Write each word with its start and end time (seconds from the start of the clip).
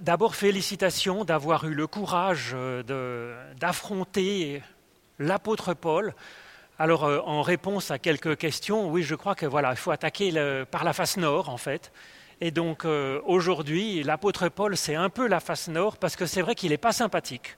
d'abord, 0.00 0.34
félicitations 0.34 1.24
d'avoir 1.24 1.64
eu 1.64 1.74
le 1.74 1.86
courage 1.86 2.52
euh, 2.54 3.52
d'affronter 3.58 4.62
l'apôtre 5.18 5.74
Paul. 5.74 6.14
Alors, 6.78 7.04
euh, 7.04 7.20
en 7.24 7.42
réponse 7.42 7.90
à 7.90 7.98
quelques 7.98 8.36
questions, 8.36 8.88
oui, 8.88 9.02
je 9.02 9.14
crois 9.14 9.34
que 9.34 9.46
voilà, 9.46 9.70
il 9.70 9.76
faut 9.76 9.90
attaquer 9.90 10.32
par 10.70 10.84
la 10.84 10.92
face 10.92 11.16
nord, 11.16 11.48
en 11.48 11.56
fait. 11.56 11.92
Et 12.40 12.50
donc, 12.50 12.84
euh, 12.84 13.20
aujourd'hui, 13.24 14.02
l'apôtre 14.02 14.48
Paul, 14.48 14.76
c'est 14.76 14.94
un 14.94 15.08
peu 15.08 15.26
la 15.26 15.40
face 15.40 15.68
nord, 15.68 15.96
parce 15.96 16.16
que 16.16 16.26
c'est 16.26 16.42
vrai 16.42 16.54
qu'il 16.54 16.70
n'est 16.70 16.76
pas 16.76 16.92
sympathique 16.92 17.56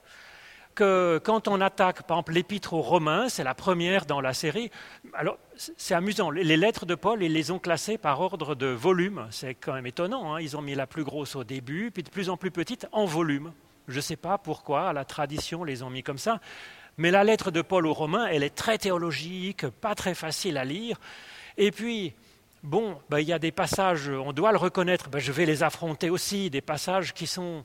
quand 0.79 1.47
on 1.47 1.61
attaque, 1.61 2.03
par 2.03 2.17
exemple, 2.17 2.33
l'épître 2.33 2.73
aux 2.73 2.81
Romains, 2.81 3.29
c'est 3.29 3.43
la 3.43 3.53
première 3.53 4.05
dans 4.05 4.21
la 4.21 4.33
série. 4.33 4.71
Alors, 5.13 5.37
c'est 5.55 5.93
amusant, 5.93 6.29
les 6.29 6.57
lettres 6.57 6.85
de 6.85 6.95
Paul, 6.95 7.23
ils 7.23 7.33
les 7.33 7.51
ont 7.51 7.59
classées 7.59 7.97
par 7.97 8.21
ordre 8.21 8.55
de 8.55 8.67
volume. 8.67 9.27
C'est 9.31 9.55
quand 9.55 9.73
même 9.73 9.85
étonnant. 9.85 10.33
Hein. 10.33 10.41
Ils 10.41 10.57
ont 10.57 10.61
mis 10.61 10.75
la 10.75 10.87
plus 10.87 11.03
grosse 11.03 11.35
au 11.35 11.43
début, 11.43 11.91
puis 11.91 12.03
de 12.03 12.09
plus 12.09 12.29
en 12.29 12.37
plus 12.37 12.51
petite 12.51 12.87
en 12.91 13.05
volume. 13.05 13.51
Je 13.87 13.97
ne 13.97 14.01
sais 14.01 14.15
pas 14.15 14.37
pourquoi, 14.37 14.93
la 14.93 15.05
tradition 15.05 15.63
les 15.63 15.81
ont 15.81 15.89
mis 15.89 16.03
comme 16.03 16.19
ça. 16.19 16.39
Mais 16.97 17.11
la 17.11 17.23
lettre 17.23 17.49
de 17.49 17.61
Paul 17.61 17.87
aux 17.87 17.93
Romains, 17.93 18.27
elle 18.27 18.43
est 18.43 18.55
très 18.55 18.77
théologique, 18.77 19.67
pas 19.67 19.95
très 19.95 20.13
facile 20.13 20.57
à 20.57 20.65
lire. 20.65 20.99
Et 21.57 21.71
puis, 21.71 22.13
bon, 22.61 22.97
ben, 23.09 23.19
il 23.19 23.27
y 23.27 23.33
a 23.33 23.39
des 23.39 23.51
passages, 23.51 24.09
on 24.09 24.33
doit 24.33 24.51
le 24.51 24.57
reconnaître, 24.57 25.09
ben, 25.09 25.19
je 25.19 25.31
vais 25.31 25.45
les 25.45 25.63
affronter 25.63 26.09
aussi, 26.09 26.49
des 26.49 26.61
passages 26.61 27.13
qui 27.13 27.25
sont 27.25 27.63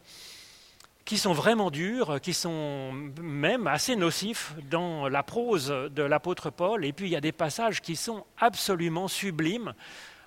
qui 1.04 1.18
sont 1.18 1.32
vraiment 1.32 1.70
durs, 1.70 2.20
qui 2.20 2.32
sont 2.32 2.92
même 3.20 3.66
assez 3.66 3.94
nocifs 3.94 4.54
dans 4.70 5.08
la 5.08 5.22
prose 5.22 5.68
de 5.68 6.02
l'apôtre 6.02 6.50
Paul. 6.50 6.84
Et 6.84 6.92
puis 6.92 7.06
il 7.06 7.12
y 7.12 7.16
a 7.16 7.20
des 7.20 7.32
passages 7.32 7.82
qui 7.82 7.94
sont 7.96 8.24
absolument 8.38 9.08
sublimes. 9.08 9.74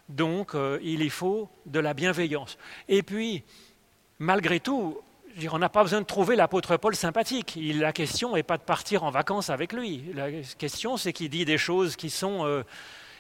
Donc 0.10 0.54
euh, 0.56 0.80
il 0.84 1.02
y 1.02 1.10
faut 1.10 1.50
de 1.66 1.80
la 1.80 1.94
bienveillance. 1.94 2.58
Et 2.88 3.02
puis, 3.02 3.44
malgré 4.20 4.60
tout, 4.60 5.00
on 5.52 5.60
n'a 5.60 5.70
pas 5.70 5.84
besoin 5.84 6.02
de 6.02 6.06
trouver 6.06 6.36
l'apôtre 6.36 6.78
Paul 6.78 6.96
sympathique. 6.96 7.58
la 7.60 7.92
question 7.92 8.36
n'est 8.36 8.44
pas 8.44 8.58
de 8.58 8.64
partir 8.64 9.04
en 9.04 9.10
vacances 9.10 9.50
avec 9.50 9.74
lui. 9.74 10.04
La 10.14 10.32
question, 10.58 10.96
c'est 10.96 11.12
qu'il 11.12 11.30
dit 11.30 11.46
des 11.46 11.58
choses 11.58 11.96
qui, 11.96 12.10
sont, 12.10 12.46
euh, 12.46 12.64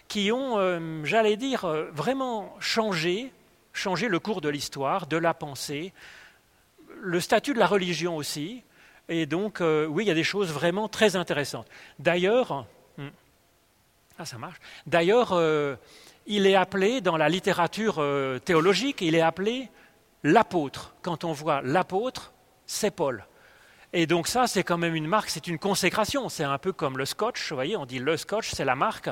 qui 0.07 0.31
ont, 0.31 0.57
euh, 0.57 1.03
j'allais 1.03 1.37
dire, 1.37 1.67
vraiment 1.91 2.55
changé, 2.59 3.31
changé 3.73 4.07
le 4.07 4.19
cours 4.19 4.41
de 4.41 4.49
l'histoire, 4.49 5.07
de 5.07 5.17
la 5.17 5.33
pensée, 5.33 5.93
le 7.01 7.19
statut 7.19 7.53
de 7.53 7.59
la 7.59 7.67
religion 7.67 8.15
aussi. 8.15 8.63
Et 9.09 9.25
donc, 9.25 9.61
euh, 9.61 9.85
oui, 9.85 10.03
il 10.03 10.07
y 10.07 10.11
a 10.11 10.15
des 10.15 10.23
choses 10.23 10.51
vraiment 10.51 10.89
très 10.89 11.15
intéressantes. 11.15 11.67
D'ailleurs, 11.99 12.65
hmm, 12.97 13.07
ah, 14.19 14.25
ça 14.25 14.37
marche. 14.37 14.57
D'ailleurs, 14.85 15.31
euh, 15.31 15.75
il 16.25 16.45
est 16.45 16.55
appelé 16.55 16.99
dans 17.01 17.17
la 17.17 17.29
littérature 17.29 17.95
euh, 17.99 18.39
théologique, 18.39 19.01
il 19.01 19.15
est 19.15 19.21
appelé 19.21 19.69
l'apôtre. 20.23 20.95
Quand 21.01 21.23
on 21.23 21.31
voit 21.31 21.61
l'apôtre, 21.61 22.33
c'est 22.65 22.91
Paul. 22.91 23.25
Et 23.93 24.05
donc 24.05 24.27
ça, 24.27 24.47
c'est 24.47 24.63
quand 24.63 24.77
même 24.77 24.95
une 24.95 25.07
marque, 25.07 25.29
c'est 25.29 25.47
une 25.47 25.57
consécration. 25.57 26.27
C'est 26.27 26.43
un 26.43 26.57
peu 26.57 26.73
comme 26.73 26.97
le 26.97 27.05
scotch, 27.05 27.49
vous 27.49 27.55
voyez, 27.55 27.77
on 27.77 27.85
dit 27.85 27.99
le 27.99 28.17
scotch, 28.17 28.51
c'est 28.51 28.65
la 28.65 28.75
marque. 28.75 29.09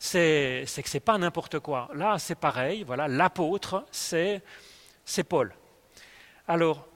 C'est 0.00 0.64
que 0.66 0.88
c'est 0.88 1.00
pas 1.00 1.18
n'importe 1.18 1.58
quoi. 1.60 1.88
Là, 1.94 2.18
c'est 2.18 2.36
pareil. 2.36 2.84
Voilà, 2.84 3.08
l'apôtre, 3.08 3.84
c'est 3.90 4.42
Paul. 5.28 5.52
Alors, 6.46 6.87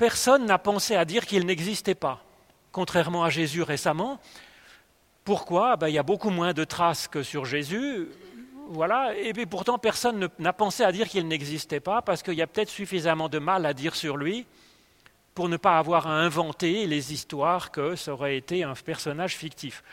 personne 0.00 0.46
n'a 0.46 0.56
pensé 0.56 0.96
à 0.96 1.04
dire 1.04 1.26
qu'il 1.26 1.44
n'existait 1.44 1.94
pas, 1.94 2.24
contrairement 2.72 3.22
à 3.22 3.28
Jésus 3.28 3.60
récemment. 3.60 4.18
Pourquoi? 5.24 5.76
Ben, 5.76 5.88
Il 5.88 5.94
y 5.94 5.98
a 5.98 6.02
beaucoup 6.02 6.30
moins 6.30 6.54
de 6.54 6.64
traces 6.64 7.06
que 7.06 7.22
sur 7.22 7.44
Jésus. 7.44 8.08
Voilà. 8.68 9.14
Et 9.14 9.34
puis 9.34 9.44
pourtant, 9.44 9.76
personne 9.76 10.30
n'a 10.38 10.52
pensé 10.54 10.84
à 10.84 10.90
dire 10.90 11.06
qu'il 11.06 11.28
n'existait 11.28 11.80
pas, 11.80 12.00
parce 12.00 12.22
qu'il 12.22 12.32
y 12.32 12.40
a 12.40 12.46
peut-être 12.46 12.70
suffisamment 12.70 13.28
de 13.28 13.38
mal 13.38 13.66
à 13.66 13.74
dire 13.74 13.94
sur 13.94 14.16
lui 14.16 14.46
pour 15.34 15.50
ne 15.50 15.58
pas 15.58 15.76
avoir 15.76 16.06
à 16.06 16.18
inventer 16.18 16.86
les 16.86 17.12
histoires 17.12 17.70
que 17.70 17.94
ça 17.94 18.14
aurait 18.14 18.38
été 18.38 18.64
un 18.64 18.72
personnage 18.72 19.36
fictif. 19.36 19.84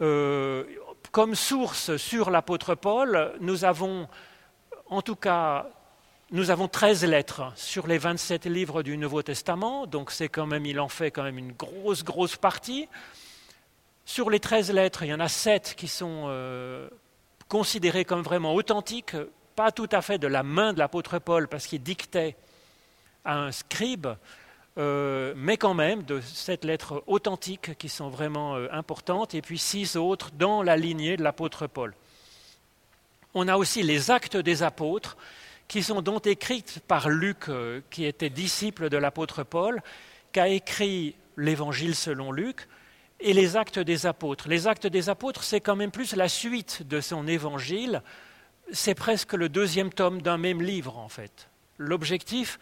Euh, 0.00 0.62
comme 1.10 1.34
source 1.34 1.96
sur 1.96 2.30
l'apôtre 2.30 2.76
Paul, 2.76 3.32
nous 3.40 3.64
avons 3.64 4.06
en 4.88 5.02
tout 5.02 5.16
cas 5.16 5.66
nous 6.32 6.50
avons 6.50 6.66
13 6.66 7.04
lettres 7.04 7.52
sur 7.56 7.86
les 7.86 7.98
27 7.98 8.46
livres 8.46 8.82
du 8.82 8.96
Nouveau 8.96 9.22
Testament, 9.22 9.86
donc 9.86 10.10
c'est 10.10 10.30
quand 10.30 10.46
même, 10.46 10.64
il 10.64 10.80
en 10.80 10.88
fait 10.88 11.10
quand 11.10 11.24
même 11.24 11.36
une 11.36 11.52
grosse, 11.52 12.04
grosse 12.04 12.36
partie. 12.36 12.88
Sur 14.06 14.30
les 14.30 14.40
13 14.40 14.72
lettres, 14.72 15.02
il 15.02 15.10
y 15.10 15.14
en 15.14 15.20
a 15.20 15.28
7 15.28 15.74
qui 15.76 15.88
sont 15.88 16.24
euh, 16.28 16.88
considérées 17.48 18.06
comme 18.06 18.22
vraiment 18.22 18.54
authentiques, 18.54 19.14
pas 19.56 19.72
tout 19.72 19.88
à 19.92 20.00
fait 20.00 20.16
de 20.16 20.26
la 20.26 20.42
main 20.42 20.72
de 20.72 20.78
l'apôtre 20.78 21.18
Paul 21.18 21.48
parce 21.48 21.66
qu'il 21.66 21.82
dictait 21.82 22.34
à 23.26 23.36
un 23.38 23.52
scribe, 23.52 24.08
euh, 24.78 25.34
mais 25.36 25.58
quand 25.58 25.74
même 25.74 26.02
de 26.02 26.22
sept 26.22 26.64
lettres 26.64 27.04
authentiques 27.06 27.76
qui 27.76 27.90
sont 27.90 28.08
vraiment 28.08 28.56
euh, 28.56 28.68
importantes, 28.72 29.34
et 29.34 29.42
puis 29.42 29.58
six 29.58 29.96
autres 29.96 30.30
dans 30.30 30.62
la 30.62 30.78
lignée 30.78 31.18
de 31.18 31.22
l'apôtre 31.22 31.66
Paul. 31.66 31.94
On 33.34 33.48
a 33.48 33.58
aussi 33.58 33.82
les 33.82 34.10
actes 34.10 34.38
des 34.38 34.62
apôtres, 34.62 35.18
qui 35.72 35.82
sont 35.82 36.02
donc 36.02 36.26
écrites 36.26 36.80
par 36.86 37.08
Luc, 37.08 37.48
euh, 37.48 37.80
qui 37.88 38.04
était 38.04 38.28
disciple 38.28 38.90
de 38.90 38.98
l'apôtre 38.98 39.42
Paul, 39.42 39.80
qui 40.30 40.38
a 40.38 40.46
écrit 40.46 41.16
l'Évangile 41.38 41.94
selon 41.94 42.30
Luc 42.30 42.68
et 43.20 43.32
les 43.32 43.56
actes 43.56 43.78
des 43.78 44.04
apôtres. 44.04 44.50
Les 44.50 44.66
actes 44.66 44.86
des 44.86 45.08
apôtres, 45.08 45.42
c'est 45.42 45.62
quand 45.62 45.74
même 45.74 45.90
plus 45.90 46.14
la 46.14 46.28
suite 46.28 46.86
de 46.86 47.00
son 47.00 47.26
Évangile, 47.26 48.02
c'est 48.70 48.94
presque 48.94 49.32
le 49.32 49.48
deuxième 49.48 49.90
tome 49.90 50.20
d'un 50.20 50.36
même 50.36 50.60
livre 50.60 50.98
en 50.98 51.08
fait. 51.08 51.48
L'objectif 51.78 52.58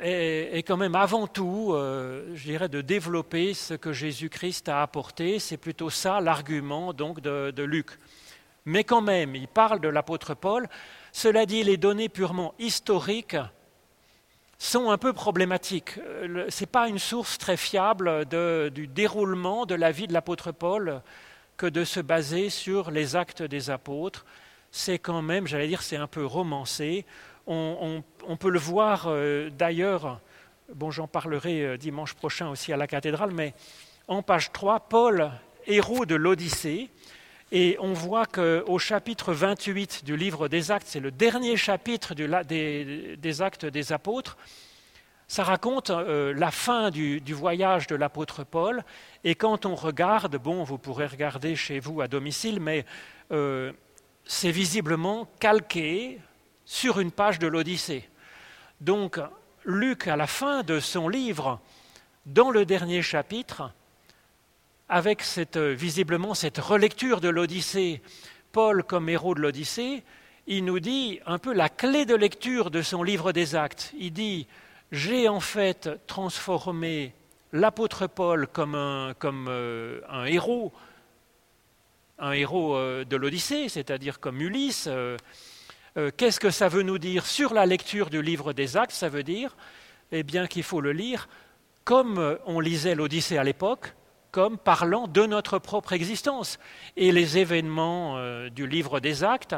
est, 0.00 0.62
quand 0.64 0.76
même 0.76 0.94
avant 0.94 1.26
tout, 1.26 1.72
euh, 1.72 2.30
je 2.36 2.44
dirais, 2.44 2.68
de 2.68 2.80
développer 2.80 3.54
ce 3.54 3.74
que 3.74 3.92
Jésus-Christ 3.92 4.68
a 4.68 4.82
apporté. 4.82 5.40
C'est 5.40 5.56
plutôt 5.56 5.90
ça 5.90 6.20
l'argument 6.20 6.92
donc 6.92 7.20
de 7.20 7.62
Luc. 7.64 7.98
Mais 8.66 8.84
quand 8.84 9.02
même, 9.02 9.34
il 9.34 9.48
parle 9.48 9.80
de 9.80 9.88
l'apôtre 9.88 10.34
Paul 10.34 10.68
cela 11.16 11.46
dit, 11.46 11.62
les 11.62 11.76
données 11.76 12.08
purement 12.08 12.54
historiques 12.58 13.36
sont 14.58 14.90
un 14.90 14.98
peu 14.98 15.12
problématiques. 15.12 15.98
Euh, 15.98 16.46
Ce 16.48 16.60
n'est 16.60 16.66
pas 16.66 16.88
une 16.88 16.98
source 16.98 17.38
très 17.38 17.56
fiable 17.56 18.24
du 18.72 18.88
déroulement 18.88 19.64
de 19.64 19.76
la 19.76 19.92
vie 19.92 20.08
de 20.08 20.12
l'apôtre 20.12 20.50
Paul 20.50 21.02
que 21.56 21.66
de 21.66 21.84
se 21.84 22.00
baser 22.00 22.50
sur 22.50 22.90
les 22.90 23.14
actes 23.14 23.44
des 23.44 23.70
apôtres. 23.70 24.26
C'est 24.72 24.98
quand 24.98 25.22
même, 25.22 25.46
j'allais 25.46 25.68
dire, 25.68 25.82
c'est 25.82 25.96
un 25.96 26.08
peu 26.08 26.26
romancé. 26.26 27.06
On, 27.46 28.02
peut 28.40 28.50
le 28.50 28.58
voir 28.58 29.04
euh, 29.06 29.50
d'ailleurs, 29.50 30.18
bon 30.74 30.90
j'en 30.90 31.06
parlerai 31.06 31.62
euh, 31.62 31.76
dimanche 31.76 32.14
prochain 32.14 32.48
aussi 32.48 32.72
à 32.72 32.76
la 32.76 32.88
cathédrale, 32.88 33.30
mais 33.30 33.54
en 34.08 34.22
page 34.22 34.50
3, 34.50 34.80
Paul, 34.80 35.30
héros 35.68 36.06
de 36.06 36.16
l'Odyssée, 36.16 36.90
et 37.56 37.76
on 37.78 37.92
voit 37.92 38.26
qu'au 38.26 38.80
chapitre 38.80 39.32
28 39.32 40.04
du 40.04 40.16
livre 40.16 40.48
des 40.48 40.72
Actes, 40.72 40.88
c'est 40.88 40.98
le 40.98 41.12
dernier 41.12 41.56
chapitre 41.56 42.12
des, 42.12 43.42
Actes 43.42 43.64
des 43.64 43.92
Apôtres, 43.92 44.36
ça 45.28 45.44
raconte 45.44 45.90
euh, 45.90 46.34
la 46.34 46.50
fin 46.50 46.90
du, 46.90 47.22
voyage 47.28 47.86
de 47.86 47.94
l'apôtre 47.94 48.42
Paul. 48.42 48.82
Et 49.22 49.36
quand 49.36 49.66
on 49.66 49.76
regarde, 49.76 50.36
bon, 50.36 50.64
vous 50.64 50.78
pourrez 50.78 51.06
regarder 51.06 51.54
chez 51.54 51.78
vous 51.78 52.00
à 52.00 52.08
domicile, 52.08 52.58
mais 52.58 52.84
euh, 53.30 53.70
c'est 54.24 54.50
visiblement 54.50 55.28
calqué 55.38 56.18
sur 56.64 56.98
une 56.98 57.12
page 57.12 57.38
de 57.38 57.46
l'Odyssée. 57.46 58.08
Donc, 58.80 59.20
Luc, 59.64 60.08
à 60.08 60.16
la 60.16 60.26
fin 60.26 60.64
de 60.64 60.80
son 60.80 61.08
livre, 61.08 61.60
dans 62.26 62.50
le 62.50 62.66
dernier 62.66 63.00
chapitre, 63.00 63.72
avec 64.88 65.22
euh, 65.56 65.74
visiblement 65.74 66.34
cette 66.34 66.58
relecture 66.58 67.20
de 67.20 67.28
l'Odyssée, 67.28 68.02
Paul 68.52 68.84
comme 68.84 69.08
héros 69.08 69.34
de 69.34 69.40
l'Odyssée, 69.40 70.02
il 70.46 70.64
nous 70.64 70.80
dit 70.80 71.20
un 71.26 71.38
peu 71.38 71.54
la 71.54 71.68
clé 71.68 72.04
de 72.04 72.14
lecture 72.14 72.70
de 72.70 72.82
son 72.82 73.02
livre 73.02 73.32
des 73.32 73.54
actes. 73.54 73.92
Il 73.98 74.12
dit, 74.12 74.46
j'ai 74.92 75.28
en 75.28 75.40
fait 75.40 75.88
transformé 76.06 77.14
l'apôtre 77.52 78.06
Paul 78.06 78.46
comme 78.46 78.74
un, 78.74 79.14
comme, 79.18 79.46
euh, 79.48 80.00
un 80.08 80.26
héros, 80.26 80.72
un 82.18 82.32
héros 82.32 82.76
euh, 82.76 83.04
de 83.04 83.16
l'Odyssée, 83.16 83.68
c'est-à-dire 83.68 84.20
comme 84.20 84.40
Ulysse. 84.40 84.88
Qu'est-ce 86.16 86.40
que 86.40 86.50
ça 86.50 86.68
veut 86.68 86.82
nous 86.82 86.98
dire 86.98 87.24
sur 87.24 87.54
la 87.54 87.66
lecture 87.66 88.10
du 88.10 88.20
livre 88.20 88.52
des 88.52 88.76
actes? 88.76 88.90
Ça 88.90 89.08
veut 89.08 89.22
dire 89.22 89.56
eh 90.10 90.24
bien, 90.24 90.48
qu'il 90.48 90.64
faut 90.64 90.80
le 90.80 90.90
lire 90.90 91.28
comme 91.84 92.36
on 92.46 92.58
lisait 92.58 92.96
l'Odyssée 92.96 93.38
à 93.38 93.44
l'époque, 93.44 93.94
comme 94.34 94.58
parlant 94.58 95.06
de 95.06 95.26
notre 95.26 95.60
propre 95.60 95.92
existence. 95.92 96.58
Et 96.96 97.12
les 97.12 97.38
événements 97.38 98.16
euh, 98.16 98.50
du 98.50 98.66
livre 98.66 98.98
des 98.98 99.22
actes, 99.22 99.54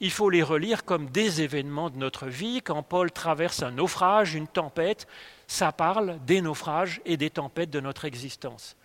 il 0.00 0.10
faut 0.10 0.28
les 0.28 0.42
relire 0.42 0.84
comme 0.84 1.08
des 1.08 1.40
événements 1.40 1.88
de 1.88 1.98
notre 1.98 2.26
vie. 2.26 2.60
Quand 2.60 2.82
Paul 2.82 3.12
traverse 3.12 3.62
un 3.62 3.70
naufrage, 3.70 4.34
une 4.34 4.48
tempête, 4.48 5.06
ça 5.46 5.70
parle 5.70 6.18
des 6.26 6.40
naufrages 6.40 7.00
et 7.04 7.16
des 7.16 7.30
tempêtes 7.30 7.70
de 7.70 7.78
notre 7.78 8.06
existence. 8.06 8.76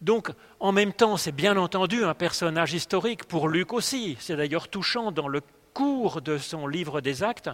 Donc, 0.00 0.30
en 0.58 0.72
même 0.72 0.94
temps, 0.94 1.18
c'est 1.18 1.32
bien 1.32 1.58
entendu 1.58 2.02
un 2.02 2.14
personnage 2.14 2.72
historique 2.72 3.24
pour 3.24 3.48
Luc 3.48 3.74
aussi. 3.74 4.16
C'est 4.20 4.36
d'ailleurs 4.36 4.68
touchant 4.68 5.12
dans 5.12 5.28
le 5.28 5.42
cours 5.74 6.22
de 6.22 6.38
son 6.38 6.66
livre 6.66 7.02
des 7.02 7.22
actes. 7.22 7.50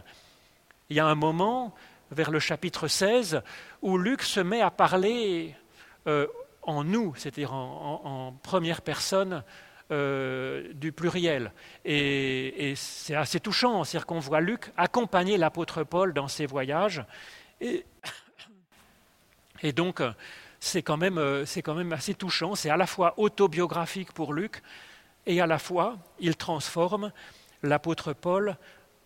Il 0.89 0.97
y 0.97 1.01
a 1.01 1.07
un 1.07 1.17
moment, 1.17 1.75
vers 2.13 2.31
le 2.31 2.39
chapitre 2.39 2.87
16, 2.87 3.43
où 3.83 3.99
Luc 3.99 4.23
se 4.23 4.39
met 4.39 4.61
à 4.61 4.71
parler 4.71 5.57
euh, 6.07 6.29
en 6.65 6.85
nous, 6.85 7.15
c'est-à-dire 7.17 7.53
en, 7.53 8.35
première 8.43 8.83
personne 8.83 9.43
euh, 9.91 10.73
du 10.75 10.93
pluriel. 10.93 11.53
Et, 11.85 12.75
c'est 12.77 13.15
assez 13.15 13.41
touchant, 13.41 13.85
c'est-à-dire 13.85 14.07
qu'on 14.07 14.19
voit 14.19 14.41
Luc 14.41 14.73
accompagner 14.77 15.37
l'apôtre 15.37 15.85
Paul 15.85 16.13
dans 16.13 16.29
ses 16.29 16.47
voyages. 16.47 17.05
Et, 17.61 17.85
donc, 19.75 20.03
c'est 20.61 20.83
quand, 20.83 20.97
même, 20.97 21.45
c'est 21.47 21.63
quand 21.63 21.75
même 21.75 21.93
assez 21.93 22.15
touchant. 22.15 22.55
C'est 22.55 22.71
à 22.71 22.77
la 22.77 22.87
fois 22.87 23.15
autobiographique 23.19 24.13
pour 24.13 24.33
Luc, 24.33 24.63
et 25.27 25.41
à 25.41 25.47
la 25.47 25.59
fois, 25.59 25.99
il 26.19 26.37
transforme 26.37 27.13
l'apôtre 27.63 28.13
Paul 28.13 28.57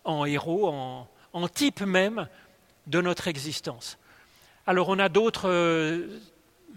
en 0.03 0.25
héros, 0.25 0.67
en, 0.67 1.07
en 1.33 1.47
type 1.47 1.81
même 1.81 2.27
de 2.87 3.01
notre 3.01 3.27
existence. 3.27 3.97
Alors 4.65 4.89
on 4.89 4.99
a 4.99 5.09
d'autres 5.09 5.49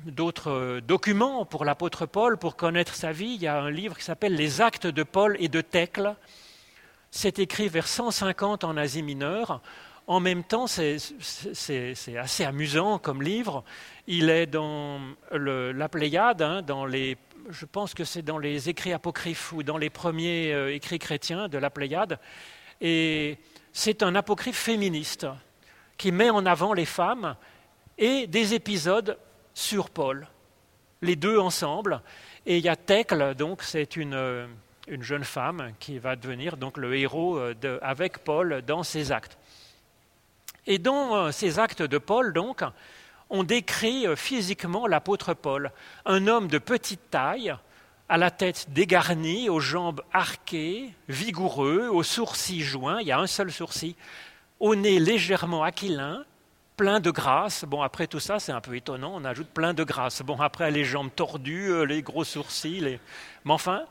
d'autres 0.06 0.80
documents 0.80 1.44
pour 1.44 1.64
l'apôtre 1.64 2.06
Paul, 2.06 2.36
pour 2.36 2.56
connaître 2.56 2.94
sa 2.94 3.12
vie. 3.12 3.34
Il 3.34 3.42
y 3.42 3.46
a 3.46 3.60
un 3.60 3.70
livre 3.70 3.96
qui 3.96 4.04
s'appelle 4.04 4.34
Les 4.34 4.60
actes 4.60 4.86
de 4.86 5.02
Paul 5.02 5.36
et 5.40 5.48
de 5.48 5.60
Thècle. 5.60 6.14
C'est 7.10 7.38
écrit 7.38 7.68
vers 7.68 7.86
150 7.86 8.64
en 8.64 8.76
Asie 8.76 9.02
mineure. 9.02 9.60
En 10.06 10.18
même 10.20 10.42
temps, 10.42 10.66
c'est 10.66 10.96
assez 12.18 12.44
amusant 12.44 12.98
comme 12.98 13.22
livre. 13.22 13.64
Il 14.06 14.30
est 14.30 14.46
dans 14.46 15.00
la 15.30 15.88
Pléiade, 15.88 16.42
hein, 16.42 16.62
dans 16.62 16.84
les, 16.84 17.16
je 17.50 17.66
pense 17.66 17.94
que 17.94 18.04
c'est 18.04 18.22
dans 18.22 18.38
les 18.38 18.68
écrits 18.68 18.92
apocryphes 18.92 19.52
ou 19.52 19.62
dans 19.62 19.78
les 19.78 19.90
premiers 19.90 20.52
euh, 20.52 20.74
écrits 20.74 20.98
chrétiens 20.98 21.48
de 21.48 21.58
la 21.58 21.70
Pléiade. 21.70 22.18
Et 22.80 23.38
c'est 23.72 24.02
un 24.02 24.14
apocryphe 24.14 24.56
féministe 24.56 25.26
qui 25.96 26.10
met 26.10 26.30
en 26.30 26.44
avant 26.46 26.72
les 26.72 26.84
femmes 26.84 27.36
et 27.96 28.26
des 28.26 28.54
épisodes 28.54 29.16
sur 29.54 29.90
Paul, 29.90 30.26
les 31.00 31.16
deux 31.16 31.38
ensemble. 31.38 32.00
Et 32.46 32.58
il 32.58 32.64
y 32.64 32.68
a 32.68 32.76
Thècle, 32.76 33.34
donc 33.34 33.62
c'est 33.62 33.96
une, 33.96 34.48
une, 34.88 35.02
jeune 35.02 35.24
femme 35.24 35.72
qui 35.78 35.98
va 35.98 36.16
devenir 36.16 36.56
donc 36.56 36.76
le 36.76 36.96
héros 36.96 37.38
de, 37.54 37.78
avec 37.82 38.18
Paul 38.18 38.62
dans 38.66 38.82
ses 38.82 39.12
actes. 39.12 39.38
Et 40.66 40.78
dans 40.78 41.16
euh, 41.16 41.30
ces 41.32 41.58
actes 41.58 41.82
de 41.82 41.98
Paul, 41.98 42.32
donc, 42.32 42.62
on 43.30 43.42
décrit 43.42 44.06
euh, 44.06 44.14
physiquement 44.14 44.86
l'apôtre 44.86 45.34
Paul, 45.34 45.72
un 46.06 46.26
homme 46.28 46.48
de 46.48 46.58
petite 46.58 47.10
taille, 47.10 47.54
à 48.08 48.16
la 48.16 48.30
tête 48.30 48.66
dégarnie, 48.68 49.48
aux 49.48 49.60
jambes 49.60 50.02
arquées, 50.12 50.92
vigoureux, 51.08 51.88
aux 51.88 52.02
sourcils 52.02 52.60
joints, 52.60 53.00
il 53.00 53.06
y 53.06 53.12
a 53.12 53.18
un 53.18 53.26
seul 53.26 53.50
sourcil, 53.50 53.94
au 54.60 54.76
nez 54.76 55.00
légèrement 55.00 55.64
aquilin, 55.64 56.24
plein 56.82 56.98
de 56.98 57.12
grâce. 57.12 57.64
Bon, 57.64 57.80
après 57.80 58.08
tout 58.08 58.18
ça, 58.18 58.40
c'est 58.40 58.50
un 58.50 58.60
peu 58.60 58.74
étonnant, 58.74 59.12
on 59.14 59.24
ajoute 59.24 59.46
plein 59.46 59.72
de 59.72 59.84
grâce. 59.84 60.20
Bon, 60.22 60.40
après, 60.40 60.72
les 60.72 60.84
jambes 60.84 61.10
tordues, 61.14 61.70
euh, 61.70 61.84
les 61.84 62.02
gros 62.02 62.24
sourcils, 62.24 62.98
mais 63.44 63.52
enfin, 63.52 63.84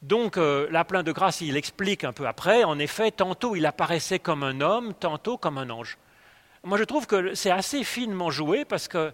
donc 0.00 0.38
euh, 0.38 0.66
là, 0.70 0.86
plein 0.86 1.02
de 1.02 1.12
grâce, 1.12 1.42
il 1.42 1.58
explique 1.58 2.04
un 2.04 2.14
peu 2.14 2.26
après, 2.26 2.64
en 2.64 2.78
effet, 2.78 3.10
tantôt 3.10 3.54
il 3.54 3.66
apparaissait 3.66 4.18
comme 4.18 4.42
un 4.42 4.62
homme, 4.62 4.94
tantôt 4.94 5.36
comme 5.36 5.58
un 5.58 5.68
ange. 5.68 5.98
Moi, 6.64 6.78
je 6.78 6.84
trouve 6.84 7.06
que 7.06 7.34
c'est 7.34 7.50
assez 7.50 7.84
finement 7.84 8.30
joué 8.30 8.64
parce 8.64 8.88
que 8.88 9.12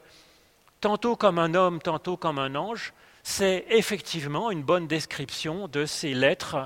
tantôt 0.81 1.17
comme 1.17 1.41
un 1.41 1.55
homme, 1.55 1.83
tantôt 1.83 2.17
comme 2.17 2.39
un 2.39 2.55
ange, 2.55 2.93
c'est 3.25 3.67
effectivement 3.71 4.53
une 4.53 4.63
bonne 4.63 4.87
description 4.87 5.67
de 5.67 5.87
ces 5.87 6.15
lettres, 6.15 6.59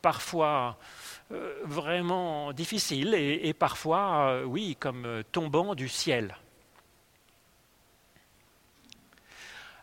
parfois 0.00 0.78
vraiment 1.30 2.52
difficiles 2.52 3.14
et, 3.14 3.52
parfois, 3.52 4.30
euh, 4.30 4.44
oui, 4.44 4.76
comme 4.78 5.04
euh, 5.04 5.22
tombant 5.32 5.74
du 5.74 5.88
ciel. 5.88 6.36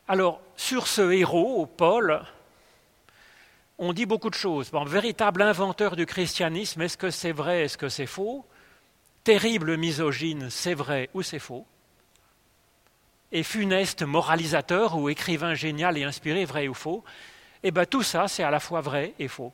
Alors, 0.07 0.41
sur 0.55 0.87
ce 0.87 1.11
héros, 1.11 1.65
Paul, 1.65 2.23
on 3.77 3.93
dit 3.93 4.05
beaucoup 4.05 4.29
de 4.29 4.35
choses. 4.35 4.71
Bon, 4.71 4.83
véritable 4.85 5.41
inventeur 5.41 5.95
du 5.95 6.05
christianisme, 6.05 6.81
est-ce 6.81 6.97
que 6.97 7.09
c'est 7.09 7.31
vrai, 7.31 7.63
est-ce 7.63 7.77
que 7.77 7.89
c'est 7.89 8.05
faux? 8.05 8.45
Terrible 9.23 9.77
misogyne, 9.77 10.49
c'est 10.49 10.73
vrai 10.73 11.09
ou 11.13 11.21
c'est 11.21 11.39
faux? 11.39 11.65
Et 13.31 13.43
funeste 13.43 14.03
moralisateur 14.03 14.95
ou 14.97 15.09
écrivain 15.09 15.55
génial 15.55 15.97
et 15.97 16.03
inspiré, 16.03 16.45
vrai 16.45 16.67
ou 16.67 16.73
faux, 16.73 17.03
eh 17.63 17.71
bien 17.71 17.85
tout 17.85 18.03
ça, 18.03 18.27
c'est 18.27 18.43
à 18.43 18.51
la 18.51 18.59
fois 18.59 18.81
vrai 18.81 19.13
et 19.17 19.27
faux. 19.27 19.53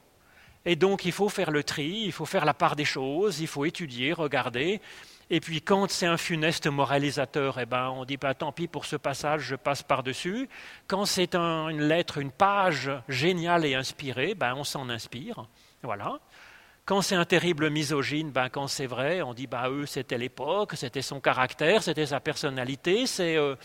Et 0.65 0.75
donc 0.75 1.05
il 1.05 1.11
faut 1.11 1.29
faire 1.29 1.51
le 1.51 1.63
tri, 1.63 2.03
il 2.05 2.11
faut 2.11 2.25
faire 2.25 2.45
la 2.45 2.53
part 2.53 2.75
des 2.75 2.85
choses, 2.85 3.39
il 3.39 3.47
faut 3.47 3.65
étudier, 3.65 4.13
regarder. 4.13 4.81
Et 5.31 5.39
puis 5.39 5.61
quand 5.61 5.89
c'est 5.91 6.07
un 6.07 6.17
funeste 6.17 6.67
moralisateur, 6.67 7.59
eh 7.59 7.65
ben, 7.65 7.89
on 7.89 8.03
dit 8.03 8.17
pas 8.17 8.33
tant 8.33 8.51
pis 8.51 8.67
pour 8.67 8.85
ce 8.85 8.95
passage, 8.95 9.41
je 9.41 9.55
passe 9.55 9.83
par-dessus. 9.83 10.49
Quand 10.87 11.05
c'est 11.05 11.35
une 11.35 11.81
lettre, 11.81 12.17
une 12.17 12.31
page 12.31 12.91
géniale 13.07 13.65
et 13.65 13.75
inspirée, 13.75 14.33
ben, 14.33 14.55
on 14.55 14.63
s'en 14.63 14.89
inspire. 14.89 15.47
Voilà. 15.83 16.19
Quand 16.85 17.01
c'est 17.03 17.15
un 17.15 17.25
terrible 17.25 17.69
misogyne, 17.69 18.31
ben, 18.31 18.49
quand 18.49 18.65
c'est 18.65 18.87
vrai, 18.87 19.21
on 19.21 19.35
dit 19.35 19.45
ben, 19.45 19.69
eux, 19.69 19.85
c'était 19.85 20.17
l'époque, 20.17 20.73
c'était 20.75 21.03
son 21.03 21.19
caractère, 21.19 21.83
c'était 21.83 22.07
sa 22.07 22.19
personnalité, 22.19 23.05
c'est 23.05 23.37
euh, 23.37 23.55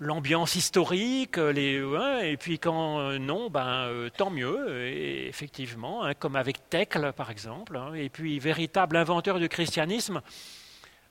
l'ambiance 0.00 0.56
historique, 0.56 1.36
les, 1.36 1.82
et 2.22 2.36
puis 2.38 2.58
quand 2.58 2.98
euh, 3.00 3.18
non, 3.18 3.50
ben, 3.50 3.86
euh, 3.86 4.08
tant 4.08 4.30
mieux, 4.30 4.86
effectivement, 4.86 6.04
hein, 6.04 6.14
comme 6.14 6.36
avec 6.36 6.68
Thècle 6.70 7.12
par 7.14 7.30
exemple, 7.30 7.76
hein, 7.76 7.94
et 7.94 8.08
puis 8.08 8.38
véritable 8.38 8.96
inventeur 8.96 9.38
du 9.38 9.48
christianisme, 9.48 10.22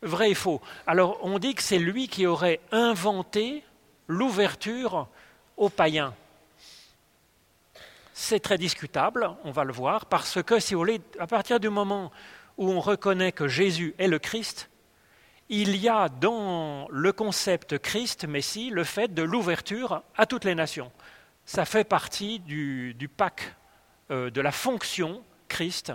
vrai 0.01 0.31
et 0.31 0.35
faux. 0.35 0.59
Alors 0.87 1.19
on 1.21 1.39
dit 1.39 1.53
que 1.53 1.61
c'est 1.61 1.79
lui 1.79 2.07
qui 2.07 2.25
aurait 2.25 2.59
inventé 2.71 3.63
l'ouverture 4.07 5.07
aux 5.55 5.69
païens 5.69 6.13
c'est 8.19 8.41
très 8.41 8.57
discutable, 8.57 9.31
on 9.45 9.51
va 9.51 9.63
le 9.63 9.71
voir, 9.71 10.05
parce 10.05 10.43
que, 10.43 10.59
si 10.59 10.73
vous 10.73 10.81
voulez, 10.81 10.99
à 11.19 11.25
partir 11.25 11.57
du 11.59 11.69
moment 11.69 12.11
où 12.57 12.69
on 12.69 12.81
reconnaît 12.81 13.31
que 13.31 13.47
Jésus 13.47 13.95
est 13.97 14.09
le 14.09 14.19
Christ, 14.19 14.69
il 15.49 15.75
y 15.77 15.89
a 15.89 16.09
dans 16.09 16.87
le 16.91 17.11
concept 17.11 17.79
Christ, 17.79 18.25
Messie, 18.25 18.69
le 18.69 18.83
fait 18.83 19.13
de 19.13 19.23
l'ouverture 19.23 20.03
à 20.15 20.25
toutes 20.27 20.45
les 20.45 20.55
nations. 20.55 20.91
Ça 21.45 21.65
fait 21.65 21.83
partie 21.83 22.39
du, 22.39 22.93
du 22.93 23.07
pack 23.07 23.55
euh, 24.11 24.29
de 24.29 24.41
la 24.41 24.51
fonction 24.51 25.23
Christ, 25.47 25.91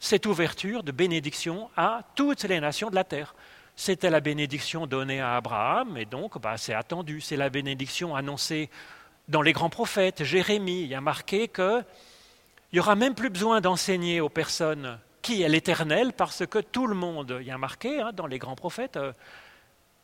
cette 0.00 0.24
ouverture 0.24 0.82
de 0.82 0.90
bénédiction 0.90 1.68
à 1.76 2.02
toutes 2.14 2.44
les 2.44 2.60
nations 2.60 2.88
de 2.88 2.94
la 2.94 3.04
terre. 3.04 3.34
C'était 3.76 4.10
la 4.10 4.20
bénédiction 4.20 4.86
donnée 4.86 5.20
à 5.20 5.36
Abraham, 5.36 5.96
et 5.98 6.06
donc 6.06 6.40
bah, 6.40 6.56
c'est 6.56 6.74
attendu. 6.74 7.20
C'est 7.20 7.36
la 7.36 7.50
bénédiction 7.50 8.16
annoncée 8.16 8.70
dans 9.28 9.42
les 9.42 9.52
grands 9.52 9.70
prophètes, 9.70 10.24
Jérémie, 10.24 10.94
a 10.94 11.00
marqué 11.00 11.48
qu'il 11.48 11.84
n'y 12.72 12.80
aura 12.80 12.96
même 12.96 13.14
plus 13.14 13.30
besoin 13.30 13.60
d'enseigner 13.60 14.20
aux 14.20 14.28
personnes 14.28 14.98
qui 15.22 15.42
est 15.42 15.48
l'Éternel, 15.48 16.12
parce 16.12 16.44
que 16.46 16.58
tout 16.58 16.86
le 16.86 16.94
monde, 16.94 17.38
il 17.40 17.46
y 17.46 17.50
a 17.50 17.58
marqué 17.58 18.00
hein, 18.00 18.10
dans 18.12 18.26
les 18.26 18.38
grands 18.38 18.56
prophètes, 18.56 18.96
euh, 18.96 19.12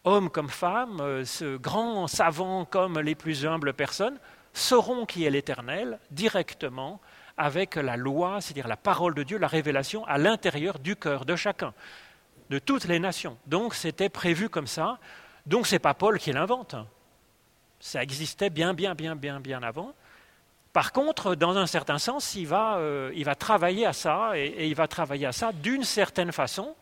hommes 0.04 0.30
comme 0.30 0.48
femmes, 0.48 0.98
euh, 1.00 1.58
grands 1.58 2.06
savants 2.06 2.64
comme 2.64 2.98
les 3.00 3.14
plus 3.14 3.44
humbles 3.44 3.74
personnes, 3.74 4.18
sauront 4.54 5.06
qui 5.06 5.24
est 5.24 5.30
l'Éternel 5.30 5.98
directement 6.10 7.00
avec 7.36 7.76
la 7.76 7.96
loi, 7.96 8.40
c'est-à-dire 8.40 8.68
la 8.68 8.76
parole 8.76 9.14
de 9.14 9.22
Dieu, 9.22 9.38
la 9.38 9.46
révélation 9.46 10.04
à 10.06 10.18
l'intérieur 10.18 10.78
du 10.78 10.96
cœur 10.96 11.24
de 11.24 11.36
chacun, 11.36 11.72
de 12.50 12.58
toutes 12.58 12.84
les 12.84 12.98
nations. 12.98 13.38
Donc 13.46 13.74
c'était 13.74 14.08
prévu 14.08 14.48
comme 14.48 14.66
ça. 14.66 14.98
Donc 15.46 15.66
ce 15.66 15.74
n'est 15.74 15.78
pas 15.80 15.94
Paul 15.94 16.18
qui 16.18 16.32
l'invente. 16.32 16.74
Ça 17.80 18.02
existait 18.02 18.50
bien, 18.50 18.74
bien, 18.74 18.94
bien, 18.94 19.14
bien, 19.14 19.38
bien 19.38 19.62
avant. 19.62 19.94
Par 20.78 20.92
contre, 20.92 21.34
dans 21.34 21.58
un 21.58 21.66
certain 21.66 21.98
sens, 21.98 22.36
il 22.36 22.46
va, 22.46 22.76
euh, 22.76 23.10
il 23.16 23.24
va 23.24 23.34
travailler 23.34 23.84
à 23.84 23.92
ça, 23.92 24.38
et, 24.38 24.68
il 24.68 24.76
va 24.76 24.86
travailler 24.86 25.26
à 25.26 25.32
ça 25.32 25.50
d'une 25.50 25.82
certaine 25.82 26.30
façon, 26.30 26.72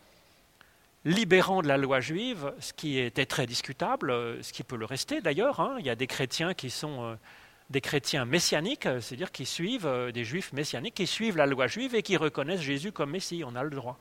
libérant 1.03 1.63
de 1.63 1.67
la 1.67 1.77
loi 1.77 1.99
juive, 1.99 2.53
ce 2.59 2.73
qui 2.73 2.99
était 2.99 3.25
très 3.25 3.47
discutable, 3.47 4.11
euh, 4.11 4.39
ce 4.43 4.53
qui 4.53 4.61
peut 4.61 4.75
le 4.75 4.85
rester 4.85 5.19
d'ailleurs. 5.19 5.61
Hein. 5.61 5.77
Il 5.79 5.85
y 5.87 5.89
a 5.89 5.95
des 5.95 6.05
chrétiens 6.05 6.53
qui 6.53 6.69
sont 6.69 7.05
euh, 7.05 7.15
des 7.71 7.81
chrétiens 7.81 8.25
messianiques, 8.25 8.87
c'est-à-dire 9.01 9.31
qui 9.31 9.47
suivent, 9.47 9.89
des 10.13 10.23
juifs 10.23 10.53
messianiques, 10.53 10.93
qui 10.93 11.07
suivent 11.07 11.37
la 11.37 11.47
loi 11.47 11.65
juive 11.65 11.95
et 11.95 12.03
qui 12.03 12.17
reconnaissent 12.17 12.61
Jésus 12.61 12.91
comme 12.91 13.09
Messie, 13.09 13.41
on 13.43 13.55
a 13.55 13.63
le 13.63 13.71
droit. 13.71 13.97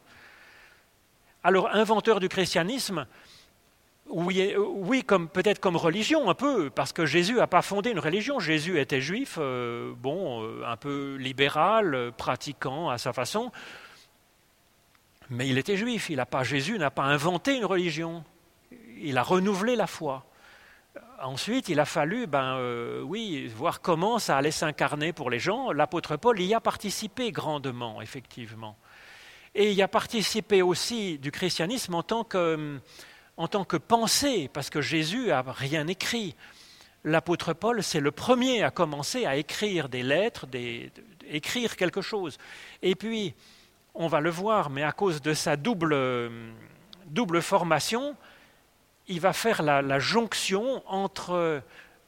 Alors, 1.43 1.75
inventeur 1.75 2.21
du 2.21 2.29
christianisme, 2.29 3.07
oui, 4.09 4.55
oui 4.57 5.03
comme, 5.03 5.29
peut-être 5.29 5.59
comme 5.59 5.77
religion 5.77 6.31
un 6.31 6.35
peu, 6.35 6.71
parce 6.71 6.93
que 6.93 7.07
Jésus 7.07 7.35
n'a 7.35 7.47
pas 7.47 7.63
fondé 7.63 7.91
une 7.91 7.99
religion. 7.99 8.39
Jésus 8.39 8.79
était 8.79 9.01
juif, 9.01 9.37
euh, 9.39 9.93
bon, 9.97 10.43
euh, 10.43 10.63
un 10.67 10.77
peu 10.77 11.17
libéral, 11.17 11.95
euh, 11.95 12.11
pratiquant 12.11 12.89
à 12.89 12.99
sa 12.99 13.13
façon, 13.13 13.51
mais 15.31 15.49
il 15.49 15.59
était 15.59 15.77
juif. 15.77 16.09
Il 16.11 16.25
pas, 16.31 16.45
Jésus 16.45 16.79
n'a 16.79 16.91
pas 16.91 17.05
inventé 17.05 17.57
une 17.57 17.65
religion. 17.65 18.25
Il 18.99 19.19
a 19.19 19.23
renouvelé 19.23 19.77
la 19.77 19.87
foi. 19.87 20.25
Ensuite, 21.23 21.69
il 21.69 21.81
a 21.81 21.85
fallu, 21.85 22.27
ben 22.27 22.59
oui, 23.03 23.49
voir 23.49 23.81
comment 23.81 24.19
ça 24.19 24.37
allait 24.37 24.51
s'incarner 24.51 25.13
pour 25.13 25.31
les 25.31 25.39
gens. 25.39 25.73
L'apôtre 25.73 26.17
Paul 26.17 26.41
y 26.41 26.55
a 26.55 26.61
participé 26.61 27.33
grandement, 27.33 28.01
effectivement. 28.03 28.77
et 29.55 29.73
il 29.73 29.83
a 29.83 29.89
participé 29.89 30.63
aussi 30.63 31.19
du 31.19 31.31
christianisme 31.31 31.95
en 31.95 32.03
tant 32.03 32.23
que, 32.23 32.79
en 33.37 33.49
tant 33.49 33.65
que 33.65 33.77
pensée, 33.77 34.49
parce 34.53 34.71
que 34.71 34.81
Jésus 34.81 35.27
n'a 35.27 35.43
rien 35.43 35.87
écrit. 35.87 36.35
L'apôtre 37.05 37.53
Paul, 37.53 37.83
c'est 37.83 38.01
le 38.01 38.11
premier 38.11 38.63
à 38.63 38.71
commencer 38.71 39.27
à 39.27 39.37
écrire 39.37 39.89
des 39.89 40.03
lettres, 40.03 40.47
des, 40.47 40.91
écrire 41.29 41.77
quelque 41.77 42.01
chose. 42.01 42.39
Et 42.83 42.95
puis, 42.95 43.35
on 43.95 44.09
va 44.09 44.21
le 44.21 44.31
voir, 44.31 44.71
mais 44.71 44.83
à 44.83 44.93
cause 44.93 45.23
de 45.23 45.35
sa 45.35 45.57
double, 45.57 46.31
double 47.07 47.43
formation, 47.43 48.17
il 49.09 49.21
va 49.21 49.33
faire 49.33 49.63
la, 49.63 49.83
la 49.83 49.99
jonction 49.99 50.83
entre 50.87 51.63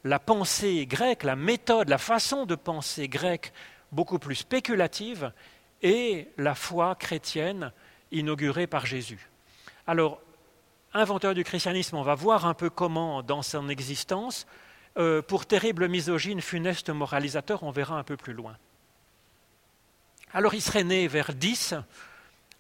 la 0.05 0.19
pensée 0.19 0.87
grecque, 0.87 1.25
la 1.25 1.37
méthode, 1.37 1.89
la 1.89 1.99
façon 1.99 2.47
de 2.47 2.55
penser 2.55 3.09
grecque 3.09 3.53
beaucoup 3.93 4.19
plus 4.19 4.37
spéculative 4.37 5.33
et 5.83 6.29
la 6.37 6.55
foi 6.55 6.95
chrétienne 6.95 7.73
inaugurée 8.11 8.67
par 8.67 8.87
Jésus. 8.87 9.29
Alors, 9.87 10.21
inventeur 10.95 11.35
du 11.35 11.45
christianisme, 11.45 11.97
on 11.97 12.03
va 12.03 12.15
voir 12.15 12.47
un 12.47 12.55
peu 12.55 12.71
comment, 12.71 13.23
dans 13.23 13.43
son 13.43 13.69
existence, 13.69 14.47
euh, 14.99 15.23
pour 15.23 15.47
terrible 15.47 15.89
misogyne, 15.89 16.41
funeste 16.41 16.91
moralisateur, 16.91 17.63
on 17.63 17.71
verra 17.71 17.99
un 17.99 18.03
peu 18.03 18.17
plus 18.17 18.33
loin. 18.33 18.57
Alors, 20.33 20.55
il 20.55 20.63
serait 20.63 20.85
né 20.85 21.09
vers 21.09 21.33
10 21.33 21.75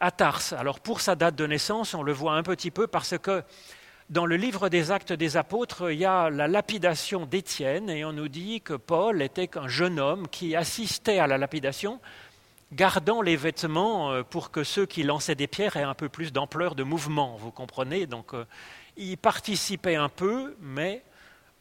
à 0.00 0.10
Tarse. 0.10 0.52
Alors, 0.52 0.80
pour 0.80 1.00
sa 1.00 1.16
date 1.16 1.34
de 1.34 1.46
naissance, 1.46 1.94
on 1.94 2.02
le 2.02 2.12
voit 2.12 2.34
un 2.34 2.42
petit 2.42 2.70
peu 2.70 2.86
parce 2.86 3.18
que 3.18 3.42
dans 4.10 4.24
le 4.24 4.36
livre 4.36 4.68
des 4.68 4.90
Actes 4.90 5.12
des 5.12 5.36
Apôtres, 5.36 5.92
il 5.92 5.98
y 5.98 6.06
a 6.06 6.30
la 6.30 6.48
lapidation 6.48 7.26
d'Étienne 7.26 7.90
et 7.90 8.04
on 8.04 8.12
nous 8.12 8.28
dit 8.28 8.62
que 8.62 8.72
Paul 8.72 9.20
était 9.20 9.58
un 9.58 9.68
jeune 9.68 10.00
homme 10.00 10.28
qui 10.28 10.56
assistait 10.56 11.18
à 11.18 11.26
la 11.26 11.36
lapidation, 11.36 12.00
gardant 12.72 13.22
les 13.22 13.36
vêtements 13.36 14.12
euh, 14.12 14.22
pour 14.22 14.50
que 14.50 14.64
ceux 14.64 14.86
qui 14.86 15.02
lançaient 15.02 15.34
des 15.34 15.46
pierres 15.46 15.76
aient 15.76 15.82
un 15.82 15.94
peu 15.94 16.08
plus 16.08 16.32
d'ampleur 16.32 16.74
de 16.74 16.82
mouvement, 16.82 17.36
vous 17.36 17.50
comprenez? 17.50 18.06
Donc 18.06 18.34
euh, 18.34 18.44
il 18.96 19.16
participait 19.16 19.96
un 19.96 20.08
peu, 20.08 20.56
mais 20.60 21.02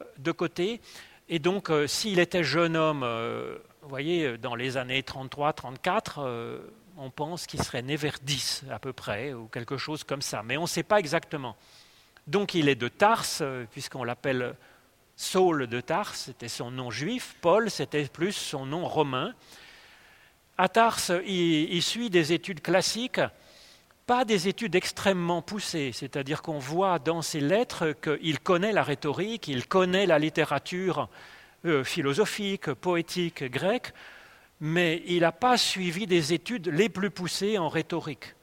euh, 0.01 0.05
de 0.17 0.31
côté. 0.31 0.81
Et 1.29 1.39
donc 1.39 1.69
s'il 1.87 2.19
était 2.19 2.43
jeune 2.43 2.77
homme, 2.77 3.05
vous 3.81 3.89
voyez, 3.89 4.37
dans 4.37 4.55
les 4.55 4.77
années 4.77 5.01
33-34, 5.01 6.61
on 6.95 7.09
pense 7.09 7.45
qu'il 7.47 7.61
serait 7.61 7.81
né 7.81 7.97
vers 7.97 8.15
10 8.23 8.63
à 8.71 8.79
peu 8.79 8.93
près, 8.93 9.33
ou 9.33 9.47
quelque 9.47 9.75
chose 9.75 10.05
comme 10.05 10.21
ça, 10.21 10.41
mais 10.41 10.55
on 10.55 10.61
ne 10.61 10.67
sait 10.67 10.83
pas 10.83 10.99
exactement. 10.99 11.57
Donc 12.27 12.53
il 12.53 12.69
est 12.69 12.75
de 12.75 12.87
Tarse, 12.87 13.43
puisqu'on 13.71 14.05
l'appelle 14.05 14.55
Saul 15.17 15.67
de 15.67 15.81
Tarse, 15.81 16.21
c'était 16.27 16.47
son 16.47 16.71
nom 16.71 16.91
juif. 16.91 17.35
Paul, 17.41 17.69
c'était 17.69 18.05
plus 18.05 18.31
son 18.31 18.65
nom 18.65 18.85
romain. 18.85 19.33
À 20.57 20.69
Tarse, 20.69 21.11
il, 21.25 21.81
suit 21.81 22.09
des 22.09 22.33
études 22.33 22.61
classiques, 22.61 23.21
pas 24.05 24.25
des 24.25 24.47
études 24.47 24.75
extrêmement 24.75 25.41
poussées, 25.41 25.91
c'est-à-dire 25.93 26.41
qu'on 26.41 26.57
voit 26.59 26.97
dans 26.99 27.21
ses 27.21 27.41
lettres 27.41 27.93
qu'il 28.01 28.39
connaît 28.39 28.71
la 28.71 28.83
rhétorique, 28.83 29.47
il 29.47 29.67
connaît 29.67 30.05
la 30.05 30.17
littérature 30.17 31.09
euh, 31.65 31.83
philosophique, 31.83 32.73
poétique 32.73 33.43
grecque, 33.43 33.93
mais 34.59 35.03
il 35.05 35.21
n'a 35.21 35.31
pas 35.31 35.57
suivi 35.57 36.07
des 36.07 36.33
études 36.33 36.69
les 36.69 36.89
plus 36.89 37.11
poussées 37.11 37.57
en 37.57 37.69
rhétorique 37.69 38.33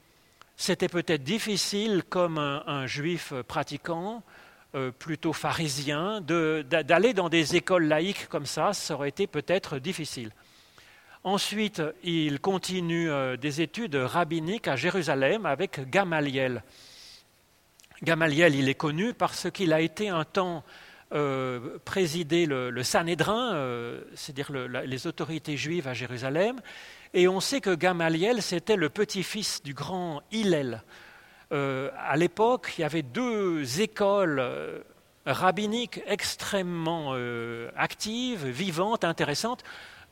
c'était 0.57 0.87
peut-être 0.87 1.23
difficile 1.23 2.03
comme 2.07 2.37
un, 2.37 2.87
juif 2.87 3.33
pratiquant, 3.47 4.23
euh, 4.73 4.91
plutôt 4.91 5.33
pharisien, 5.33 6.21
d'aller 6.21 7.13
dans 7.13 7.29
des 7.29 7.55
écoles 7.55 7.85
laïques 7.85 8.27
comme 8.29 8.45
ça, 8.45 8.73
ça 8.73 8.93
aurait 8.93 9.09
été 9.09 9.27
peut-être 9.27 9.79
difficile. 9.79 10.31
Ensuite, 11.25 11.81
il 12.03 12.39
continue 12.39 13.11
euh, 13.11 13.35
des 13.35 13.59
études 13.59 13.95
rabbiniques 13.95 14.69
à 14.69 14.77
Jérusalem 14.77 15.45
avec 15.45 15.89
Gamaliel. 15.89 16.63
Gamaliel, 18.01 18.55
il 18.55 18.69
est 18.69 18.75
connu 18.75 19.13
parce 19.13 19.51
qu'il 19.51 19.73
a 19.73 19.81
été 19.81 20.07
un 20.07 20.23
temps 20.23 20.63
euh, 21.11 21.77
présider 21.83 22.45
le, 22.45 22.83
Sanhédrin, 22.83 23.99
c'est-à-dire 24.15 24.51
les 24.51 25.07
autorités 25.07 25.57
juives 25.57 25.87
à 25.89 25.93
Jérusalem, 25.93 26.61
et 27.13 27.27
on 27.27 27.39
sait 27.39 27.61
que 27.61 27.73
Gamaliel, 27.73 28.41
c'était 28.41 28.75
le 28.75 28.89
petit-fils 28.89 29.63
du 29.63 29.73
grand 29.73 30.21
Hillel. 30.31 30.83
Euh, 31.51 31.89
à 31.97 32.17
l'époque, 32.17 32.73
il 32.77 32.81
y 32.81 32.83
avait 32.83 33.03
deux 33.03 33.81
écoles 33.81 34.39
euh, 34.39 34.81
rabbiniques 35.25 36.01
extrêmement 36.07 37.11
euh, 37.13 37.69
actives, 37.77 38.45
vivantes, 38.45 39.03
intéressantes, 39.03 39.63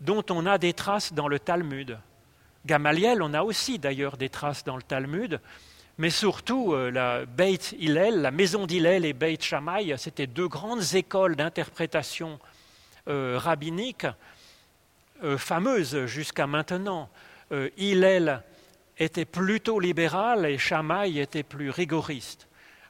dont 0.01 0.23
on 0.29 0.45
a 0.45 0.57
des 0.57 0.73
traces 0.73 1.13
dans 1.13 1.27
le 1.27 1.39
Talmud. 1.39 1.97
Gamaliel, 2.65 3.21
on 3.21 3.33
a 3.33 3.43
aussi 3.43 3.79
d'ailleurs 3.79 4.17
des 4.17 4.29
traces 4.29 4.63
dans 4.63 4.77
le 4.77 4.83
Talmud, 4.83 5.39
mais 5.97 6.09
surtout 6.09 6.73
la 6.75 7.25
Beit 7.25 7.75
Hillel, 7.77 8.21
la 8.21 8.31
maison 8.31 8.65
d'Hillel 8.65 9.05
et 9.05 9.13
Beit 9.13 9.41
Shammai, 9.41 9.95
c'était 9.97 10.27
deux 10.27 10.47
grandes 10.47 10.95
écoles 10.95 11.35
d'interprétation 11.35 12.39
rabbinique 13.05 14.07
euh, 15.23 15.37
fameuse 15.37 16.05
jusqu'à 16.05 16.47
maintenant. 16.47 17.09
Euh, 17.53 17.69
Hillel 17.77 18.41
était 18.97 19.25
plutôt 19.25 19.79
libéral 19.79 20.45
et 20.45 20.57
Chamaï 20.57 21.19
était 21.19 21.43
plus 21.43 21.69
rigoriste. 21.69 22.47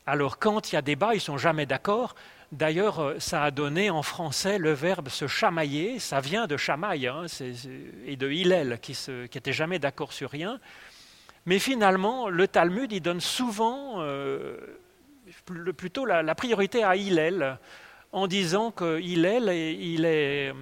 Alors 0.08 0.40
quand 0.40 0.72
il 0.72 0.76
y 0.76 0.78
a 0.78 0.82
débat, 0.82 1.14
ils 1.14 1.22
sont 1.22 1.38
jamais 1.38 1.68
d'accord. 1.68 2.16
D'ailleurs, 2.54 3.00
euh, 3.00 3.20
ça 3.20 3.44
a 3.44 3.52
donné 3.52 3.90
en 3.90 4.04
français 4.04 4.58
le 4.58 4.74
verbe 4.74 5.10
se 5.10 5.28
chamailler, 5.28 6.00
ça 6.00 6.22
vient 6.22 6.48
de 6.48 6.56
chamaille 6.56 7.08
hein, 7.08 7.26
et 8.06 8.16
de 8.16 8.32
Hillel 8.32 8.80
qui 8.80 8.98
n'était 9.10 9.54
jamais 9.54 9.80
d'accord 9.80 10.14
sur 10.14 10.30
rien. 10.30 10.60
Mais 11.46 11.60
finalement, 11.60 12.30
le 12.30 12.48
Talmud, 12.48 12.92
il 12.92 13.02
donne 13.02 13.20
souvent 13.20 14.02
plutôt 15.76 16.06
la, 16.06 16.36
priorité 16.36 16.84
à 16.84 16.96
Hillel 16.96 17.58
en 18.14 18.28
disant 18.28 18.72
que 18.72 19.02
Hillel, 19.02 19.50
il 19.50 20.06
est, 20.06 20.54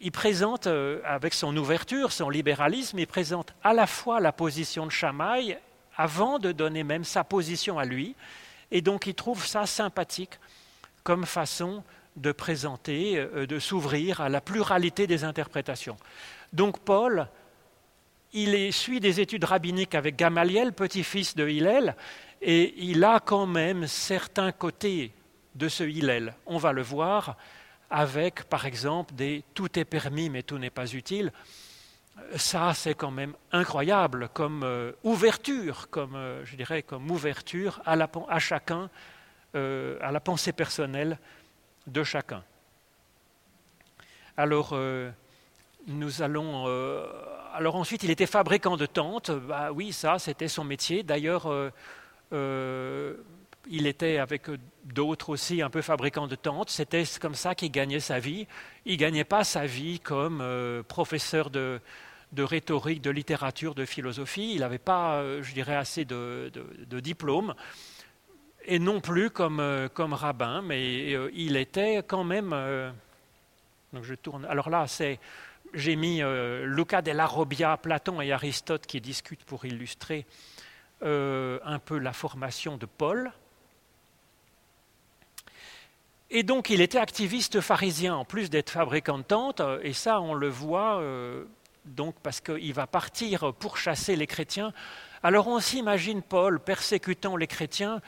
il 0.00 0.12
présente, 0.12 0.66
euh, 0.66 1.00
avec 1.04 1.34
son 1.34 1.56
ouverture, 1.56 2.12
son 2.12 2.30
libéralisme, 2.30 2.98
il 2.98 3.06
présente 3.06 3.54
à 3.62 3.72
la 3.74 3.86
fois 3.86 4.20
la 4.20 4.32
position 4.32 4.86
de 4.86 4.90
Chamaï 4.90 5.58
avant 5.96 6.38
de 6.38 6.52
donner 6.52 6.84
même 6.84 7.04
sa 7.04 7.24
position 7.24 7.78
à 7.78 7.84
lui, 7.84 8.14
et 8.70 8.82
donc 8.82 9.06
il 9.06 9.14
trouve 9.14 9.46
ça 9.46 9.66
sympathique 9.66 10.38
comme 11.06 11.24
façon 11.24 11.84
de 12.16 12.32
présenter, 12.32 13.16
euh, 13.16 13.46
de 13.46 13.60
s'ouvrir 13.60 14.20
à 14.20 14.28
la 14.28 14.40
pluralité 14.40 15.06
des 15.06 15.22
interprétations. 15.22 15.96
Donc 16.52 16.80
Paul, 16.80 17.28
il 18.32 18.72
suit 18.72 18.98
des 18.98 19.20
études 19.20 19.44
rabbiniques 19.44 19.94
avec 19.94 20.16
Gamaliel, 20.16 20.72
petit-fils 20.72 21.36
de 21.36 21.48
Hillel, 21.48 21.94
et 22.42 22.74
il 22.78 23.04
a 23.04 23.20
quand 23.20 23.46
même 23.46 23.86
certains 23.86 24.50
côtés 24.50 25.12
de 25.54 25.68
ce 25.68 25.84
Hillel. 25.84 26.34
On 26.44 26.58
va 26.58 26.72
le 26.72 26.82
voir 26.82 27.36
avec, 27.88 28.42
par 28.44 28.66
exemple, 28.66 29.14
des 29.14 29.44
tout 29.54 29.78
est 29.78 29.84
permis 29.84 30.28
mais 30.28 30.42
tout 30.42 30.58
n'est 30.58 30.70
pas 30.70 30.92
utile, 30.92 31.30
ça 32.34 32.74
c'est 32.74 32.96
quand 32.96 33.12
même 33.12 33.34
incroyable 33.52 34.28
comme 34.32 34.64
euh, 34.64 34.90
ouverture, 35.04 35.88
comme 35.88 36.16
euh, 36.16 36.44
je 36.44 36.56
dirais 36.56 36.82
comme 36.82 37.08
ouverture 37.12 37.80
à, 37.86 37.94
à 38.28 38.38
chacun, 38.40 38.90
euh, 39.54 39.98
à 40.00 40.12
la 40.12 40.20
pensée 40.20 40.52
personnelle 40.52 41.18
de 41.86 42.02
chacun. 42.02 42.42
Alors 44.36 44.76
nous 45.86 46.22
allons. 46.22 46.66
alors 47.54 47.76
ensuite, 47.76 48.02
il 48.02 48.10
était 48.10 48.26
fabricant 48.26 48.76
de 48.76 48.86
tentes. 48.86 49.30
Bah 49.30 49.72
oui, 49.72 49.92
ça, 49.92 50.18
c'était 50.18 50.48
son 50.48 50.64
métier. 50.64 51.02
D'ailleurs, 51.02 51.50
il 53.68 53.86
était 53.86 54.18
avec 54.18 54.46
d'autres 54.84 55.30
aussi 55.30 55.62
un 55.62 55.70
peu 55.70 55.82
fabricants 55.82 56.26
de 56.26 56.36
tentes. 56.36 56.70
C'était 56.70 57.04
comme 57.20 57.34
ça 57.34 57.54
qu'il 57.54 57.70
gagnait 57.70 58.00
sa 58.00 58.18
vie. 58.18 58.46
Il 58.84 58.92
ne 58.92 58.98
gagnait 58.98 59.24
pas 59.24 59.44
sa 59.44 59.66
vie 59.66 60.00
comme 60.00 60.40
euh, 60.40 60.82
professeur 60.82 61.50
de, 61.50 61.80
rhétorique, 62.36 63.02
de 63.02 63.10
littérature, 63.10 63.74
de 63.74 63.84
philosophie. 63.84 64.52
Il 64.54 64.60
n'avait 64.60 64.78
pas, 64.78 65.16
euh, 65.16 65.42
je 65.42 65.52
dirais, 65.52 65.76
assez 65.76 66.04
de, 66.04 66.50
diplômes. 67.00 67.54
Et 68.66 68.78
non 68.78 69.00
plus 69.00 69.30
comme, 69.30 69.60
euh, 69.60 69.88
comme 69.88 70.12
rabbin, 70.12 70.60
mais 70.60 71.12
il 71.32 71.56
était 71.56 72.02
quand 72.06 72.24
même. 72.24 72.50
donc 73.92 74.04
je 74.04 74.14
tourne. 74.14 74.44
Alors 74.46 74.70
là, 74.70 74.86
c'est. 74.86 75.18
J'ai 75.74 75.96
mis 75.96 76.22
Luca 76.62 77.02
della 77.02 77.26
Robbia, 77.26 77.76
Platon 77.76 78.20
et 78.20 78.32
Aristote 78.32 78.86
qui 78.86 79.00
discutent 79.00 79.44
pour 79.44 79.64
illustrer 79.64 80.24
un 81.02 81.78
peu 81.84 81.98
la 81.98 82.12
formation 82.12 82.76
de 82.76 82.86
Paul. 82.86 83.32
Et 86.30 86.42
donc 86.42 86.70
il 86.70 86.80
était 86.80 86.98
activiste 86.98 87.60
pharisien, 87.60 88.16
en 88.16 88.24
plus 88.24 88.50
d'être 88.50 88.70
fabricant 88.70 89.18
de 89.18 89.22
tentes, 89.22 89.62
et 89.82 89.92
ça 89.92 90.20
on 90.20 90.34
le 90.34 90.48
voit 90.48 91.00
euh, 91.00 91.44
donc 91.84 92.16
parce 92.20 92.40
qu'il 92.40 92.74
va 92.74 92.88
partir 92.88 93.54
pour 93.54 93.76
chasser 93.76 94.16
les 94.16 94.26
chrétiens. 94.26 94.72
Alors 95.22 95.46
on 95.46 95.60
s'imagine 95.60 96.22
Paul 96.22 96.58
persécutant 96.58 97.36
les 97.36 97.46
chrétiens, 97.46 98.00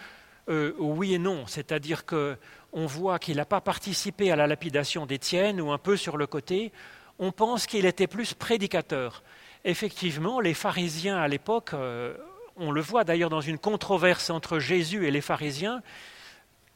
euh, 0.48 0.72
oui 0.78 1.14
et 1.14 1.18
non, 1.18 1.46
c'est-à-dire 1.46 2.04
qu'on 2.06 2.86
voit 2.86 3.18
qu'il 3.18 3.36
n'a 3.36 3.44
pas 3.44 3.60
participé 3.60 4.30
à 4.30 4.36
la 4.36 4.46
lapidation 4.46 5.04
d'Étienne 5.04 5.60
ou 5.60 5.72
un 5.72 5.78
peu 5.78 5.96
sur 5.96 6.16
le 6.16 6.26
côté, 6.26 6.72
on 7.18 7.32
pense 7.32 7.66
qu'il 7.66 7.84
était 7.84 8.06
plus 8.06 8.34
prédicateur. 8.34 9.22
effectivement, 9.64 10.40
les 10.40 10.54
pharisiens 10.54 11.18
à 11.18 11.28
l'époque, 11.28 11.74
euh, 11.74 12.16
on 12.56 12.70
le 12.70 12.80
voit 12.80 13.04
d'ailleurs 13.04 13.30
dans 13.30 13.40
une 13.40 13.58
controverse 13.58 14.30
entre 14.30 14.58
Jésus 14.58 15.06
et 15.06 15.10
les 15.10 15.20
pharisiens, 15.20 15.82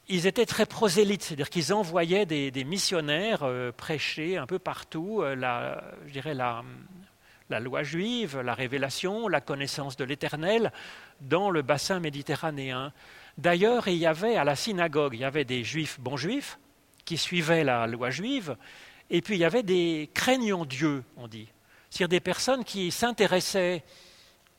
ils 0.08 0.26
étaient 0.26 0.46
très 0.46 0.66
prosélytes, 0.66 1.22
c'est-à-dire 1.22 1.48
qu'ils 1.48 1.72
envoyaient 1.72 2.26
des, 2.26 2.64
missionnaires 2.64 3.44
euh, 3.44 3.72
prêcher 3.72 4.36
un 4.36 4.46
peu 4.46 4.58
partout 4.58 5.22
je 5.24 6.30
la, 6.30 6.62
la 7.52 7.60
loi 7.60 7.82
juive, 7.82 8.40
la 8.40 8.54
révélation, 8.54 9.28
la 9.28 9.42
connaissance 9.42 9.96
de 9.96 10.04
l'Éternel 10.04 10.72
dans 11.20 11.50
le 11.50 11.60
bassin 11.60 12.00
méditerranéen. 12.00 12.92
D'ailleurs, 13.36 13.88
il 13.88 13.96
y 13.96 14.06
avait 14.06 14.36
à 14.36 14.44
la 14.44 14.56
synagogue, 14.56 15.14
il 15.14 15.20
y 15.20 15.24
avait 15.24 15.44
des 15.44 15.62
juifs 15.62 16.00
bons 16.00 16.16
juifs 16.16 16.58
qui 17.04 17.18
suivaient 17.18 17.62
la 17.62 17.86
loi 17.86 18.08
juive, 18.08 18.56
et 19.10 19.20
puis 19.20 19.34
il 19.34 19.40
y 19.40 19.44
avait 19.44 19.62
des 19.62 20.08
craignants 20.14 20.64
Dieu, 20.64 21.04
on 21.18 21.28
dit, 21.28 21.48
c'est-à-dire 21.90 22.08
des 22.08 22.20
personnes 22.20 22.64
qui 22.64 22.90
s'intéressaient 22.90 23.84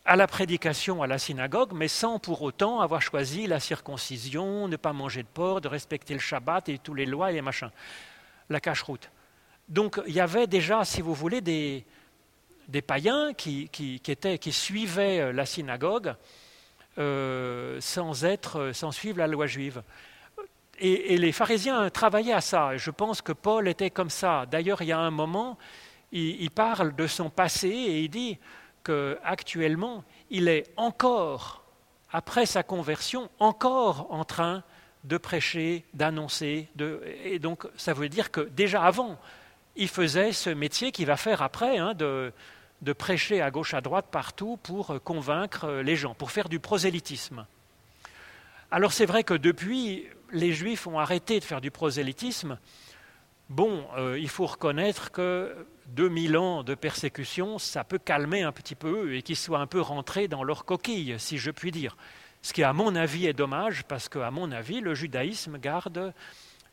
à 0.05 0.15
la 0.15 0.27
prédication 0.27 1.01
à 1.01 1.07
la 1.07 1.17
synagogue, 1.17 1.71
mais 1.73 1.87
sans 1.87 2.19
pour 2.19 2.43
autant 2.43 2.79
avoir 2.81 3.01
choisi 3.01 3.47
la 3.47 3.59
circoncision, 3.59 4.67
ne 4.67 4.75
pas 4.75 4.93
manger 4.93 5.23
de 5.23 5.27
porc, 5.27 5.61
de 5.61 5.67
respecter 5.67 6.13
le 6.13 6.19
Shabbat 6.19 6.69
et 6.69 6.77
toutes 6.77 6.97
les 6.97 7.07
lois 7.07 7.31
et 7.31 7.35
les 7.35 7.41
machins, 7.41 7.71
la 8.49 8.59
cache-route. 8.59 9.09
Donc 9.67 9.99
il 10.05 10.13
y 10.13 10.19
avait 10.19 10.45
déjà, 10.45 10.85
si 10.85 11.01
vous 11.01 11.13
voulez, 11.15 11.41
des, 11.41 11.85
des 12.73 12.81
païens 12.81 13.33
qui, 13.35 13.69
qui, 13.69 14.01
étaient, 14.07 14.39
qui 14.39 14.51
suivaient 14.51 15.19
euh, 15.19 15.31
la 15.31 15.45
synagogue 15.45 16.15
euh, 16.97 17.79
sans, 17.79 18.25
être, 18.25 18.71
sans 18.73 18.91
suivre 18.91 19.19
la 19.19 19.27
loi 19.27 19.45
juive. 19.45 19.83
Et, 20.79 21.17
les 21.17 21.31
pharisiens 21.31 21.89
travaillaient 21.91 22.33
à 22.33 22.41
ça. 22.41 22.75
Je 22.75 22.89
pense 22.89 23.21
que 23.21 23.31
Paul 23.31 23.67
était 23.67 23.91
comme 23.91 24.09
ça. 24.09 24.47
D'ailleurs, 24.47 24.81
il 24.81 24.87
y 24.87 24.91
a 24.91 24.97
un 24.97 25.11
moment, 25.11 25.57
il, 26.11 26.49
parle 26.49 26.95
de 26.95 27.05
son 27.05 27.29
passé 27.29 27.69
et 27.69 28.01
il 28.01 28.09
dit 28.09 28.39
qu'actuellement, 28.83 30.03
il 30.31 30.47
est 30.47 30.65
encore, 30.75 31.63
après 32.11 32.47
sa 32.47 32.63
conversion, 32.63 33.29
encore 33.39 34.07
en 34.09 34.25
train 34.25 34.63
de 35.03 35.17
prêcher, 35.17 35.85
d'annoncer. 35.93 36.69
Et 37.23 37.37
donc, 37.37 37.67
ça 37.77 37.93
veut 37.93 38.09
dire 38.09 38.31
que 38.31 38.41
déjà 38.41 38.83
avant, 38.83 39.19
il 39.75 39.87
faisait 39.87 40.31
ce 40.31 40.49
métier 40.49 40.91
qu'il 40.91 41.05
va 41.05 41.17
faire 41.17 41.43
après, 41.43 41.77
hein, 41.77 41.93
de, 41.93 42.33
de 42.83 42.93
prêcher 42.93 43.41
à 43.41 43.51
gauche, 43.51 43.73
à 43.73 43.81
droite, 43.81 44.07
partout 44.11 44.57
pour 44.61 45.01
convaincre 45.03 45.81
les 45.83 45.95
gens, 45.95 46.13
pour 46.13 46.31
faire 46.31 46.49
du 46.49 46.59
prosélytisme. 46.59 47.45
Alors 48.71 48.93
c'est 48.93 49.05
vrai 49.05 49.23
que 49.23 49.33
depuis, 49.33 50.07
les 50.31 50.53
Juifs 50.53 50.87
ont 50.87 50.99
arrêté 50.99 51.39
de 51.39 51.45
faire 51.45 51.61
du 51.61 51.71
prosélytisme, 51.71 52.57
Bon, 53.49 53.85
euh, 53.97 54.17
il 54.17 54.29
faut 54.29 54.45
reconnaître 54.45 55.11
que 55.11 55.67
2000 55.87 56.37
ans 56.37 56.63
de 56.63 56.75
persécution, 56.75 57.59
ça 57.59 57.83
peut 57.83 57.99
calmer 57.99 58.41
un 58.41 58.51
petit 58.51 58.73
peu 58.73 59.13
et 59.13 59.21
qu'ils 59.21 59.35
soient 59.35 59.59
un 59.59 59.67
peu 59.67 59.81
rentrés 59.81 60.27
dans 60.27 60.43
leur 60.43 60.65
coquille, 60.65 61.15
si 61.19 61.37
je 61.37 61.51
puis 61.51 61.71
dire. 61.71 61.97
Ce 62.41 62.53
qui, 62.53 62.63
à 62.63 62.73
mon 62.73 62.95
avis, 62.95 63.27
est 63.27 63.33
dommage 63.33 63.83
parce 63.83 64.09
qu'à 64.09 64.31
mon 64.31 64.51
avis, 64.51 64.79
le 64.79 64.95
judaïsme 64.95 65.59
garde 65.59 66.13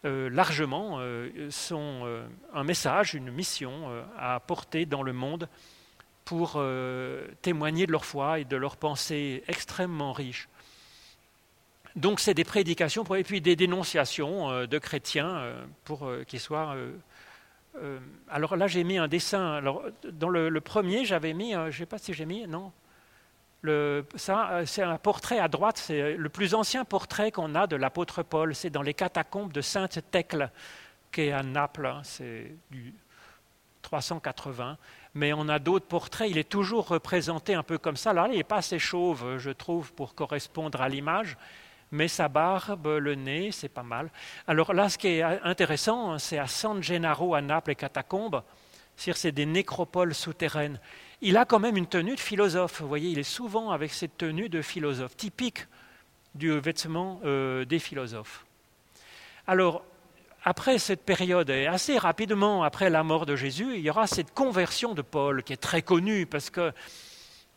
euh, 0.05 0.31
largement 0.31 0.99
euh, 1.01 1.51
son, 1.51 2.25
un 2.55 2.65
message, 2.65 3.15
une 3.15 3.31
mission 3.31 3.89
à 4.17 4.39
porter 4.41 4.87
dans 4.87 5.03
le 5.03 5.13
monde 5.13 5.49
pour 6.31 6.63
témoigner 7.43 7.87
de 7.87 7.93
leur 7.93 8.05
foi 8.05 8.39
et 8.39 8.45
de 8.45 8.57
leur 8.57 8.77
pensée 8.77 9.43
extrêmement 9.49 10.13
riche. 10.13 10.49
Donc 11.97 12.21
c'est 12.21 12.35
des 12.35 12.45
prédications 12.45 13.05
et 13.17 13.25
puis 13.25 13.41
des 13.41 13.57
dénonciations 13.57 14.51
euh, 14.51 14.67
de 14.67 14.79
chrétiens 14.79 15.29
euh, 15.29 15.65
pour 15.85 16.07
euh, 16.07 16.23
qu'ils 16.25 16.41
soient. 16.41 16.77
alors 18.29 18.57
là 18.57 18.69
j'ai 18.69 18.85
mis 18.85 18.99
un 18.99 19.09
dessin. 19.09 19.55
Alors 19.55 19.83
dans 20.05 20.29
le, 20.29 20.61
premier 20.61 21.05
j'avais 21.05 21.33
mis, 21.33 21.53
je 21.53 21.59
ne 21.59 21.71
sais 21.71 21.87
pas 21.87 21.99
si 21.99 22.15
j'ai 22.15 22.27
mis, 22.27 22.47
non. 22.47 22.73
Ça 24.17 24.63
c'est 24.67 24.83
un 24.83 24.99
portrait 24.99 25.41
à 25.41 25.49
droite, 25.49 25.79
c'est 25.79 26.15
le 26.15 26.29
plus 26.29 26.55
ancien 26.55 26.85
portrait 26.85 27.33
qu'on 27.33 27.55
a 27.55 27.67
de 27.67 27.77
l'apôtre 27.77 28.23
Paul. 28.23 28.55
C'est 28.55 28.71
dans 28.71 28.83
les 28.83 28.95
catacombes 28.95 29.53
de 29.53 29.61
Sainte 29.61 29.99
Thècle, 30.11 30.51
qui 31.13 31.23
est 31.23 31.33
à 31.33 31.43
Naples. 31.43 31.87
Hein, 31.87 32.01
c'est 32.05 32.55
du 32.71 32.95
380 33.83 34.77
mais 35.15 35.33
on 35.33 35.49
a 35.49 35.59
d'autres 35.59 35.87
portraits, 35.87 36.31
il 36.31 36.39
est 36.39 36.49
toujours 36.49 36.89
représenté 36.89 37.55
un 37.55 37.63
peu 37.63 37.79
comme 37.79 37.97
ça. 37.97 38.13
Là, 38.13 38.29
il 38.31 38.37
n'est 38.37 38.45
pas 38.45 38.59
assez 38.59 38.79
chauve, 38.79 39.39
je 39.39 39.51
trouve, 39.51 39.93
pour 39.93 40.15
correspondre 40.15 40.81
à 40.81 40.89
l'image, 40.89 41.37
mais 41.91 42.07
sa 42.07 42.29
barbe, 42.29 42.87
le 42.87 43.15
nez, 43.17 43.51
c'est 43.51 43.69
pas 43.69 43.83
mal. 43.83 44.11
Alors 44.47 44.73
là, 44.73 44.89
ce 44.89 44.99
qui 44.99 45.09
est 45.09 45.23
intéressant, 45.23 46.19
c'est 46.19 46.39
à 46.39 46.47
San 46.47 46.83
Gennaro, 46.83 47.35
à 47.35 47.41
Naples, 47.41 47.71
les 47.71 47.77
catacombes, 47.77 48.43
c'est 48.97 49.33
des 49.33 49.47
nécropoles 49.47 50.15
souterraines. 50.15 50.79
Il 51.23 51.37
a 51.37 51.45
quand 51.45 51.59
même 51.59 51.77
une 51.77 51.87
tenue 51.87 52.15
de 52.15 52.21
philosophe, 52.21 52.81
vous 52.81 52.89
voyez, 52.89 53.11
il 53.11 53.19
est 53.19 53.23
souvent 53.23 53.71
avec 53.71 53.93
cette 53.93 54.17
tenue 54.17 54.49
de 54.49 54.63
philosophe, 54.63 55.17
typique 55.17 55.67
du 56.35 56.53
vêtement 56.61 57.21
euh, 57.25 57.65
des 57.65 57.81
philosophes. 57.81 58.47
Alors, 59.47 59.83
après 60.45 60.79
cette 60.79 61.05
période, 61.05 61.51
et 61.51 61.67
assez 61.67 61.99
rapidement 61.99 62.63
après 62.63 62.89
la 62.89 63.03
mort 63.03 63.27
de 63.27 63.37
Jésus, 63.37 63.75
il 63.77 63.81
y 63.81 63.91
aura 63.91 64.07
cette 64.07 64.33
conversion 64.33 64.95
de 64.95 65.03
Paul 65.03 65.43
qui 65.43 65.53
est 65.53 65.59
très 65.59 65.83
connue 65.83 66.27
parce 66.27 66.49
que 66.49 66.73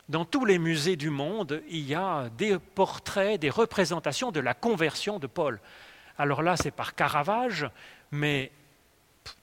dans 0.08 0.26
tous 0.26 0.44
les 0.44 0.58
musées 0.58 0.96
du 0.96 1.08
monde, 1.08 1.62
il 1.68 1.88
y 1.88 1.94
a 1.94 2.28
des 2.36 2.58
portraits, 2.58 3.40
des 3.40 3.48
représentations 3.48 4.32
de 4.32 4.40
la 4.40 4.52
conversion 4.52 5.18
de 5.18 5.26
Paul. 5.26 5.60
Alors 6.18 6.42
là, 6.42 6.56
c'est 6.56 6.70
par 6.70 6.94
Caravage, 6.94 7.66
mais 8.10 8.52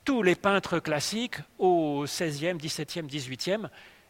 tous 0.05 0.21
les 0.21 0.35
peintres 0.35 0.77
classiques, 0.77 1.37
au 1.57 2.05
XVIe, 2.05 2.53
XVIIe, 2.53 3.07
XVIIIe, 3.07 3.67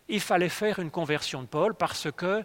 il 0.09 0.19
fallait 0.19 0.49
faire 0.49 0.79
une 0.79 0.91
conversion 0.91 1.41
de 1.41 1.47
Paul 1.47 1.73
parce 1.73 2.11
que 2.11 2.43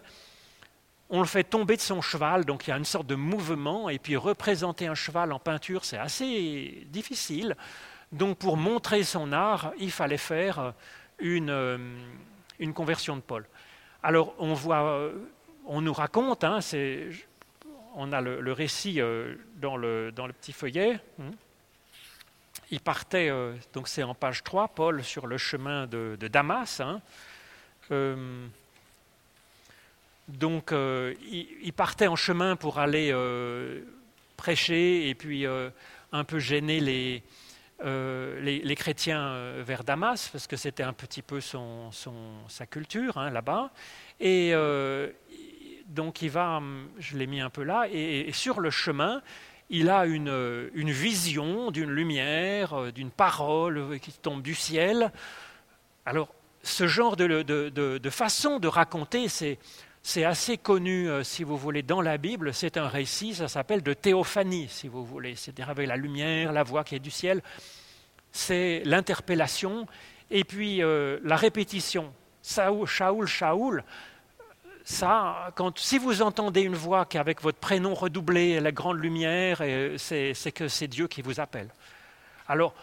on 1.09 1.19
le 1.21 1.25
fait 1.25 1.43
tomber 1.43 1.77
de 1.77 1.81
son 1.81 2.01
cheval, 2.01 2.45
donc 2.45 2.67
il 2.67 2.71
y 2.71 2.73
a 2.73 2.77
une 2.77 2.85
sorte 2.85 3.07
de 3.07 3.15
mouvement, 3.15 3.89
et 3.89 3.99
puis 3.99 4.17
représenter 4.17 4.87
un 4.87 4.95
cheval 4.95 5.31
en 5.31 5.39
peinture, 5.39 5.85
c'est 5.85 5.97
assez 5.97 6.85
difficile. 6.89 7.55
Donc 8.11 8.37
pour 8.37 8.57
montrer 8.57 9.03
son 9.03 9.31
art, 9.31 9.71
il 9.79 9.91
fallait 9.91 10.17
faire 10.17 10.73
une, 11.19 11.49
euh, 11.49 11.77
conversion 12.73 13.15
de 13.15 13.21
Paul. 13.21 13.45
Alors 14.03 14.33
on 14.37 14.53
voit, 14.53 14.83
euh, 14.83 15.13
on 15.65 15.81
nous 15.81 15.93
raconte, 15.93 16.43
hein, 16.43 16.59
on 17.95 18.11
a 18.11 18.21
le, 18.21 18.51
récit 18.51 19.01
euh, 19.01 19.35
dans, 19.55 19.77
le, 19.77 20.11
petit 20.39 20.53
feuillet. 20.53 20.99
Hein. 21.21 21.31
Il 22.69 22.81
partait, 22.81 23.31
donc 23.71 23.87
c'est 23.87 24.03
en 24.03 24.13
page 24.13 24.43
3, 24.43 24.67
Paul 24.69 25.01
sur 25.01 25.25
le 25.25 25.37
chemin 25.37 25.87
de, 25.87 26.17
Damas. 26.29 26.81
Hein. 26.81 27.01
Donc 30.27 30.71
il, 30.71 31.73
partait 31.73 32.07
en 32.07 32.15
chemin 32.15 32.55
pour 32.55 32.79
aller 32.79 33.13
prêcher 34.35 35.09
et 35.09 35.15
puis 35.15 35.45
un 35.45 36.23
peu 36.23 36.39
gêner 36.39 36.79
les, 36.79 37.23
les, 37.83 38.75
chrétiens 38.75 39.53
vers 39.61 39.83
Damas, 39.83 40.29
parce 40.29 40.47
que 40.47 40.57
c'était 40.57 40.83
un 40.83 40.93
petit 40.93 41.21
peu 41.21 41.39
son, 41.41 41.91
sa 42.49 42.65
culture 42.65 43.19
là-bas. 43.19 43.71
Et 44.19 44.51
euh, 44.53 45.09
donc 45.87 46.21
il 46.21 46.29
va, 46.29 46.61
je 46.99 47.17
l'ai 47.17 47.27
mis 47.27 47.39
un 47.39 47.49
peu 47.49 47.63
là, 47.63 47.87
et, 47.91 48.31
sur 48.33 48.59
le 48.59 48.69
chemin, 48.69 49.21
il 49.69 49.89
a 49.89 50.05
une, 50.05 50.69
une 50.73 50.91
vision 50.91 51.71
d'une 51.71 51.91
lumière, 51.91 52.73
euh, 52.73 52.91
d'une 52.91 53.11
parole 53.11 53.99
qui 53.99 54.13
tombe 54.13 54.41
du 54.41 54.55
ciel. 54.55 55.11
Alors, 56.05 56.33
ce 56.63 56.87
genre 56.87 57.15
de, 57.15 57.43
de, 57.43 57.69
de, 57.69 58.09
façon 58.09 58.59
de 58.59 58.67
raconter, 58.67 59.27
c'est, 59.27 59.59
c'est 60.07 60.23
assez 60.23 60.57
connu, 60.57 61.09
euh, 61.09 61.21
si 61.21 61.43
vous 61.43 61.57
voulez, 61.57 61.83
dans 61.83 61.99
la 61.99 62.17
Bible. 62.17 62.53
C'est 62.53 62.77
un 62.77 62.87
récit, 62.87 63.35
ça 63.35 63.49
s'appelle 63.49 63.83
de 63.83 63.93
théophanie, 63.93 64.69
si 64.69 64.87
vous 64.87 65.03
voulez. 65.03 65.35
C'est-à-dire 65.35 65.69
avec 65.69 65.85
la 65.85 65.97
lumière, 65.97 66.53
la 66.53 66.63
voix 66.63 66.85
qui 66.85 66.95
est 66.95 66.99
du 66.99 67.11
ciel. 67.11 67.41
C'est 68.31 68.83
l'interpellation 68.85 69.85
et 70.31 70.45
puis 70.45 70.77
la 70.79 71.35
répétition. 71.35 72.13
Saoul, 72.41 72.87
Shaoul, 72.87 73.27
Shaoul, 73.27 73.83
ça, 74.85 75.51
quand, 75.55 75.77
si 75.77 75.97
vous 75.97 76.21
entendez 76.21 76.61
une 76.61 76.75
voix 76.75 77.05
qui 77.05 77.17
avec 77.17 77.41
votre 77.41 77.57
prénom 77.57 77.93
redoublé, 77.93 78.61
la 78.61 78.71
grande 78.71 78.99
lumière, 78.99 79.61
c'est, 79.97 80.33
que 80.55 80.69
c'est 80.69 80.87
Dieu 80.87 81.09
qui 81.09 81.21
vous 81.21 81.41
appelle. 81.41 81.69
Alors, 82.47 82.73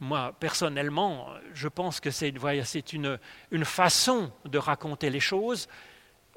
moi, 0.00 0.34
personnellement, 0.38 1.28
je 1.54 1.68
pense 1.68 1.98
que 1.98 2.10
c'est, 2.10 2.34
c'est 2.64 2.92
une, 2.92 3.18
une, 3.50 3.64
façon 3.64 4.30
de 4.44 4.58
raconter 4.58 5.08
les 5.08 5.20
choses 5.20 5.66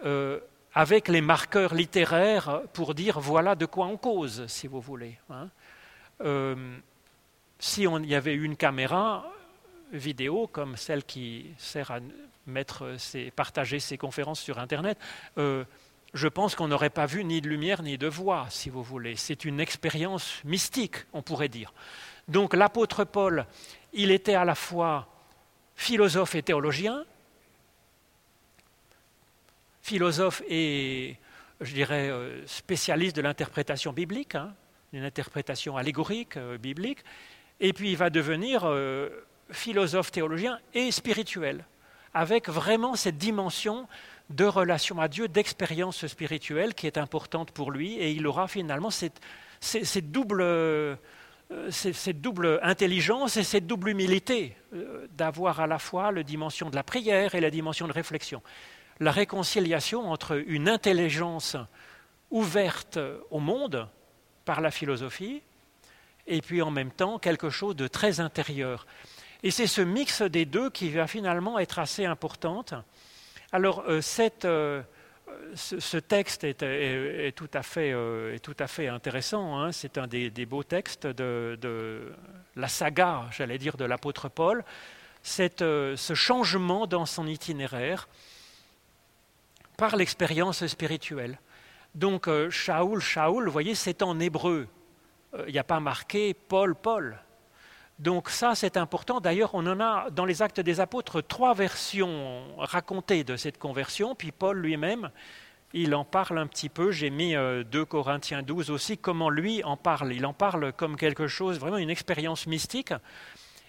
euh, 0.06 0.40
avec 0.74 1.08
les 1.08 1.22
marqueurs 1.22 1.74
littéraires 1.74 2.62
pour 2.74 2.94
dire 2.94 3.20
voilà 3.20 3.56
de 3.56 3.66
quoi 3.66 3.88
on 3.88 3.98
cause, 3.98 4.46
si 4.48 4.68
vous 4.68 4.82
voulez. 4.82 5.18
Hein. 5.30 5.50
Euh, 6.22 6.78
si 7.60 7.88
on 7.88 8.00
y 8.00 8.14
avait 8.14 8.36
une 8.36 8.56
caméra 8.56 9.26
vidéo 9.92 10.48
comme 10.48 10.78
celle 10.78 11.04
qui 11.04 11.48
sert 11.58 11.92
à 11.92 12.00
mettre 12.46 12.96
ses, 13.00 13.32
partager 13.32 13.80
ses 13.80 13.98
conférences 13.98 14.40
sur 14.40 14.60
Internet, 14.60 15.00
euh, 15.38 15.64
je 16.14 16.28
pense 16.28 16.56
qu'on 16.56 16.68
n'aurait 16.68 16.90
pas 16.90 17.06
vu 17.06 17.24
ni 17.24 17.42
de 17.42 17.50
lumière 17.50 17.82
ni 17.82 17.98
de 17.98 18.08
voix, 18.08 18.46
si 18.50 18.70
vous 18.70 18.84
voulez. 18.84 19.16
C'est 19.16 19.46
une 19.46 19.60
expérience 19.60 20.42
mystique, 20.46 20.98
on 21.14 21.22
pourrait 21.22 21.50
dire. 21.50 21.74
Donc 22.28 22.54
l'apôtre 22.54 23.04
Paul, 23.04 23.46
il 23.94 24.12
était 24.12 24.36
à 24.36 24.46
la 24.46 24.56
fois 24.56 25.08
philosophe 25.76 26.36
et 26.36 26.44
théologien, 26.44 27.04
philosophe 29.88 30.44
et, 30.50 31.16
je 31.62 31.74
dirais, 31.74 32.10
euh, 32.10 32.46
spécialiste 32.46 33.16
de 33.16 33.22
l'interprétation 33.22 33.94
biblique, 33.94 34.36
hein, 34.36 34.54
une 34.92 35.06
interprétation 35.06 35.78
allégorique, 35.78 36.36
euh, 36.36 36.58
biblique, 36.58 37.00
et 37.62 37.72
puis 37.72 37.92
il 37.92 37.98
va 37.98 38.10
devenir 38.10 38.64
euh, 38.66 39.10
philosophe 39.50 40.12
théologien 40.12 40.60
et 40.74 40.92
spirituel, 40.92 41.64
avec 42.14 42.50
vraiment 42.50 42.96
cette 42.96 43.18
dimension 43.18 43.88
de 44.30 44.44
relation 44.44 45.00
à 45.00 45.08
Dieu, 45.08 45.30
d'expérience 45.30 46.06
spirituelle 46.06 46.74
qui 46.74 46.86
est 46.86 46.98
importante 46.98 47.52
pour 47.52 47.72
lui, 47.72 47.94
et 47.94 48.12
il 48.12 48.28
aura 48.28 48.50
finalement 48.50 48.90
cette, 48.90 49.22
double, 50.12 50.44
cette 51.70 52.20
double 52.20 52.60
intelligence 52.62 53.38
et 53.38 53.44
cette 53.44 53.66
double 53.66 53.92
humilité 53.92 54.58
d'avoir 55.18 55.62
à 55.62 55.68
la 55.68 55.80
fois 55.80 56.12
la 56.12 56.24
dimension 56.24 56.70
de 56.70 56.76
la 56.76 56.84
prière 56.84 57.36
et 57.36 57.40
la 57.40 57.50
dimension 57.50 57.88
de 57.88 57.94
réflexion 57.94 58.42
la 59.00 59.12
réconciliation 59.12 60.10
entre 60.12 60.44
une 60.48 60.70
intelligence 60.70 61.56
ouverte 62.32 63.00
au 63.30 63.40
monde 63.40 63.88
par 64.46 64.62
la 64.62 64.72
philosophie 64.72 65.42
et 66.26 66.42
puis 66.42 66.62
en 66.62 66.72
même 66.72 66.92
temps 66.92 67.20
quelque 67.20 67.50
chose 67.50 67.76
de 67.76 67.88
très 67.88 68.20
intérieur. 68.20 68.86
Et 69.44 69.52
c'est 69.52 69.68
ce 69.68 69.82
mix 69.82 70.22
des 70.22 70.46
deux 70.46 70.70
qui 70.70 70.90
va 70.90 71.08
finalement 71.08 71.60
être 71.60 71.80
assez 71.80 72.06
importante. 72.06 72.74
Alors 73.52 73.84
euh, 73.88 74.02
euh, 74.46 74.82
ce, 75.56 75.98
texte 75.98 76.44
est, 76.44 77.36
tout 77.36 77.50
à 77.54 77.64
fait, 77.64 77.92
euh, 77.94 78.38
tout 78.40 78.56
à 78.60 78.68
fait 78.68 78.88
intéressant. 78.88 79.60
Hein. 79.60 79.72
C'est 79.72 79.98
un 79.98 80.08
des, 80.08 80.46
beaux 80.46 80.64
textes 80.64 81.08
de, 81.08 81.58
de 81.62 82.14
la 82.56 82.68
saga, 82.68 83.26
j'allais 83.32 83.58
dire, 83.58 83.78
de 83.78 83.86
l'apôtre 83.86 84.28
Paul. 84.28 84.66
ce 85.24 86.14
changement 86.14 86.88
dans 86.88 87.06
son 87.06 87.28
itinéraire 87.28 88.10
par 89.78 89.96
l'expérience 89.96 90.66
spirituelle. 90.66 91.40
Donc 91.94 92.28
euh, 92.28 92.50
Shaoul, 92.50 93.00
Shaoul, 93.00 93.46
vous 93.46 93.52
voyez, 93.52 93.76
c'est 93.76 94.02
en 94.02 94.20
hébreu. 94.20 94.68
Euh, 95.36 95.46
il 95.48 95.54
n'y 95.54 95.60
a 95.60 95.64
pas 95.64 95.80
marqué 95.80 96.34
Paul, 96.34 96.76
Paul. 96.76 97.18
Donc 98.00 98.30
ça, 98.30 98.54
c'est 98.56 98.78
important. 98.78 99.22
D'ailleurs, 99.22 99.52
on 99.54 99.66
en 99.66 99.80
a 99.80 100.10
dans 100.12 100.26
les 100.26 100.42
actes 100.42 100.60
des 100.60 100.80
apôtres 100.80 101.22
trois 101.22 101.54
versions 101.54 102.44
racontées 102.58 103.24
de 103.24 103.36
cette 103.36 103.58
conversion. 103.58 104.14
Puis 104.16 104.32
Paul 104.32 104.58
lui-même, 104.58 105.10
il 105.74 105.96
en 105.96 106.06
parle 106.06 106.40
un 106.40 106.48
petit 106.48 106.70
peu. 106.70 106.92
J'ai 106.92 107.10
mis 107.10 107.34
2 107.34 107.38
euh, 107.38 107.86
Corinthiens 107.86 108.44
12 108.44 108.72
aussi, 108.72 108.98
comment 108.98 109.30
lui 109.30 109.64
en 109.64 109.78
parle. 109.78 110.14
Il 110.14 110.26
en 110.26 110.34
parle 110.34 110.74
comme 110.74 110.96
quelque 110.96 111.28
chose, 111.28 111.60
vraiment 111.60 111.78
une 111.78 111.90
expérience 111.90 112.48
mystique. 112.48 112.94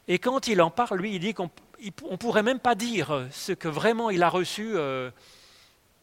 Et 0.07 0.19
quand 0.19 0.49
il 0.49 0.63
en 0.63 0.71
parle, 0.71 0.99
lui, 0.99 1.15
il 1.15 1.21
dit 1.21 1.35
qu'on 1.35 1.51
ne 1.81 2.17
pourrait 2.17 2.43
même 2.43 2.61
pas 2.61 2.75
dire 2.75 3.27
ce 3.31 3.53
que 3.53 3.69
vraiment 3.69 4.09
il 4.09 4.23
a 4.23 4.31
reçu. 4.31 4.75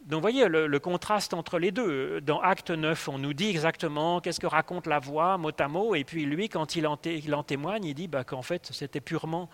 Donc 0.06 0.18
vous 0.18 0.22
voyez 0.22 0.48
le, 0.48 0.80
contraste 0.80 1.34
entre 1.34 1.58
les 1.58 1.72
deux. 1.72 2.22
Dans 2.22 2.40
Acte 2.40 2.70
9, 2.70 3.08
on 3.08 3.18
nous 3.18 3.34
dit 3.34 3.50
exactement 3.50 4.22
qu'est-ce 4.22 4.40
que 4.40 4.46
raconte 4.46 4.86
la 4.86 5.00
voix, 5.00 5.40
mot 5.40 5.50
à 5.58 5.68
mot, 5.68 5.96
et 5.96 6.04
puis 6.04 6.26
lui, 6.26 6.48
quand 6.48 6.76
il 6.76 6.86
en, 6.86 6.96
témoigne, 7.44 7.86
il 7.86 7.96
dit 7.96 8.08
bah, 8.08 8.24
qu'en 8.24 8.44
fait 8.44 8.70
c'était 8.72 9.02
purement 9.02 9.50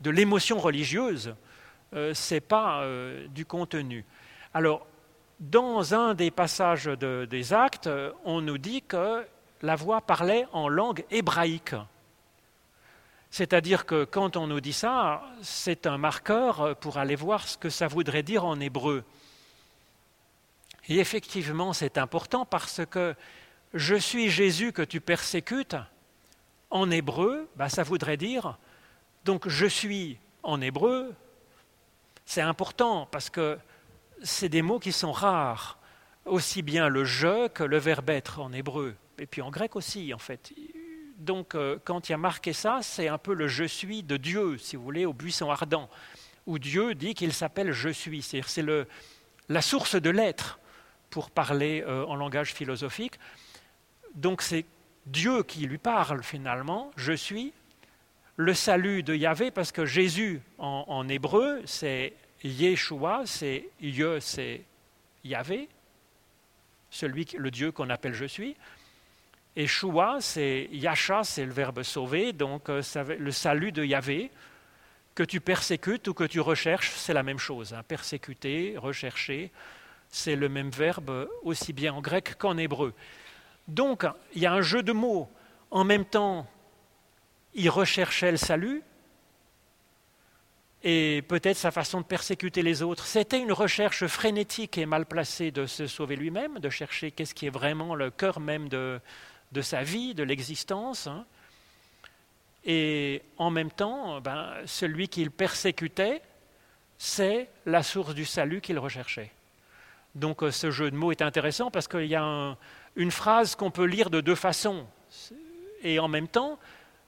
de 0.00 0.10
l'émotion 0.10 0.58
religieuse, 0.58 1.34
euh, 1.94 2.14
ce 2.14 2.34
n'est 2.34 2.40
pas 2.40 2.82
euh, 2.82 3.26
du 3.28 3.46
contenu. 3.46 4.04
Alors, 4.54 4.86
dans 5.40 5.92
un 5.92 6.14
des 6.14 6.30
passages 6.30 6.86
des 6.86 7.52
Actes, 7.52 7.90
on 8.24 8.40
nous 8.40 8.58
dit 8.58 8.82
que 8.82 9.26
la 9.62 9.74
voix 9.74 10.00
parlait 10.00 10.46
en 10.52 10.68
langue 10.68 11.04
hébraïque. 11.10 11.74
C'est-à-dire 13.30 13.86
que 13.86 14.04
quand 14.04 14.36
on 14.36 14.46
nous 14.46 14.60
dit 14.60 14.72
ça, 14.72 15.22
c'est 15.42 15.88
un 15.88 15.98
marqueur 15.98 16.76
pour 16.76 16.96
aller 16.98 17.16
voir 17.16 17.46
ce 17.46 17.58
que 17.58 17.70
ça 17.70 17.88
voudrait 17.88 18.22
dire 18.22 18.44
en 18.44 18.58
hébreu. 18.60 19.04
Et 20.88 20.98
effectivement, 20.98 21.72
c'est 21.72 21.98
important 21.98 22.46
parce 22.46 22.80
que 22.86 23.14
je 23.74 23.94
suis 23.94 24.30
Jésus 24.30 24.72
que 24.72 24.82
tu 24.82 25.00
persécutes, 25.00 25.76
en 26.70 26.90
hébreu, 26.90 27.48
bah, 27.56 27.68
ça 27.68 27.82
voudrait 27.82 28.16
dire, 28.16 28.58
donc 29.24 29.48
je 29.48 29.66
suis 29.66 30.18
en 30.42 30.60
hébreu, 30.60 31.14
c'est 32.24 32.40
important 32.40 33.06
parce 33.10 33.30
que 33.30 33.58
c'est 34.22 34.48
des 34.48 34.62
mots 34.62 34.78
qui 34.78 34.92
sont 34.92 35.12
rares, 35.12 35.78
aussi 36.24 36.62
bien 36.62 36.88
le 36.88 37.04
je 37.04 37.48
que 37.48 37.64
le 37.64 37.78
verbe 37.78 38.10
être 38.10 38.40
en 38.40 38.52
hébreu, 38.52 38.94
et 39.18 39.26
puis 39.26 39.40
en 39.40 39.50
grec 39.50 39.76
aussi 39.76 40.12
en 40.12 40.18
fait. 40.18 40.52
Donc 41.18 41.54
euh, 41.54 41.78
quand 41.84 42.08
il 42.08 42.12
y 42.12 42.14
a 42.14 42.18
marqué 42.18 42.52
ça, 42.52 42.80
c'est 42.82 43.08
un 43.08 43.18
peu 43.18 43.32
le 43.32 43.48
je 43.48 43.64
suis 43.64 44.02
de 44.02 44.16
Dieu, 44.16 44.58
si 44.58 44.76
vous 44.76 44.82
voulez, 44.82 45.06
au 45.06 45.14
buisson 45.14 45.50
ardent, 45.50 45.88
où 46.46 46.58
Dieu 46.58 46.94
dit 46.94 47.14
qu'il 47.14 47.32
s'appelle 47.32 47.72
je 47.72 47.88
suis, 47.88 48.22
c'est-à-dire 48.22 48.48
c'est 48.48 48.64
la 49.48 49.62
source 49.62 49.96
de 49.96 50.10
l'être 50.10 50.58
pour 51.10 51.30
parler 51.30 51.82
euh, 51.86 52.04
en 52.06 52.16
langage 52.16 52.52
philosophique. 52.54 53.18
Donc 54.14 54.42
c'est 54.42 54.64
Dieu 55.06 55.42
qui 55.42 55.60
lui 55.66 55.78
parle 55.78 56.22
finalement, 56.22 56.90
je 56.96 57.12
suis, 57.12 57.52
le 58.36 58.54
salut 58.54 59.02
de 59.02 59.14
Yahvé, 59.14 59.50
parce 59.50 59.72
que 59.72 59.84
Jésus 59.84 60.40
en, 60.58 61.08
hébreu, 61.08 61.60
c'est 61.64 62.12
Yeshua, 62.44 63.22
c'est 63.24 63.68
Ye, 63.80 64.20
c'est 64.20 64.62
Yahvé, 65.24 65.68
celui, 66.90 67.26
le 67.36 67.50
Dieu 67.50 67.72
qu'on 67.72 67.90
appelle 67.90 68.14
je 68.14 68.26
suis. 68.26 68.56
Et 69.56 69.66
Shua, 69.66 70.18
c'est 70.20 70.68
Yasha, 70.70 71.24
c'est 71.24 71.44
le 71.44 71.52
verbe 71.52 71.82
sauver, 71.82 72.32
donc 72.32 72.68
euh, 72.68 72.80
le 73.18 73.32
salut 73.32 73.72
de 73.72 73.84
Yahvé. 73.84 74.30
Que 75.16 75.24
tu 75.24 75.40
persécutes 75.40 76.06
ou 76.06 76.14
que 76.14 76.22
tu 76.22 76.38
recherches, 76.38 76.92
c'est 76.94 77.12
la 77.12 77.24
même 77.24 77.40
chose. 77.40 77.74
Hein. 77.74 77.82
persécuter, 77.82 78.76
rechercher, 78.76 79.50
c'est 80.10 80.36
le 80.36 80.48
même 80.48 80.70
verbe 80.70 81.28
aussi 81.42 81.72
bien 81.72 81.94
en 81.94 82.00
grec 82.00 82.36
qu'en 82.38 82.56
hébreu. 82.56 82.94
Donc, 83.66 84.06
il 84.34 84.42
y 84.42 84.46
a 84.46 84.52
un 84.52 84.62
jeu 84.62 84.82
de 84.82 84.92
mots. 84.92 85.30
En 85.70 85.84
même 85.84 86.04
temps, 86.04 86.46
il 87.54 87.68
recherchait 87.68 88.30
le 88.30 88.36
salut, 88.36 88.82
et 90.84 91.22
peut-être 91.26 91.56
sa 91.56 91.70
façon 91.70 92.00
de 92.00 92.06
persécuter 92.06 92.62
les 92.62 92.82
autres. 92.82 93.06
C'était 93.06 93.40
une 93.40 93.52
recherche 93.52 94.06
frénétique 94.06 94.78
et 94.78 94.86
mal 94.86 95.06
placée 95.06 95.50
de 95.50 95.66
se 95.66 95.86
sauver 95.86 96.16
lui-même, 96.16 96.60
de 96.60 96.70
chercher 96.70 97.10
qu'est-ce 97.10 97.34
qui 97.34 97.46
est 97.46 97.50
vraiment 97.50 97.94
le 97.94 98.10
cœur 98.10 98.38
même 98.38 98.68
de, 98.68 99.00
sa 99.60 99.82
vie, 99.82 100.14
de 100.14 100.22
l'existence. 100.22 101.08
Hein. 101.08 101.24
Et 102.64 103.22
en 103.38 103.50
même 103.50 103.70
temps, 103.70 104.20
ben, 104.20 104.54
celui 104.66 105.08
qu'il 105.08 105.30
persécutait, 105.30 106.22
c'est 106.96 107.48
la 107.66 107.82
source 107.82 108.14
du 108.14 108.24
salut 108.24 108.60
qu'il 108.60 108.78
recherchait. 108.78 109.32
Donc 110.14 110.42
euh, 110.42 110.50
ce 110.50 110.70
jeu 110.70 110.90
de 110.90 110.96
mots 110.96 111.10
est 111.10 111.22
intéressant 111.22 111.70
parce 111.70 111.88
qu'il 111.88 112.06
y 112.06 112.14
a 112.14 112.56
une 112.96 113.10
phrase 113.10 113.54
qu'on 113.54 113.70
peut 113.70 113.84
lire 113.84 114.10
de 114.10 114.20
deux 114.20 114.34
façons. 114.34 114.86
Et 115.82 115.98
en 115.98 116.08
même 116.08 116.28
temps, 116.28 116.58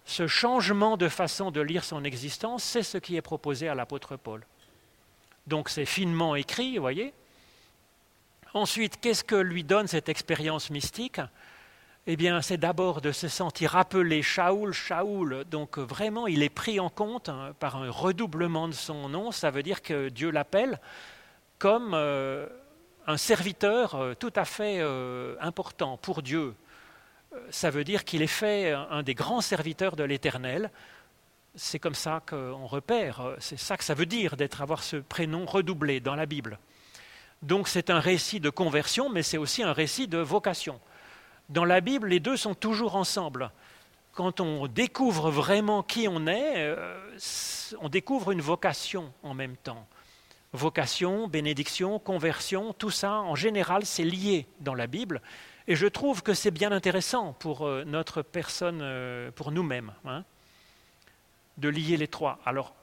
ce 0.05 0.27
changement 0.27 0.97
de 0.97 1.09
façon 1.09 1.51
de 1.51 1.61
lire 1.61 1.85
son 1.85 2.05
existence, 2.05 2.63
c'est 2.63 2.83
ce 2.83 2.99
qui 2.99 3.17
est 3.17 3.23
proposé 3.23 3.69
à 3.69 3.75
l'apôtre 3.75 4.17
Paul. 4.17 4.45
Donc 5.47 5.69
c'est 5.69 5.87
finement 5.87 6.37
écrit, 6.37 6.77
vous 6.77 6.83
voyez. 6.83 7.13
Ensuite, 8.55 9.01
qu'est-ce 9.01 9.25
que 9.25 9.37
lui 9.37 9.65
donne 9.65 9.87
cette 9.87 10.09
expérience 10.09 10.71
mystique? 10.71 11.21
Eh 12.07 12.17
bien, 12.17 12.43
c'est 12.43 12.57
d'abord 12.57 13.01
de 13.01 13.13
se 13.13 13.29
sentir 13.29 13.77
appelé 13.77 14.23
Shaoul, 14.23 14.73
Shaoul. 14.73 15.45
Donc 15.45 15.79
vraiment, 15.79 16.27
il 16.27 16.43
est 16.43 16.49
pris 16.49 16.81
en 16.81 16.89
compte 16.89 17.29
hein, 17.29 17.55
par 17.61 17.77
un 17.77 17.91
redoublement 17.91 18.67
de 18.67 18.73
son 18.73 19.09
nom. 19.09 19.31
Ça 19.31 19.51
veut 19.51 19.63
dire 19.63 19.83
que 19.83 20.09
Dieu 20.09 20.31
l'appelle 20.31 20.81
comme 21.59 21.93
euh, 21.95 22.49
un 23.11 23.17
serviteur 23.17 23.97
euh, 23.97 24.15
tout 24.15 24.33
à 24.37 24.45
fait 24.45 24.79
euh, 24.79 25.35
important 25.41 25.97
pour 25.97 26.23
Dieu. 26.23 26.55
Euh, 27.33 27.39
ça 27.51 27.71
veut 27.71 27.85
dire 27.85 28.05
qu'il 28.05 28.23
est 28.23 28.29
fait 28.29 28.73
un 28.73 29.03
des 29.03 29.15
grands 29.15 29.41
serviteurs 29.41 29.97
de 29.97 30.05
l'Éternel. 30.05 30.71
C'est 31.57 31.81
comme 31.81 31.95
ça 31.95 32.23
qu'on 32.29 32.67
repère, 32.67 33.35
c'est 33.41 33.59
ça 33.59 33.77
que 33.77 33.83
ça 33.83 33.95
veut 33.95 34.07
dire 34.07 34.37
d'être 34.37 34.63
avoir 34.63 34.85
ce 34.85 34.97
prénom 34.97 35.45
redoublé 35.45 35.99
dans 35.99 36.15
la 36.15 36.25
Bible. 36.25 36.61
Donc 37.43 37.67
c'est 37.67 37.91
un 37.91 37.99
récit 37.99 38.39
de 38.39 38.51
conversion, 38.51 39.09
mais 39.09 39.25
c'est 39.25 39.39
aussi 39.39 39.65
un 39.65 39.73
récit 39.73 40.07
de 40.07 40.19
vocation. 40.19 40.81
Dans 41.49 41.65
la 41.65 41.81
Bible, 41.81 42.07
les 42.07 42.21
deux 42.21 42.37
sont 42.37 42.55
toujours 42.55 42.95
ensemble. 42.95 43.51
Quand 44.13 44.39
on 44.39 44.69
découvre 44.69 45.33
vraiment 45.33 45.83
qui 45.83 46.07
on 46.07 46.29
est, 46.29 46.77
on 47.81 47.89
découvre 47.89 48.31
une 48.31 48.41
vocation 48.41 49.13
en 49.25 49.35
même 49.35 49.57
temps. 49.57 49.89
Vocation, 50.53 51.29
bénédiction, 51.29 51.99
conversion, 51.99 52.73
tout 52.73 52.91
ça, 52.91 53.21
en 53.21 53.37
général, 53.37 53.87
c'est 53.87 54.05
lié 54.05 54.47
dans 54.61 54.75
la 54.75 54.87
Bible. 54.87 55.23
Et 55.69 55.77
je 55.77 55.87
trouve 55.87 56.23
que 56.23 56.35
c'est 56.35 56.51
bien 56.51 56.73
intéressant 56.73 57.35
pour 57.35 57.67
euh, 57.67 57.85
notre 57.85 58.23
personne, 58.23 58.81
euh, 58.83 59.31
pour 59.31 59.53
nous-mêmes, 59.53 59.93
hein, 60.05 60.25
de 61.59 61.69
lier 61.69 61.97
les 61.97 62.09
trois. 62.09 62.41
Alors, 62.45 62.75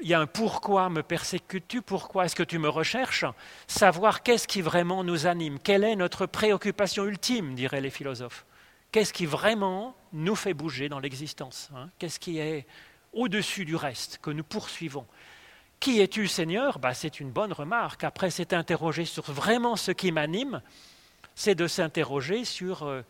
il 0.00 0.08
y 0.08 0.14
a 0.14 0.20
un 0.20 0.26
pourquoi 0.26 0.88
me 0.88 1.02
persécutes-tu, 1.02 1.82
pourquoi 1.82 2.24
est-ce 2.24 2.34
que 2.34 2.42
tu 2.42 2.58
me 2.58 2.68
recherches? 2.68 3.26
Savoir 3.66 4.22
qu'est-ce 4.22 4.48
qui 4.48 4.62
vraiment 4.62 5.04
nous 5.04 5.26
anime, 5.26 5.58
quelle 5.58 5.84
est 5.84 5.96
notre 5.96 6.26
préoccupation 6.26 7.04
ultime, 7.04 7.54
diraient 7.54 7.80
les 7.80 7.90
philosophes. 7.90 8.46
Qu'est-ce 8.90 9.12
qui 9.12 9.26
vraiment 9.26 9.94
nous 10.12 10.36
fait 10.36 10.54
bouger 10.54 10.88
dans 10.88 11.00
l'existence 11.00 11.70
hein? 11.74 11.90
Qu'est-ce 11.98 12.18
qui 12.18 12.38
est 12.38 12.66
au-dessus 13.12 13.64
du 13.64 13.76
reste 13.76 14.18
que 14.22 14.30
nous 14.30 14.44
poursuivons? 14.44 15.06
Qui 15.80 16.00
es-tu, 16.00 16.28
Seigneur? 16.28 16.78
Bah, 16.78 16.94
C'est 16.94 17.20
une 17.20 17.30
bonne 17.30 17.52
remarque. 17.52 18.04
Après 18.04 18.30
s'être 18.30 18.54
interrogé 18.54 19.04
sur 19.04 19.30
vraiment 19.30 19.76
ce 19.76 19.90
qui 19.92 20.12
m'anime, 20.12 20.62
c'est 21.34 21.54
de 21.54 21.66
s'interroger 21.66 22.44
sur 22.44 22.84
euh, 22.84 23.02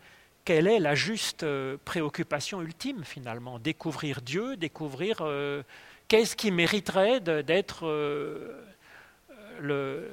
quelle 0.43 0.67
est 0.67 0.79
la 0.79 0.95
juste 0.95 1.43
euh, 1.43 1.77
préoccupation 1.85 2.61
ultime, 2.61 3.03
finalement. 3.03 3.59
Découvrir 3.59 4.21
Dieu, 4.21 4.57
découvrir 4.57 5.17
euh, 5.21 5.63
qu'est-ce 6.07 6.35
qui 6.35 6.51
mériterait 6.51 7.19
d'être 7.19 7.85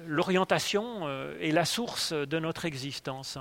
l'orientation 0.06 1.08
et 1.40 1.50
la 1.50 1.64
source 1.64 2.12
de 2.12 2.38
notre 2.38 2.64
existence. 2.64 3.38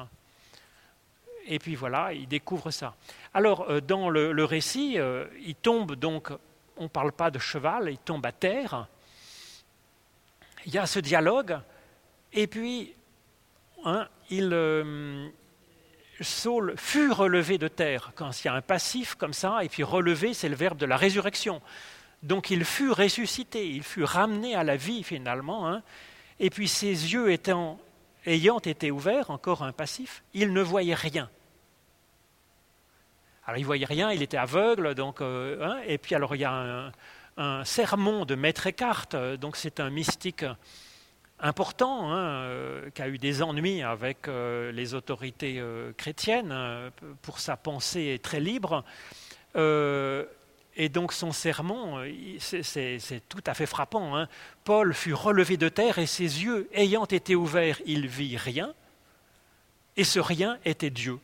Et 1.46 1.60
puis 1.60 1.76
voilà, 1.76 2.12
il 2.14 2.28
découvre 2.28 2.72
ça. 2.72 2.96
Alors, 3.34 3.82
dans 3.82 4.10
le, 4.10 4.32
le 4.32 4.46
récit, 4.46 4.98
il 5.46 5.56
tombe 5.56 5.96
donc, 5.96 6.30
on 6.78 6.84
ne 6.84 6.90
parle 6.90 7.12
pas 7.12 7.32
de 7.32 7.40
cheval, 7.40 7.90
il 7.90 8.00
tombe 8.00 8.26
à 8.26 8.32
terre 8.32 8.88
il 10.66 10.74
y 10.74 10.78
a 10.78 10.86
ce 10.86 11.00
dialogue, 11.00 11.60
et 12.34 12.48
puis 12.48 12.94
hein, 13.86 14.08
il, 14.30 14.50
euh, 14.54 15.28
Saul 16.22 16.76
fut 16.78 17.12
relevé 17.12 17.58
de 17.58 17.68
terre, 17.68 18.12
quand 18.16 18.44
il 18.44 18.48
y 18.48 18.50
a 18.50 18.54
un 18.54 18.62
passif 18.62 19.16
comme 19.16 19.34
ça, 19.34 19.64
et 19.64 19.70
puis 19.70 19.84
relevé, 19.84 20.34
c'est 20.34 20.50
le 20.50 20.56
verbe 20.56 20.78
de 20.78 20.86
la 20.86 20.98
résurrection. 20.98 21.62
Donc 22.24 22.52
il 22.52 22.66
fut 22.66 22.92
ressuscité, 22.92 23.68
il 23.68 23.84
fut 23.84 24.04
ramené 24.04 24.56
à 24.56 24.64
la 24.64 24.76
vie 24.76 25.04
finalement, 25.04 25.68
hein. 25.68 25.82
et 26.40 26.50
puis 26.50 26.68
ses 26.68 27.14
yeux 27.14 27.32
ayant 28.26 28.60
été 28.60 28.92
ouverts, 28.92 29.32
encore 29.32 29.64
un 29.64 29.72
passif, 29.72 30.24
il 30.34 30.54
ne 30.54 30.62
voyait 30.62 30.94
rien. 30.94 31.30
Alors 33.46 33.58
il 33.58 33.66
voyait 33.66 33.86
rien, 33.86 34.12
il 34.12 34.22
était 34.22 34.38
aveugle, 34.38 34.94
donc, 34.94 35.22
euh, 35.22 35.58
hein, 35.64 35.82
et 35.88 35.98
puis 35.98 36.14
alors 36.14 36.36
il 36.36 36.42
y 36.42 36.46
a 36.46 36.52
un, 36.52 36.92
un 37.42 37.66
sermon 37.66 38.26
de 38.26 38.36
Maître 38.36 38.68
Eckhart, 38.68 39.08
euh, 39.16 39.36
donc 39.36 39.56
c'est 39.56 39.80
un 39.80 39.90
mystique 39.90 40.46
important, 41.40 42.12
hein, 42.12 42.44
euh, 42.44 42.90
qui 42.92 43.02
a 43.02 43.08
eu 43.08 43.18
des 43.18 43.42
ennuis 43.42 43.82
avec 43.82 44.28
euh, 44.28 44.72
les 44.72 44.94
autorités 44.94 45.62
chrétiennes 45.98 46.54
pour 47.24 47.40
sa 47.40 47.58
pensée 47.58 48.20
très 48.22 48.40
libre. 48.40 48.84
et 49.56 50.90
donc 50.90 51.14
son 51.14 51.32
sermon, 51.32 52.04
c'est 52.40 53.22
tout 53.28 53.44
à 53.48 53.56
fait 53.56 53.66
frappant. 53.66 54.16
Hein. 54.16 54.28
Paul 54.64 54.94
fut 54.94 55.16
relevé 55.16 55.58
de 55.58 55.68
terre 55.68 55.98
et 55.98 56.06
ses 56.06 56.44
yeux 56.44 56.70
ayant 56.74 57.06
été 57.06 57.36
ouverts, 57.36 57.82
il 57.88 58.08
vit 58.08 58.38
rien, 58.38 58.74
et 59.98 60.04
ce 60.04 60.20
rien 60.20 60.60
était 60.64 60.92
Dieu. 60.92 61.18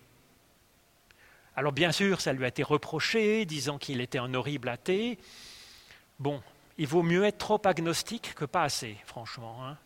Alors 1.55 1.73
bien 1.73 1.91
sûr, 1.91 2.21
ça 2.21 2.33
lui 2.33 2.43
a 2.43 2.47
été 2.47 2.63
reproché, 2.63 3.45
disant 3.45 3.77
qu'il 3.77 4.01
était 4.01 4.19
un 4.19 4.33
horrible 4.33 4.69
athée. 4.69 5.19
Bon, 6.19 6.41
il 6.79 6.87
vaut 6.87 7.03
mieux 7.03 7.25
être 7.25 7.37
trop 7.37 7.61
agnostique 7.63 8.33
que 8.33 8.45
pas 8.45 8.63
assez, 8.63 8.97
franchement. 9.05 9.57
Hein. 9.63 9.77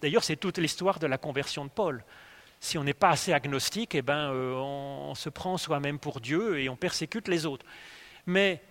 D'ailleurs, 0.00 0.22
c'est 0.22 0.36
toute 0.36 0.58
l'histoire 0.58 0.98
de 0.98 1.06
la 1.06 1.18
conversion 1.18 1.64
de 1.64 1.70
Paul. 1.70 2.04
Si 2.60 2.78
on 2.78 2.84
n'est 2.84 2.94
pas 2.94 3.10
assez 3.10 3.32
agnostique, 3.32 3.94
eh 3.94 4.02
ben, 4.02 4.32
euh, 4.32 4.54
on, 4.54 5.14
se 5.14 5.28
prend 5.28 5.56
soi-même 5.56 5.98
pour 5.98 6.20
Dieu 6.20 6.58
et 6.58 6.68
on 6.68 6.76
persécute 6.76 7.28
les 7.28 7.46
autres. 7.46 7.66
Mais 8.26 8.62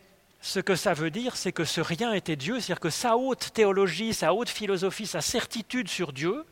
ce 0.41 0.59
que 0.59 0.75
ça 0.75 0.93
veut 0.93 1.11
dire, 1.11 1.35
c'est 1.35 1.51
que 1.51 1.65
ce 1.65 1.81
rien 1.81 2.13
était 2.13 2.35
Dieu, 2.35 2.59
c'est-à-dire 2.59 2.79
que 2.79 2.89
sa 2.89 3.17
haute 3.17 3.51
théologie, 3.53 4.13
sa 4.13 4.33
haute 4.33 4.49
philosophie, 4.49 5.05
sa 5.05 5.21
certitude 5.21 5.87
sur 5.87 6.13
Dieu, 6.13 6.45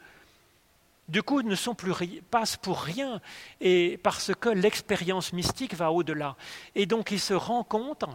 du 1.07 1.21
coup, 1.23 1.41
ne 1.41 1.55
sont 1.55 1.75
plus 1.75 1.93
passent 2.31 2.57
pour 2.57 2.81
rien, 2.81 3.19
et 3.59 3.99
parce 4.03 4.31
que 4.35 4.49
l'expérience 4.49 5.33
mystique 5.33 5.73
va 5.73 5.91
au-delà. 5.91 6.35
Et 6.75 6.85
donc, 6.85 7.11
il 7.11 7.19
se 7.19 7.33
rend 7.33 7.63
compte 7.63 8.05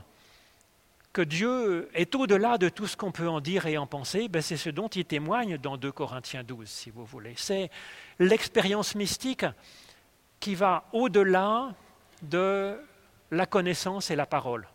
que 1.13 1.23
Dieu 1.23 1.89
est 1.95 2.15
au-delà 2.15 2.59
de 2.59 2.69
tout 2.69 2.87
ce 2.87 2.97
qu'on 2.97 3.13
peut 3.13 3.29
en 3.29 3.41
dire 3.41 3.67
et 3.67 3.79
en 3.79 3.87
penser, 3.87 4.29
ben 4.29 4.43
c'est 4.43 4.57
ce 4.57 4.71
dont 4.71 4.89
il 4.89 5.05
témoigne 5.05 5.59
dans 5.59 5.77
2 5.77 5.91
Corinthiens 5.91 6.45
12, 6.45 6.69
si 6.69 6.91
vous 6.91 7.05
voulez. 7.05 7.35
C'est 7.37 7.71
l'expérience 8.19 8.95
mystique 8.95 9.47
qui 10.41 10.55
va 10.55 10.85
au-delà 10.93 11.75
de 12.23 12.79
la 13.31 13.47
connaissance 13.47 14.11
et 14.11 14.17
la 14.17 14.27
parole, 14.27 14.69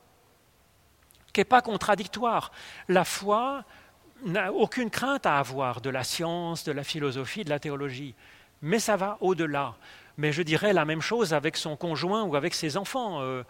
qui 1.32 1.39
n'est 1.39 1.46
pas 1.46 1.62
contradictoire. 1.62 2.52
La 2.88 3.04
foi 3.04 3.63
n'a 4.26 4.52
aucune 4.52 4.89
crainte 4.89 5.26
à 5.26 5.38
avoir 5.38 5.82
de 5.82 5.89
la 5.89 6.04
science, 6.04 6.63
de 6.63 6.72
la 6.72 6.84
philosophie, 6.84 7.43
de 7.43 7.50
la 7.50 7.60
théologie, 7.60 8.15
mais 8.62 8.80
ça 8.80 8.96
va 8.96 9.17
au-delà. 9.22 9.76
Mais 10.17 10.32
je 10.32 10.43
dirais 10.43 10.74
la 10.74 10.86
même 10.86 11.02
chose 11.02 11.34
avec 11.34 11.58
son 11.58 11.76
conjoint 11.76 12.24
ou 12.24 12.36
avec 12.36 12.54
ses 12.54 12.78
enfants. 12.78 13.22
Euh, 13.22 13.43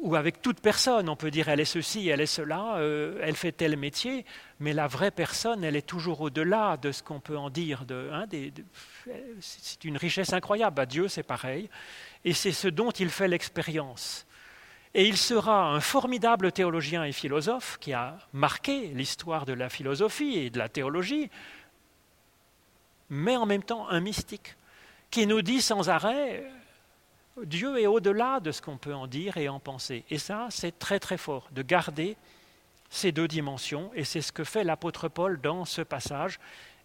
ou 0.00 0.16
avec 0.16 0.42
toute 0.42 0.60
personne, 0.60 1.08
on 1.08 1.16
peut 1.16 1.30
dire 1.30 1.48
elle 1.48 1.60
est 1.60 1.64
ceci, 1.64 2.08
elle 2.08 2.20
est 2.20 2.26
cela, 2.26 2.76
euh, 2.76 3.18
elle 3.22 3.36
fait 3.36 3.52
tel 3.52 3.76
métier, 3.76 4.24
mais 4.60 4.72
la 4.72 4.86
vraie 4.86 5.10
personne, 5.10 5.64
elle 5.64 5.76
est 5.76 5.86
toujours 5.86 6.20
au-delà 6.20 6.76
de 6.76 6.92
ce 6.92 7.02
qu'on 7.02 7.20
peut 7.20 7.36
en 7.36 7.50
dire. 7.50 7.84
De, 7.84 8.10
hein, 8.12 8.26
c'est 9.40 9.84
une 9.84 9.96
richesse 9.96 10.32
incroyable. 10.32 10.80
À 10.80 10.82
bah, 10.82 10.86
Dieu, 10.86 11.08
c'est 11.08 11.22
pareil. 11.22 11.68
Et 12.24 12.32
c'est 12.32 12.52
ce 12.52 12.68
dont 12.68 12.90
il 12.90 13.10
fait 13.10 13.28
l'expérience. 13.28 14.26
Et 14.94 15.06
il 15.06 15.16
sera 15.16 15.70
un 15.70 15.80
formidable 15.80 16.52
théologien 16.52 17.04
et 17.04 17.12
philosophe 17.12 17.78
qui 17.80 17.92
a 17.92 18.18
marqué 18.32 18.88
l'histoire 18.88 19.46
de 19.46 19.54
la 19.54 19.68
philosophie 19.68 20.38
et 20.38 20.50
de 20.50 20.58
la 20.58 20.68
théologie, 20.68 21.30
mais 23.08 23.36
en 23.36 23.46
même 23.46 23.62
temps 23.62 23.88
un 23.88 24.00
mystique 24.00 24.56
qui 25.10 25.26
nous 25.26 25.42
dit 25.42 25.62
sans 25.62 25.88
arrêt 25.88 26.44
Dieu 27.44 27.78
est 27.80 27.86
au-delà 27.86 28.40
de 28.40 28.52
ce 28.52 28.60
qu'on 28.60 28.76
peut 28.76 28.94
en 28.94 29.06
dire 29.06 29.36
et 29.36 29.48
en 29.48 29.58
penser. 29.58 30.04
Et 30.10 30.18
ça, 30.18 30.48
c'est 30.50 30.78
très 30.78 31.00
très 31.00 31.16
fort, 31.16 31.48
de 31.52 31.62
garder 31.62 32.16
ces 32.90 33.10
deux 33.10 33.26
dimensions, 33.26 33.90
et 33.94 34.04
c'est 34.04 34.20
ce 34.20 34.32
que 34.32 34.44
fait 34.44 34.64
l'apôtre 34.64 35.08
Paul 35.08 35.40
dans 35.40 35.64
ce 35.64 35.80
passage, 35.80 36.38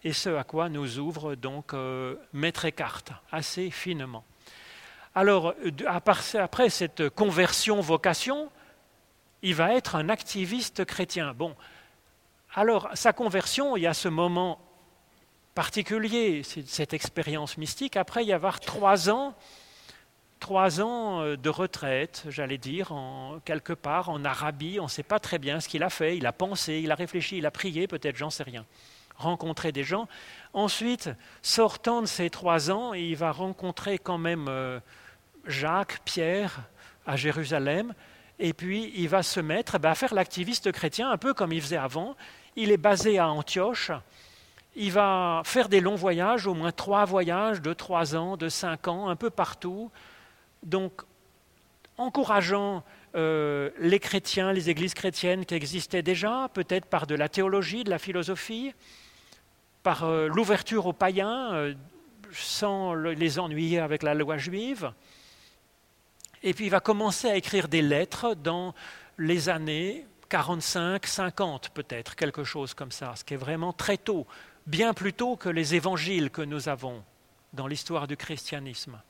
et 0.04 0.14
ce 0.14 0.30
à 0.30 0.44
quoi 0.44 0.70
nous 0.70 0.98
ouvre 0.98 1.34
donc 1.34 1.74
euh, 1.74 2.16
Maître 2.32 2.64
Eckhart, 2.64 3.04
assez 3.30 3.70
finement. 3.70 4.24
Alors, 5.14 5.54
après 5.86 6.70
cette 6.70 7.10
conversion-vocation, 7.10 8.50
il 9.42 9.54
va 9.54 9.74
être 9.74 9.96
un 9.96 10.08
activiste 10.08 10.84
chrétien. 10.84 11.34
Bon, 11.34 11.54
alors, 12.54 12.88
sa 12.94 13.12
conversion, 13.12 13.76
il 13.76 13.82
y 13.82 13.86
a 13.86 13.94
ce 13.94 14.08
moment 14.08 14.60
particulier, 15.54 16.42
cette 16.42 16.94
expérience 16.94 17.58
mystique. 17.58 17.96
Après, 17.96 18.24
y 18.24 18.32
avoir 18.32 18.60
trois 18.60 19.10
ans 19.10 19.34
trois 20.38 20.80
ans 20.80 21.20
euh, 21.20 21.36
de 21.36 21.48
retraite, 21.48 22.24
j'allais 22.28 22.58
dire, 22.58 22.92
en, 22.92 23.40
quelque 23.44 23.72
part 23.72 24.08
en 24.08 24.24
Arabie. 24.24 24.78
On 24.80 24.84
ne 24.84 24.88
sait 24.88 25.02
pas 25.02 25.18
très 25.18 25.38
bien 25.38 25.60
ce 25.60 25.68
qu'il 25.68 25.82
a 25.82 25.90
fait. 25.90 26.16
Il 26.16 26.26
a 26.26 26.32
pensé, 26.32 26.80
il 26.82 26.90
a 26.90 26.94
réfléchi, 26.94 27.38
il 27.38 27.46
a 27.46 27.50
prié, 27.50 27.86
peut-être, 27.86 28.16
j'en 28.16 28.30
sais 28.30 28.42
rien. 28.42 28.64
Rencontrer 29.16 29.72
des 29.72 29.84
gens. 29.84 30.08
Ensuite, 30.52 31.10
sortant 31.42 32.02
de 32.02 32.06
ces 32.06 32.30
trois 32.30 32.70
ans, 32.70 32.94
il 32.94 33.16
va 33.16 33.32
rencontrer 33.32 33.98
quand 33.98 34.18
même 34.18 34.46
euh, 34.48 34.78
Jacques, 35.46 36.00
Pierre 36.04 36.60
à 37.06 37.16
Jérusalem. 37.16 37.94
Et 38.38 38.52
puis, 38.52 38.92
il 38.96 39.08
va 39.08 39.22
se 39.22 39.40
mettre 39.40 39.78
ben, 39.78 39.90
à 39.90 39.94
faire 39.94 40.14
l'activiste 40.14 40.70
chrétien, 40.70 41.10
un 41.10 41.18
peu 41.18 41.34
comme 41.34 41.52
il 41.52 41.60
faisait 41.60 41.76
avant. 41.76 42.14
Il 42.54 42.70
est 42.70 42.76
basé 42.76 43.18
à 43.18 43.28
Antioche. 43.28 43.90
Il 44.76 44.92
va 44.92 45.42
faire 45.44 45.68
des 45.68 45.80
longs 45.80 45.96
voyages, 45.96 46.46
au 46.46 46.54
moins 46.54 46.70
trois 46.70 47.04
voyages 47.04 47.60
de 47.60 47.72
trois 47.72 48.14
ans, 48.14 48.36
de 48.36 48.48
cinq 48.48 48.86
ans, 48.86 49.08
un 49.08 49.16
peu 49.16 49.30
partout 49.30 49.90
donc, 50.62 51.02
encourageant 51.96 52.84
euh, 53.14 53.70
les 53.78 53.98
chrétiens, 53.98 54.52
les 54.52 54.70
églises 54.70 54.94
chrétiennes 54.94 55.44
qui 55.44 55.54
existaient 55.54 56.02
déjà, 56.02 56.48
peut-être 56.52 56.86
par 56.86 57.06
de 57.06 57.14
la 57.14 57.28
théologie, 57.28 57.84
de 57.84 57.90
la 57.90 57.98
philosophie, 57.98 58.72
par 59.82 60.04
euh, 60.04 60.28
l'ouverture 60.28 60.86
aux 60.86 60.92
païens, 60.92 61.52
euh, 61.52 61.74
sans 62.32 62.94
les 62.94 63.38
ennuyer 63.38 63.80
avec 63.80 64.02
la 64.02 64.14
loi 64.14 64.36
juive. 64.36 64.92
Et 66.42 66.54
puis 66.54 66.66
il 66.66 66.70
va 66.70 66.80
commencer 66.80 67.28
à 67.28 67.36
écrire 67.36 67.68
des 67.68 67.82
lettres 67.82 68.34
dans 68.34 68.74
les 69.16 69.48
années 69.48 70.06
45, 70.28 71.06
50 71.06 71.70
peut-être, 71.70 72.14
quelque 72.14 72.44
chose 72.44 72.74
comme 72.74 72.92
ça, 72.92 73.14
ce 73.16 73.24
qui 73.24 73.34
est 73.34 73.38
vraiment 73.38 73.72
très 73.72 73.96
tôt, 73.96 74.26
bien 74.66 74.92
plus 74.92 75.14
tôt 75.14 75.36
que 75.36 75.48
les 75.48 75.74
évangiles 75.74 76.30
que 76.30 76.42
nous 76.42 76.68
avons 76.68 77.02
dans 77.54 77.66
l'histoire 77.66 78.06
du 78.06 78.16
christianisme. 78.16 79.00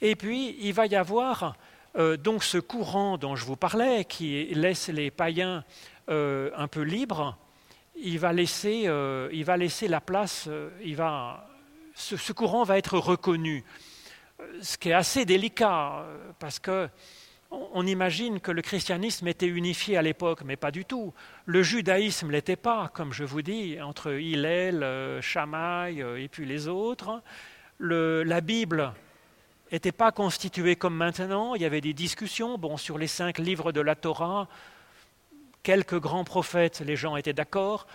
Et 0.00 0.16
puis, 0.16 0.56
il 0.60 0.72
va 0.72 0.86
y 0.86 0.96
avoir 0.96 1.56
euh, 1.96 2.16
donc 2.16 2.44
ce 2.44 2.58
courant 2.58 3.16
dont 3.16 3.36
je 3.36 3.44
vous 3.44 3.56
parlais, 3.56 4.04
qui 4.04 4.46
laisse 4.54 4.88
les 4.88 5.10
païens 5.10 5.64
euh, 6.10 6.50
un 6.56 6.68
peu 6.68 6.82
libres. 6.82 7.38
Il 7.96 8.18
va 8.18 8.32
laisser, 8.32 8.82
euh, 8.86 9.30
il 9.32 9.44
va 9.44 9.56
laisser 9.56 9.88
la 9.88 10.02
place, 10.02 10.48
il 10.84 10.96
va, 10.96 11.48
ce, 11.94 12.32
courant 12.32 12.64
va 12.64 12.76
être 12.76 12.98
reconnu. 12.98 13.64
Ce 14.60 14.76
qui 14.76 14.90
est 14.90 14.94
assez 14.94 15.24
délicat, 15.24 16.04
parce 16.38 16.58
que 16.58 16.90
on 17.50 17.86
imagine 17.86 18.40
que 18.40 18.50
le 18.50 18.60
christianisme 18.60 19.26
était 19.28 19.46
unifié 19.46 19.96
à 19.96 20.02
l'époque, 20.02 20.42
mais 20.44 20.56
pas 20.56 20.70
du 20.70 20.84
tout. 20.84 21.14
Le 21.46 21.62
judaïsme 21.62 22.30
l'était 22.30 22.56
pas, 22.56 22.90
comme 22.92 23.14
je 23.14 23.24
vous 23.24 23.40
dis, 23.40 23.80
entre 23.80 24.12
Hillel, 24.12 24.84
Shammai 25.22 25.96
et 26.18 26.28
puis 26.28 26.44
les 26.44 26.68
autres. 26.68 27.22
La 27.78 28.40
Bible 28.42 28.92
n'était 29.72 29.92
pas 29.92 30.12
constitué 30.12 30.76
comme 30.76 30.94
maintenant. 30.94 31.54
Il 31.54 31.62
y 31.62 31.64
avait 31.64 31.80
des 31.80 31.92
discussions. 31.92 32.58
Bon, 32.58 32.76
sur 32.76 32.98
les 32.98 33.06
cinq 33.06 33.38
livres 33.38 33.72
de 33.72 33.80
la 33.80 33.94
Torah, 33.94 34.48
quelques 35.62 35.98
grands 35.98 36.24
prophètes, 36.24 36.82
les 36.84 36.96
gens 36.96 37.16
étaient 37.16 37.32
d'accord. 37.32 37.86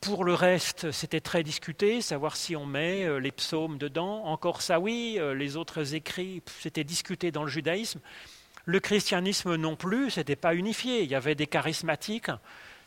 pour 0.00 0.24
le 0.24 0.32
reste, 0.32 0.90
c'était 0.92 1.20
très 1.20 1.42
discuté, 1.42 2.00
savoir 2.00 2.36
si 2.36 2.56
on 2.56 2.64
met 2.64 3.04
euh, 3.04 3.18
les 3.18 3.32
psaumes 3.32 3.76
dedans. 3.76 4.24
Encore 4.24 4.62
ça, 4.62 4.80
oui, 4.80 5.16
euh, 5.18 5.34
les 5.34 5.56
autres 5.56 5.94
écrits, 5.94 6.42
c'était 6.60 6.84
discuté 6.84 7.30
dans 7.30 7.42
le 7.42 7.50
judaïsme. 7.50 8.00
Le 8.64 8.80
christianisme 8.80 9.56
non 9.56 9.76
plus, 9.76 10.10
ce 10.10 10.20
n'était 10.20 10.36
pas 10.36 10.54
unifié. 10.54 11.02
Il 11.02 11.10
y 11.10 11.14
avait 11.14 11.34
des 11.34 11.46
charismatiques, 11.46 12.30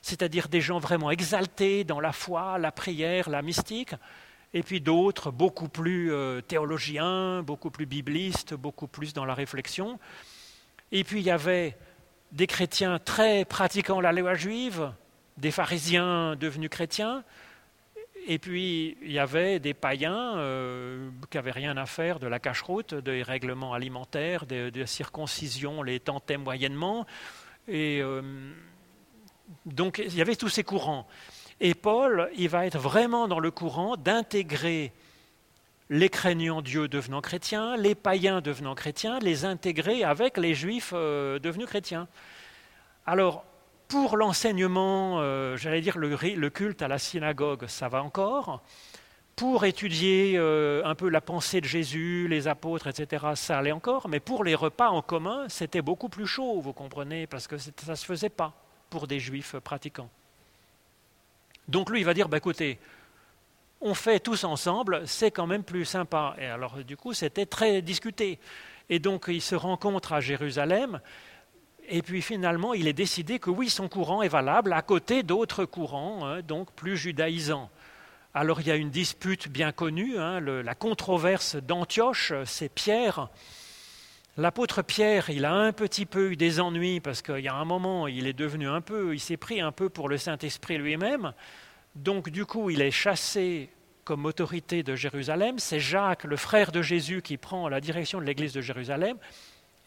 c'est-à-dire 0.02 0.48
des 0.48 0.62
gens 0.62 0.80
vraiment 0.80 1.12
exaltés 1.12 1.84
dans 1.84 2.00
la 2.00 2.14
foi, 2.14 2.58
la 2.58 2.72
prière, 2.72 3.30
la 3.30 3.44
mystique, 3.44 3.94
et 4.54 4.64
puis 4.64 4.82
d'autres 4.82 5.32
beaucoup 5.32 5.70
plus 5.70 6.12
euh, 6.12 6.42
théologiens, 6.42 7.44
beaucoup 7.44 7.70
plus 7.70 7.86
biblistes, 7.86 8.54
beaucoup 8.54 8.88
plus 8.88 9.14
dans 9.14 9.26
la 9.26 9.34
réflexion. 9.34 10.00
Et 10.92 11.04
puis 11.04 11.20
il 11.20 11.26
y 11.26 11.32
avait 11.32 11.78
des 12.32 12.48
chrétiens 12.48 13.00
très 13.00 13.46
pratiquant 13.46 14.02
la 14.02 14.12
loi 14.12 14.36
juive, 14.36 14.92
des 15.38 15.52
pharisiens 15.52 16.36
devenus 16.36 16.70
chrétiens, 16.70 17.24
et 18.30 18.40
puis 18.40 18.98
il 19.02 19.12
y 19.12 19.20
avait 19.20 19.60
des 19.60 19.74
païens 19.74 20.38
euh, 20.38 21.10
qui 21.30 21.38
n'avaient 21.38 21.52
rien 21.52 21.78
à 21.78 21.86
faire 21.86 22.20
de 22.20 22.28
la 22.28 22.40
cache-route, 22.40 22.94
des 22.94 23.24
règlements 23.24 23.74
alimentaires, 23.74 24.46
de, 24.46 24.70
de 24.70 24.86
circoncision, 24.86 25.82
les 25.82 26.02
tentaient 26.02 26.38
moyennement. 26.38 27.06
Et 27.70 28.02
euh, 28.02 28.22
donc 29.66 30.00
il 30.06 30.16
y 30.16 30.22
avait 30.22 30.36
tous 30.36 30.50
ces 30.50 30.64
courants. 30.64 31.08
Et 31.60 31.74
Paul, 31.74 32.30
il 32.36 32.50
va 32.50 32.66
être 32.66 32.78
vraiment 32.78 33.28
dans 33.28 33.40
le 33.40 33.50
courant 33.50 33.98
d'intégrer 33.98 34.92
les 35.90 36.10
craignants 36.10 36.62
Dieu 36.62 36.88
devenant 36.88 37.22
chrétiens, 37.22 37.78
les 37.78 37.96
païens 37.96 38.42
devenant 38.42 38.76
chrétiens, 38.76 39.20
les 39.20 39.46
intégrer 39.46 40.04
avec 40.04 40.38
les 40.38 40.54
juifs 40.54 40.92
euh, 40.94 41.40
devenus 41.40 41.68
chrétiens. 41.68 42.08
Alors, 43.06 43.46
pour 43.88 44.18
l'enseignement, 44.18 45.20
euh, 45.20 45.56
j'allais 45.56 45.82
dire 45.82 45.98
le, 45.98 46.50
culte 46.50 46.82
à 46.82 46.88
la 46.88 47.00
synagogue, 47.00 47.68
ça 47.68 47.88
va 47.88 48.04
encore. 48.04 48.62
Pour 49.38 49.66
étudier 49.66 50.34
euh, 50.36 50.82
un 50.84 50.94
peu 50.94 51.10
la 51.10 51.22
pensée 51.22 51.62
de 51.62 51.66
Jésus, 51.66 52.28
les 52.28 52.48
apôtres, 52.48 52.88
etc., 52.88 53.28
ça 53.36 53.58
allait 53.58 53.72
encore. 53.72 54.10
Mais 54.10 54.20
pour 54.20 54.44
les 54.44 54.56
repas 54.56 54.90
en 54.90 55.02
commun, 55.02 55.46
c'était 55.48 55.82
beaucoup 55.82 56.10
plus 56.10 56.28
chaud, 56.28 56.60
vous 56.60 56.74
comprenez, 56.74 57.28
parce 57.28 57.48
que 57.48 57.58
ça 57.58 57.72
ne 57.88 57.96
se 57.96 58.06
faisait 58.06 58.30
pas 58.30 58.54
pour 58.90 59.08
des 59.08 59.20
juifs 59.20 59.56
pratiquants. 59.60 60.10
Donc 61.68 61.90
lui, 61.90 62.00
il 62.00 62.06
va 62.06 62.14
dire, 62.14 62.30
bah, 62.30 62.38
écoutez, 62.38 62.80
on 63.82 63.94
fait 63.94 64.20
tous 64.20 64.44
ensemble, 64.44 65.04
c'est 65.06 65.32
quand 65.32 65.48
même 65.48 65.64
plus 65.64 65.86
sympa. 65.86 66.36
Et 66.40 66.46
alors, 66.46 66.78
du 66.84 66.98
coup, 66.98 67.14
c'était 67.14 67.46
très 67.46 67.82
discuté. 67.82 68.40
Et 68.90 69.00
donc, 69.00 69.26
il 69.28 69.42
se 69.42 69.56
rencontre 69.56 70.14
à 70.14 70.22
Jérusalem, 70.22 71.02
et 71.90 72.02
puis 72.02 72.22
finalement, 72.22 72.74
il 72.74 72.88
est 72.88 72.94
décidé 72.94 73.40
que 73.40 73.50
oui, 73.50 73.70
son 73.70 73.88
courant 73.88 74.22
est 74.22 74.28
valable 74.28 74.74
à 74.74 74.82
côté 74.82 75.24
d'autres 75.24 75.66
courants, 75.66 76.26
hein, 76.26 76.42
donc 76.42 76.72
plus 76.72 76.98
judaïsants. 76.98 77.70
Alors, 78.34 78.62
il 78.62 78.68
y 78.68 78.72
a 78.72 78.76
une 78.76 78.90
dispute 78.90 79.50
bien 79.50 79.72
connue, 79.72 80.18
hein, 80.18 80.40
la 80.40 80.76
controverse 80.76 81.56
d'Antioche, 81.56 82.34
c'est 82.46 82.70
Pierre. 82.70 83.30
L'apôtre 84.40 84.84
Pierre, 84.84 85.32
il 85.32 85.46
a 85.46 85.54
un 85.54 85.74
petit 85.74 86.06
peu 86.06 86.34
eu 86.34 86.36
des 86.36 86.60
ennuis 86.60 87.00
parce 87.00 87.24
qu'il 87.24 87.40
y 87.40 87.48
a 87.48 87.56
un 87.56 87.66
moment, 87.66 88.08
il 88.08 88.28
est 88.28 88.34
devenu 88.34 88.68
un 88.68 88.82
peu, 88.82 89.16
il 89.16 89.20
s'est 89.20 89.36
pris 89.36 89.62
un 89.62 89.72
peu 89.72 89.90
pour 89.90 90.10
le 90.10 90.20
Saint-Esprit 90.20 90.78
lui-même. 90.78 91.34
Donc 91.96 92.30
du 92.30 92.46
coup, 92.46 92.70
il 92.70 92.84
est 92.84 92.92
chassé 92.92 93.70
comme 94.04 94.28
autorité 94.28 94.84
de 94.84 94.96
Jérusalem. 94.96 95.58
C'est 95.58 95.80
Jacques, 95.80 96.24
le 96.24 96.38
frère 96.38 96.72
de 96.72 96.84
Jésus, 96.84 97.24
qui 97.24 97.38
prend 97.38 97.68
la 97.68 97.82
direction 97.82 98.20
de 98.20 98.26
l'église 98.26 98.54
de 98.54 98.62
Jérusalem. 98.62 99.18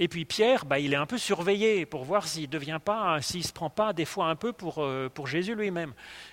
Et 0.01 0.09
puis 0.09 0.25
Pierre, 0.25 0.65
bah, 0.65 0.81
il 0.81 0.95
est 0.95 0.97
un 0.97 1.07
peu 1.07 1.19
surveillé 1.19 1.87
pour 1.87 2.03
voir 2.03 2.27
s'il 2.27 2.49
ne 2.49 2.49
devient 2.49 2.81
pas, 2.85 3.23
s'il 3.23 3.45
se 3.45 3.53
prend 3.53 3.71
pas 3.71 3.93
des 3.93 4.05
fois 4.05 4.31
un 4.31 4.37
peu 4.37 4.53
pour, 4.53 4.83
euh, 4.83 5.09
pour 5.09 5.29
Jésus 5.29 5.55
lui-même. 5.55 5.93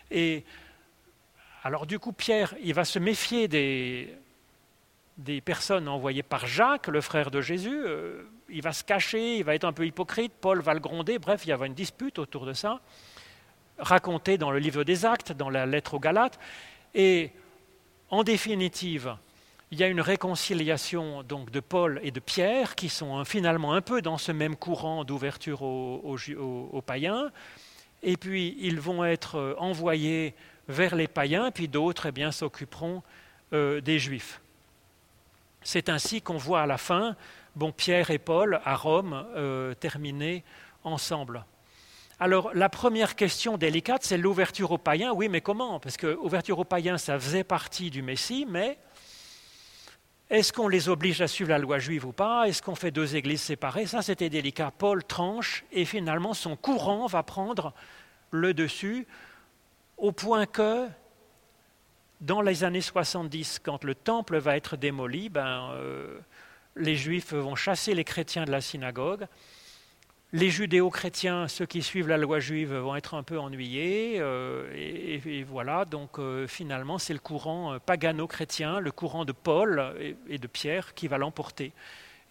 Et 0.10 0.44
alors 1.64 1.86
du 1.86 2.00
coup, 2.00 2.14
Pierre, 2.14 2.56
il 2.64 2.74
va 2.74 2.84
se 2.84 2.98
méfier 2.98 3.48
des, 3.48 4.12
des 5.18 5.42
personnes 5.42 5.88
envoyées 5.88 6.24
par 6.24 6.46
Jacques, 6.48 6.88
le 6.88 7.02
frère 7.02 7.32
de 7.32 7.42
Jésus. 7.42 7.82
Euh, 7.86 8.24
il 8.50 8.62
va 8.62 8.72
se 8.74 8.84
cacher, 8.84 9.38
il 9.38 9.44
va 9.44 9.56
être 9.56 9.66
un 9.66 9.74
peu 9.74 9.86
hypocrite, 9.86 10.32
Paul 10.40 10.62
va 10.62 10.74
le 10.74 10.80
gronder. 10.80 11.20
Bref, 11.20 11.42
il 11.46 11.50
y 11.50 11.52
avait 11.52 11.68
une 11.68 11.74
dispute 11.74 12.20
autour 12.20 12.46
de 12.46 12.54
ça 12.54 12.80
raconté 13.80 14.38
dans 14.38 14.52
le 14.52 14.60
livre 14.60 14.84
des 14.84 15.06
Actes, 15.06 15.32
dans 15.32 15.50
la 15.50 15.66
lettre 15.66 15.96
aux 15.96 16.00
Galates. 16.00 16.40
Et 16.94 17.32
en 18.10 18.24
définitive, 18.24 19.16
il 19.72 19.80
y 19.80 19.84
a 19.84 19.88
une 19.88 20.02
réconciliation 20.02 21.24
donc 21.24 21.52
de 21.52 21.60
Paul 21.60 22.00
et 22.04 22.12
de 22.12 22.20
Pierre 22.20 22.76
qui 22.76 22.90
sont 22.90 23.24
finalement 23.26 23.74
un 23.74 23.82
peu 23.82 24.02
dans 24.02 24.18
ce 24.18 24.32
même 24.32 24.56
courant 24.56 25.04
d'ouverture 25.04 25.62
aux, 25.62 26.84
païens. 26.86 27.32
Et 28.04 28.16
puis 28.16 28.56
ils 28.60 28.80
vont 28.80 29.04
être 29.04 29.36
euh, 29.36 29.56
envoyés 29.58 30.36
vers 30.70 30.96
les 30.96 31.08
païens, 31.08 31.50
puis 31.52 31.68
d'autres 31.68 32.08
eh 32.16 32.32
s'occuperont 32.32 33.02
euh, 33.54 33.82
des 33.82 33.98
Juifs. 34.00 34.40
C'est 35.70 35.90
ainsi 35.90 36.22
qu'on 36.22 36.38
voit 36.38 36.62
à 36.62 36.66
la 36.66 36.78
fin, 36.78 37.18
bon, 37.58 37.74
Pierre 37.74 38.10
et 38.10 38.20
Paul 38.20 38.62
à 38.64 38.78
Rome 38.78 39.28
euh, 39.36 39.74
terminer 39.74 40.46
ensemble. 40.86 41.44
Alors 42.22 42.52
la 42.54 42.70
première 42.70 43.18
question 43.18 43.58
délicate, 43.58 44.06
c'est 44.06 44.18
l'ouverture 44.18 44.72
aux 44.72 44.78
païens. 44.78 45.12
Oui, 45.12 45.28
mais 45.28 45.42
comment? 45.42 45.82
Parce 45.82 45.98
que 45.98 46.08
l'ouverture 46.08 46.58
aux 46.60 46.64
païens, 46.64 46.98
ça 46.98 47.20
faisait 47.20 47.44
partie 47.44 47.90
du 47.90 48.02
Messie, 48.02 48.46
mais 48.48 48.80
est-ce 50.30 50.54
qu'on 50.54 50.70
les 50.70 50.88
oblige 50.88 51.22
à 51.22 51.28
suivre 51.28 51.50
la 51.50 51.60
loi 51.60 51.80
juive 51.80 52.06
ou 52.06 52.14
pas? 52.14 52.48
Est-ce 52.48 52.62
qu'on 52.62 52.76
fait 52.76 52.92
deux 52.92 53.18
églises 53.18 53.42
séparées? 53.42 53.88
Ça, 53.88 54.02
c'était 54.02 54.30
délicat. 54.30 54.72
Paul 54.72 55.04
tranche 55.04 55.66
et 55.74 55.84
finalement 55.84 56.34
son 56.34 56.56
courant 56.56 57.08
va 57.08 57.24
prendre 57.24 57.74
le 58.32 58.54
dessus 58.54 59.06
au 59.98 60.14
point 60.14 60.46
que 60.46 60.88
dans 62.22 62.42
les 62.42 62.64
années 62.64 62.82
70, 62.82 63.60
quand 63.64 63.84
le 63.84 63.94
temple 63.94 64.38
va 64.38 64.58
être 64.58 64.76
démoli, 64.76 65.30
ben, 65.30 65.72
euh, 65.74 66.20
les 66.76 66.96
juifs 66.96 67.34
vont 67.34 67.56
chasser 67.56 67.94
les 67.94 68.04
chrétiens 68.04 68.46
de 68.46 68.52
la 68.52 68.62
synagogue 68.62 69.28
les 70.34 70.50
judéo-chrétiens, 70.50 71.48
ceux 71.48 71.66
qui 71.66 71.82
suivent 71.82 72.10
la 72.10 72.18
loi 72.18 72.42
juive, 72.42 72.74
vont 72.74 72.98
être 72.98 73.14
un 73.14 73.24
peu 73.24 73.40
ennuyés. 73.40 74.18
Euh, 74.20 74.70
et, 74.76 75.44
voilà, 75.44 75.86
donc 75.86 76.20
euh, 76.20 76.48
finalement, 76.48 76.98
c'est 76.98 77.14
le 77.14 77.20
courant 77.20 77.78
pagano-chrétien, 77.80 78.82
le 78.82 78.92
courant 78.92 79.24
de 79.24 79.32
Paul 79.32 79.96
et, 80.28 80.38
de 80.38 80.48
Pierre 80.48 80.94
qui 80.96 81.08
va 81.08 81.18
l'emporter. 81.18 81.72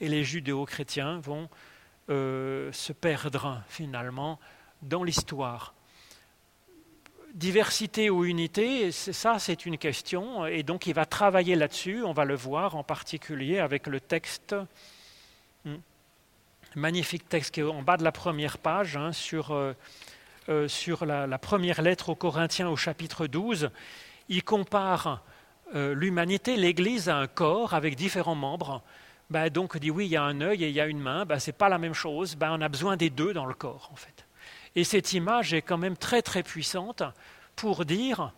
Et 0.02 0.08
les 0.08 0.24
judéo-chrétiens 0.24 1.20
vont 1.20 1.48
se 2.08 2.92
perdre 2.92 3.62
finalement 3.66 4.38
dans 4.82 5.02
l'histoire. 5.02 5.74
Diversité 7.36 8.08
ou 8.08 8.24
unité, 8.24 8.90
ça 8.92 9.38
c'est 9.38 9.66
une 9.66 9.76
question, 9.76 10.46
et 10.46 10.62
donc 10.62 10.86
il 10.86 10.94
va 10.94 11.04
travailler 11.04 11.54
là-dessus, 11.54 12.02
on 12.02 12.14
va 12.14 12.24
le 12.24 12.34
voir 12.34 12.76
en 12.76 12.82
particulier 12.82 13.58
avec 13.58 13.86
le 13.88 14.00
texte. 14.00 14.56
Hmm, 15.66 15.76
magnifique 16.76 17.28
texte 17.28 17.52
qui 17.52 17.60
est 17.60 17.64
en 17.64 17.82
bas 17.82 17.98
de 17.98 18.04
la 18.04 18.12
première 18.12 18.56
page, 18.56 18.96
hein, 18.96 19.12
sur, 19.12 19.50
euh, 19.50 19.74
euh, 20.48 20.66
la, 21.02 21.38
première 21.38 21.82
lettre 21.82 22.08
aux 22.08 22.14
Corinthiens 22.14 22.70
au 22.70 22.76
chapitre 22.76 23.26
12. 23.26 23.70
Il 24.30 24.42
compare 24.42 25.22
euh, 25.74 25.94
l'humanité, 25.94 26.56
l'Église, 26.56 27.10
à 27.10 27.18
un 27.18 27.26
corps 27.26 27.74
avec 27.74 27.96
différents 27.96 28.34
membres. 28.34 28.82
Ben, 29.28 29.50
donc 29.50 29.72
il 29.74 29.80
dit 29.80 29.90
oui, 29.90 30.06
il 30.06 30.12
y 30.12 30.16
a 30.16 30.22
un 30.22 30.40
œil 30.40 30.64
et 30.64 30.68
il 30.68 30.74
y 30.74 30.80
a 30.80 30.86
une 30.86 31.00
main, 31.00 31.26
ben, 31.26 31.38
ce 31.38 31.50
n'est 31.50 31.56
pas 31.56 31.68
la 31.68 31.76
même 31.76 31.92
chose, 31.92 32.34
ben, 32.34 32.50
on 32.52 32.62
a 32.62 32.68
besoin 32.70 32.96
des 32.96 33.10
deux 33.10 33.34
dans 33.34 33.44
le 33.44 33.54
corps 33.54 33.90
en 33.92 33.96
fait. 33.96 34.25
Et 34.76 34.84
cette 34.84 35.12
image 35.12 35.52
est 35.52 35.62
quand 35.62 35.78
même 35.78 35.96
très 35.96 36.22
très 36.22 36.44
puissante 36.44 37.02
pour 37.56 37.84
dire 37.84 38.32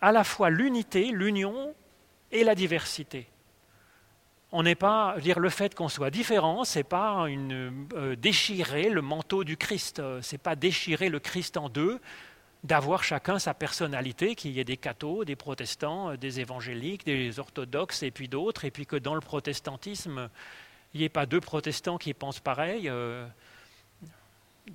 à 0.00 0.12
la 0.12 0.24
fois 0.24 0.48
l'unité, 0.48 1.10
l'union 1.10 1.74
et 2.32 2.44
la 2.44 2.54
diversité 2.54 3.28
on 4.52 4.62
n'est 4.62 4.74
pas, 4.76 5.16
dire 5.20 5.38
le 5.38 5.50
fait 5.50 5.74
qu'on 5.74 5.88
soit 5.88 6.10
différent, 6.10 6.64
c'est 6.64 6.84
pas 6.84 7.26
euh, 7.26 8.16
déchirer 8.16 8.88
le 8.88 9.02
manteau 9.02 9.44
du 9.44 9.56
Christ, 9.56 10.00
c'est 10.22 10.38
pas 10.38 10.54
déchirer 10.54 11.08
le 11.08 11.18
Christ 11.18 11.56
en 11.56 11.68
deux, 11.68 12.00
d'avoir 12.64 13.04
chacun 13.04 13.38
sa 13.38 13.54
personnalité, 13.54 14.34
qu'il 14.34 14.52
y 14.52 14.60
ait 14.60 14.64
des 14.64 14.76
cathos, 14.76 15.24
des 15.24 15.36
protestants, 15.36 16.10
euh, 16.10 16.16
des 16.16 16.40
évangéliques, 16.40 17.04
des 17.04 17.38
orthodoxes 17.38 18.02
et 18.02 18.10
puis 18.10 18.28
d'autres, 18.28 18.64
et 18.64 18.70
puis 18.70 18.86
que 18.86 18.96
dans 18.96 19.14
le 19.14 19.20
protestantisme, 19.20 20.28
il 20.94 21.00
n'y 21.00 21.06
ait 21.06 21.10
pas 21.10 21.26
deux 21.26 21.40
protestants 21.40 21.98
qui 21.98 22.14
pensent 22.14 22.40
pareil. 22.40 22.88
Euh, 22.88 23.26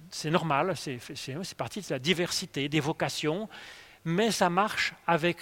c'est 0.09 0.31
normal, 0.31 0.73
c'est 0.75 1.55
partie 1.55 1.81
de 1.81 1.87
la 1.89 1.99
diversité 1.99 2.69
des 2.69 2.79
vocations, 2.79 3.49
mais 4.05 4.31
ça 4.31 4.49
marche 4.49 4.93
avec 5.07 5.37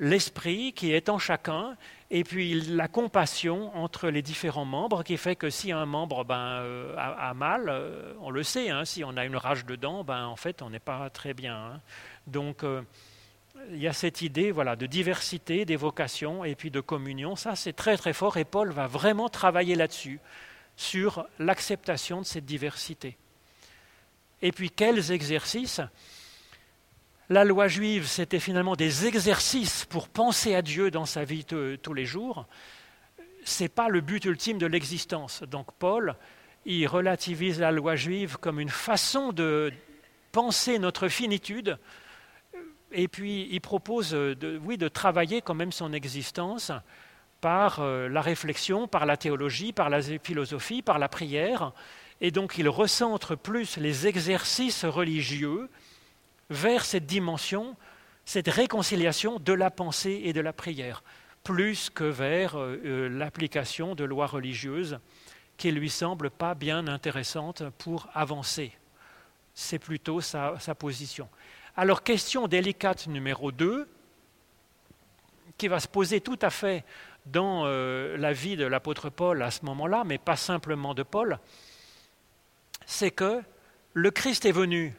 l'esprit 0.00 0.72
qui 0.72 0.92
est 0.92 1.08
en 1.08 1.18
chacun 1.18 1.76
et 2.10 2.24
puis 2.24 2.60
la 2.60 2.88
compassion 2.88 3.76
entre 3.76 4.08
les 4.08 4.22
différents 4.22 4.64
membres 4.64 5.02
qui 5.02 5.16
fait 5.16 5.36
que 5.36 5.50
si 5.50 5.72
un 5.72 5.86
membre 5.86 6.24
ben, 6.24 6.60
euh, 6.62 6.94
a, 6.96 7.34
mal, 7.34 7.68
euh, 7.68 8.14
on 8.20 8.30
le 8.30 8.42
sait, 8.42 8.70
hein, 8.70 8.84
si 8.84 9.02
on 9.04 9.16
a 9.16 9.24
une 9.24 9.36
rage 9.36 9.66
dedans, 9.66 10.04
ben, 10.04 10.24
en 10.26 10.36
fait 10.36 10.62
on 10.62 10.70
n'est 10.70 10.78
pas 10.78 11.10
très 11.10 11.34
bien. 11.34 11.56
Hein. 11.56 11.80
Donc 12.26 12.62
euh, 12.62 12.82
il 13.72 13.78
y 13.78 13.88
a 13.88 13.92
cette 13.92 14.22
idée 14.22 14.52
voilà, 14.52 14.76
de 14.76 14.86
diversité 14.86 15.64
des 15.64 15.76
vocations 15.76 16.44
et 16.44 16.54
puis 16.54 16.70
de 16.70 16.80
communion, 16.80 17.34
ça 17.34 17.56
c'est 17.56 17.72
très 17.72 17.96
très 17.96 18.12
fort 18.12 18.36
et 18.36 18.44
Paul 18.44 18.70
va 18.70 18.86
vraiment 18.86 19.28
travailler 19.28 19.74
là-dessus, 19.74 20.20
sur 20.76 21.26
l'acceptation 21.40 22.20
de 22.20 22.26
cette 22.26 22.44
diversité. 22.44 23.16
Et 24.42 24.52
puis 24.52 24.70
quels 24.70 25.10
exercices? 25.10 25.80
La 27.28 27.44
loi 27.44 27.68
juive, 27.68 28.06
c'était 28.06 28.40
finalement 28.40 28.74
des 28.74 29.06
exercices 29.06 29.84
pour 29.84 30.08
penser 30.08 30.54
à 30.54 30.62
Dieu 30.62 30.90
dans 30.90 31.04
sa 31.04 31.24
vie 31.24 31.44
tous 31.44 31.94
les 31.94 32.06
jours. 32.06 32.46
Ce 33.44 33.62
n'est 33.62 33.68
pas 33.68 33.88
le 33.88 34.00
but 34.00 34.24
ultime 34.24 34.58
de 34.58 34.66
l'existence. 34.66 35.42
Donc 35.42 35.72
Paul, 35.78 36.16
il 36.64 36.86
relativise 36.86 37.60
la 37.60 37.70
loi 37.70 37.96
juive 37.96 38.38
comme 38.38 38.60
une 38.60 38.70
façon 38.70 39.32
de 39.32 39.72
penser 40.32 40.78
notre 40.78 41.08
finitude, 41.08 41.78
et 42.92 43.08
puis 43.08 43.48
il 43.50 43.60
propose, 43.60 44.10
de, 44.12 44.60
oui, 44.64 44.78
de 44.78 44.88
travailler 44.88 45.42
quand 45.42 45.54
même 45.54 45.72
son 45.72 45.92
existence 45.92 46.72
par 47.40 47.80
euh, 47.80 48.08
la 48.08 48.20
réflexion, 48.20 48.88
par 48.88 49.06
la 49.06 49.16
théologie, 49.16 49.72
par 49.72 49.90
la 49.90 50.00
philosophie, 50.02 50.82
par 50.82 50.98
la 50.98 51.08
prière, 51.08 51.72
et 52.20 52.30
donc 52.30 52.58
il 52.58 52.68
recentre 52.68 53.36
plus 53.36 53.76
les 53.76 54.06
exercices 54.06 54.84
religieux 54.84 55.68
vers 56.50 56.84
cette 56.84 57.06
dimension, 57.06 57.76
cette 58.24 58.48
réconciliation 58.48 59.38
de 59.38 59.52
la 59.52 59.70
pensée 59.70 60.22
et 60.24 60.32
de 60.32 60.40
la 60.40 60.52
prière, 60.52 61.02
plus 61.44 61.90
que 61.90 62.04
vers 62.04 62.56
euh, 62.56 62.80
euh, 62.84 63.08
l'application 63.08 63.94
de 63.94 64.04
lois 64.04 64.26
religieuses 64.26 64.98
qui 65.56 65.72
lui 65.72 65.90
semblent 65.90 66.30
pas 66.30 66.54
bien 66.54 66.86
intéressantes 66.86 67.64
pour 67.78 68.08
avancer. 68.14 68.72
C'est 69.54 69.80
plutôt 69.80 70.20
sa, 70.20 70.56
position. 70.78 71.28
Alors, 71.76 72.04
question 72.04 72.46
délicate 72.46 73.08
numéro 73.08 73.50
2, 73.50 73.88
qui 75.56 75.66
va 75.66 75.80
se 75.80 75.88
poser 75.88 76.20
tout 76.20 76.38
à 76.42 76.50
fait 76.50 76.84
dans 77.26 77.62
euh, 77.64 78.16
la 78.16 78.32
vie 78.32 78.56
de 78.56 78.64
l'apôtre 78.64 79.10
Paul 79.10 79.42
à 79.42 79.50
ce 79.50 79.64
moment-là, 79.64 80.04
mais 80.06 80.18
pas 80.18 80.36
simplement 80.36 80.94
de 80.94 81.02
Paul, 81.02 81.40
c'est 82.88 83.10
que 83.10 83.42
le 83.92 84.10
Christ 84.10 84.46
est 84.46 84.52
venu. 84.52 84.94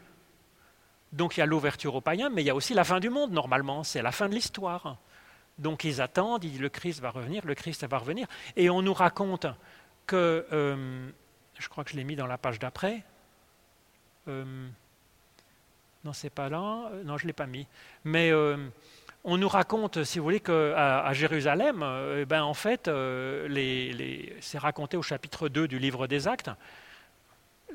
Donc 1.12 1.36
il 1.36 1.40
y 1.40 1.44
a 1.44 1.48
l'ouverture 1.48 1.96
aux 1.96 2.02
païens, 2.02 2.30
mais 2.30 2.44
il 2.44 2.46
y 2.46 2.52
a 2.52 2.56
aussi 2.56 2.76
la 2.76 2.84
fin 2.84 3.00
du 3.00 3.10
monde, 3.10 3.32
normalement, 3.32 3.84
c'est 3.84 4.04
la 4.04 4.12
fin 4.12 4.30
de 4.30 4.36
l'histoire. 4.36 4.98
Donc 5.58 5.84
ils 5.84 6.00
attendent, 6.00 6.44
ils 6.44 6.62
le 6.62 6.70
Christ 6.70 7.02
va 7.02 7.10
revenir, 7.10 7.44
le 7.48 7.56
Christ 7.56 7.86
va 7.88 7.98
revenir. 7.98 8.28
Et 8.56 8.70
on 8.70 8.84
nous 8.84 8.94
raconte 8.94 9.48
que, 10.06 10.46
euh, 10.54 11.10
je 11.58 11.68
crois 11.68 11.84
que 11.84 11.90
je 11.90 11.96
l'ai 11.96 12.04
mis 12.04 12.16
dans 12.16 12.28
la 12.28 12.38
page 12.38 12.60
d'après, 12.60 13.04
euh, 14.28 14.68
non 16.06 16.14
c'est 16.14 16.30
pas 16.30 16.48
là, 16.48 16.92
euh, 16.94 17.04
non 17.04 17.18
je 17.18 17.26
ne 17.26 17.30
l'ai 17.30 17.34
pas 17.34 17.48
mis, 17.48 17.66
mais 18.04 18.32
on 19.24 19.38
nous 19.38 19.50
raconte, 19.50 20.04
si 20.04 20.20
vous 20.20 20.26
voulez, 20.26 20.42
qu'à 20.42 21.02
à 21.02 21.14
Jérusalem, 21.14 21.84
eh 22.18 22.26
ben, 22.26 22.44
en 22.44 22.54
fait, 22.54 22.86
c'est 22.86 24.60
raconté 24.60 24.96
au 24.96 25.02
chapitre 25.02 25.50
2 25.50 25.68
du 25.68 25.80
livre 25.80 26.06
des 26.06 26.28
actes, 26.28 26.52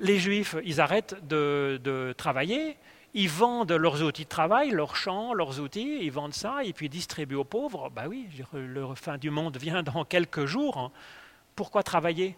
les 0.01 0.19
Juifs, 0.19 0.57
ils 0.65 0.81
arrêtent 0.81 1.17
de, 1.27 2.15
travailler, 2.17 2.77
ils 3.15 3.29
vendent 3.29 3.73
leurs 3.73 4.03
outils 4.03 4.25
de 4.25 4.29
travail, 4.29 4.71
leurs 4.71 4.97
champs, 4.97 5.35
leurs 5.35 5.61
outils, 5.61 5.99
ils 6.03 6.11
vendent 6.11 6.35
ça 6.35 6.65
et 6.65 6.73
puis 6.73 6.89
distribuent 6.89 7.37
aux 7.37 7.45
pauvres. 7.45 7.91
Ben 7.91 8.07
oui, 8.09 8.29
le 8.53 8.95
fin 8.95 9.19
du 9.19 9.31
monde 9.31 9.57
vient 9.57 9.83
dans 9.83 10.05
quelques 10.05 10.47
jours. 10.47 10.79
Hein. 10.79 10.91
Pourquoi 11.55 11.83
travailler? 11.83 12.37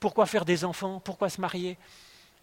Pourquoi 0.00 0.26
faire 0.26 0.44
des 0.44 0.64
enfants? 0.64 1.00
Pourquoi 1.00 1.28
se 1.28 1.40
marier? 1.40 1.76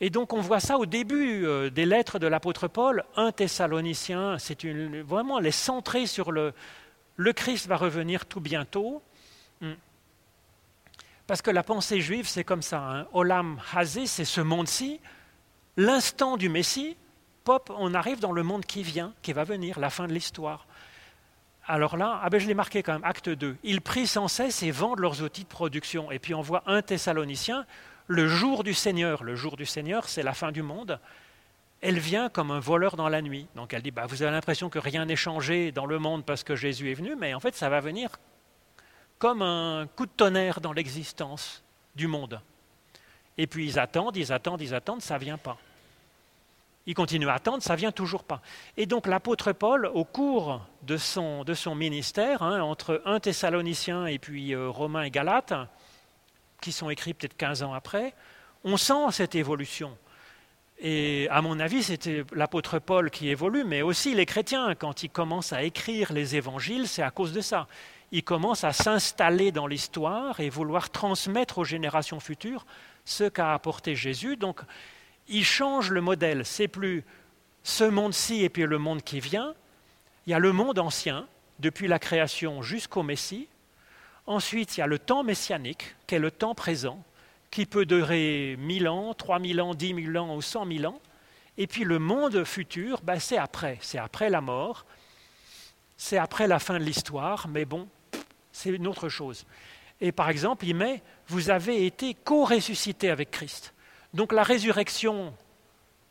Et 0.01 0.09
donc 0.09 0.33
on 0.33 0.41
voit 0.41 0.59
ça 0.59 0.77
au 0.77 0.85
début 0.85 1.45
euh, 1.45 1.69
des 1.69 1.85
lettres 1.85 2.19
de 2.19 2.27
l'apôtre 2.27 2.67
Paul, 2.67 3.05
un 3.15 3.31
Thessalonicien, 3.31 4.37
c'est 4.39 4.65
vraiment 5.03 5.39
les 5.39 5.51
centrer 5.51 6.05
sur 6.05 6.33
le, 6.33 6.53
le 7.15 7.33
Christ 7.33 7.67
va 7.67 7.77
revenir 7.77 8.25
tout 8.25 8.41
bientôt. 8.41 9.01
Parce 11.27 11.41
que 11.41 11.51
la 11.51 11.63
pensée 11.63 12.01
juive, 12.01 12.27
c'est 12.27 12.43
comme 12.43 12.61
ça. 12.61 12.79
Hein. 12.79 13.07
Olam 13.13 13.59
Hazé, 13.73 14.05
c'est 14.05 14.25
ce 14.25 14.41
monde-ci. 14.41 14.99
L'instant 15.75 16.37
du 16.37 16.49
Messie, 16.49 16.95
pop, 17.43 17.71
on 17.77 17.93
arrive 17.93 18.19
dans 18.19 18.31
le 18.31 18.43
monde 18.43 18.65
qui 18.65 18.83
vient, 18.83 19.13
qui 19.21 19.33
va 19.33 19.43
venir, 19.43 19.79
la 19.79 19.89
fin 19.89 20.07
de 20.07 20.13
l'histoire. 20.13 20.67
Alors 21.67 21.97
là, 21.97 22.19
ah 22.21 22.29
ben 22.29 22.39
je 22.39 22.47
l'ai 22.47 22.53
marqué 22.53 22.83
quand 22.83 22.93
même, 22.93 23.03
acte 23.03 23.27
2. 23.27 23.57
Ils 23.63 23.81
prient 23.81 24.05
sans 24.05 24.27
cesse 24.27 24.61
et 24.61 24.69
vendent 24.69 24.99
leurs 24.99 25.23
outils 25.23 25.43
de 25.43 25.49
production. 25.49 26.11
Et 26.11 26.19
puis 26.19 26.35
on 26.35 26.41
voit 26.41 26.63
un 26.67 26.83
Thessalonicien, 26.83 27.65
le 28.05 28.27
jour 28.27 28.63
du 28.63 28.75
Seigneur. 28.75 29.23
Le 29.23 29.35
jour 29.35 29.57
du 29.57 29.65
Seigneur, 29.65 30.07
c'est 30.07 30.21
la 30.21 30.33
fin 30.33 30.51
du 30.51 30.61
monde. 30.61 30.99
Elle 31.81 31.97
vient 31.97 32.29
comme 32.29 32.51
un 32.51 32.59
voleur 32.59 32.95
dans 32.95 33.09
la 33.09 33.23
nuit. 33.23 33.47
Donc 33.55 33.73
elle 33.73 33.81
dit, 33.81 33.89
bah, 33.89 34.05
vous 34.07 34.21
avez 34.21 34.31
l'impression 34.31 34.69
que 34.69 34.77
rien 34.77 35.05
n'est 35.05 35.15
changé 35.15 35.71
dans 35.71 35.87
le 35.87 35.97
monde 35.97 36.23
parce 36.23 36.43
que 36.43 36.55
Jésus 36.55 36.91
est 36.91 36.93
venu, 36.93 37.15
mais 37.15 37.33
en 37.33 37.39
fait 37.39 37.55
ça 37.55 37.67
va 37.67 37.79
venir 37.79 38.11
comme 39.17 39.41
un 39.41 39.87
coup 39.95 40.05
de 40.05 40.11
tonnerre 40.11 40.61
dans 40.61 40.73
l'existence 40.73 41.63
du 41.95 42.07
monde. 42.07 42.41
Et 43.37 43.47
puis 43.47 43.65
ils 43.65 43.79
attendent, 43.79 44.15
ils 44.15 44.31
attendent, 44.31 44.61
ils 44.61 44.73
attendent, 44.73 45.01
ça 45.01 45.15
ne 45.15 45.19
vient 45.19 45.37
pas. 45.37 45.57
Il 46.87 46.93
continue 46.93 47.27
à 47.27 47.33
attendre, 47.33 47.63
ça 47.63 47.75
vient 47.75 47.91
toujours 47.91 48.23
pas. 48.23 48.41
Et 48.77 48.85
donc 48.85 49.07
l'apôtre 49.07 49.51
Paul, 49.51 49.87
au 49.87 50.05
cours 50.05 50.61
de 50.83 50.97
son, 50.97 51.43
de 51.43 51.53
son 51.53 51.73
ministère, 51.73 52.43
hein, 52.43 52.61
entre 52.61 53.01
un 53.05 53.19
Thessalonicien 53.19 54.05
et 54.05 54.19
puis 54.19 54.53
euh, 54.53 54.69
Romains 54.69 55.03
et 55.03 55.11
Galates, 55.11 55.53
qui 56.61 56.71
sont 56.71 56.89
écrits 56.89 57.13
peut-être 57.13 57.35
15 57.37 57.63
ans 57.63 57.73
après, 57.73 58.13
on 58.63 58.77
sent 58.77 59.11
cette 59.11 59.35
évolution. 59.35 59.97
Et 60.79 61.27
à 61.31 61.41
mon 61.41 61.59
avis, 61.59 61.83
c'était 61.83 62.23
l'apôtre 62.33 62.79
Paul 62.79 63.09
qui 63.09 63.29
évolue, 63.29 63.63
mais 63.63 63.81
aussi 63.81 64.13
les 64.13 64.25
chrétiens, 64.25 64.75
quand 64.75 65.03
ils 65.03 65.09
commencent 65.09 65.53
à 65.53 65.63
écrire 65.63 66.11
les 66.11 66.35
évangiles, 66.35 66.87
c'est 66.87 67.01
à 67.01 67.11
cause 67.11 67.31
de 67.31 67.41
ça. 67.41 67.67
Ils 68.11 68.23
commencent 68.23 68.63
à 68.63 68.73
s'installer 68.73 69.51
dans 69.51 69.67
l'histoire 69.67 70.39
et 70.39 70.49
vouloir 70.49 70.89
transmettre 70.89 71.57
aux 71.57 71.63
générations 71.63 72.19
futures 72.19 72.65
ce 73.03 73.25
qu'a 73.25 73.53
apporté 73.53 73.95
Jésus. 73.95 74.37
Donc 74.37 74.61
il 75.27 75.43
change 75.43 75.91
le 75.91 76.01
modèle. 76.01 76.45
C'est 76.45 76.67
plus 76.67 77.03
ce 77.63 77.83
monde-ci 77.83 78.43
et 78.43 78.49
puis 78.49 78.63
le 78.63 78.77
monde 78.77 79.01
qui 79.01 79.19
vient. 79.19 79.53
Il 80.27 80.31
y 80.31 80.33
a 80.33 80.39
le 80.39 80.51
monde 80.51 80.79
ancien, 80.79 81.27
depuis 81.59 81.87
la 81.87 81.99
création 81.99 82.61
jusqu'au 82.61 83.03
Messie. 83.03 83.47
Ensuite, 84.27 84.77
il 84.77 84.79
y 84.79 84.83
a 84.83 84.87
le 84.87 84.99
temps 84.99 85.23
messianique, 85.23 85.95
qui 86.07 86.15
est 86.15 86.19
le 86.19 86.31
temps 86.31 86.55
présent, 86.55 87.03
qui 87.51 87.65
peut 87.65 87.85
durer 87.85 88.55
mille 88.59 88.87
ans, 88.87 89.13
trois 89.13 89.39
mille 89.39 89.61
ans, 89.61 89.73
dix 89.73 89.93
mille 89.93 90.17
ans 90.17 90.35
ou 90.35 90.41
cent 90.41 90.65
mille 90.65 90.87
ans. 90.87 90.99
Et 91.57 91.67
puis 91.67 91.83
le 91.83 91.99
monde 91.99 92.43
futur, 92.43 93.01
ben, 93.03 93.19
c'est 93.19 93.37
après, 93.37 93.77
c'est 93.81 93.99
après 93.99 94.29
la 94.29 94.41
mort, 94.41 94.85
c'est 95.95 96.17
après 96.17 96.47
la 96.47 96.59
fin 96.59 96.77
de 96.79 96.83
l'histoire, 96.83 97.47
mais 97.47 97.65
bon, 97.65 97.87
c'est 98.55 98.69
une 98.69 98.87
autre 98.87 99.09
chose. 99.09 99.45
Et 99.99 100.13
par 100.13 100.29
exemple, 100.29 100.65
il 100.65 100.75
met, 100.75 101.03
vous 101.27 101.49
avez 101.49 101.85
été 101.85 102.13
co-ressuscité 102.13 103.09
avec 103.09 103.29
Christ. 103.29 103.73
Donc 104.13 104.31
la 104.31 104.43
résurrection, 104.43 105.33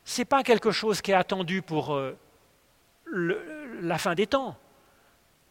ce 0.03 0.21
n'est 0.21 0.25
pas 0.25 0.43
quelque 0.43 0.71
chose 0.71 1.01
qui 1.01 1.09
est 1.09 1.15
attendu 1.15 1.63
pour 1.63 1.95
euh, 1.95 2.15
la 3.81 3.97
fin 3.97 4.13
des 4.13 4.27
temps. 4.27 4.55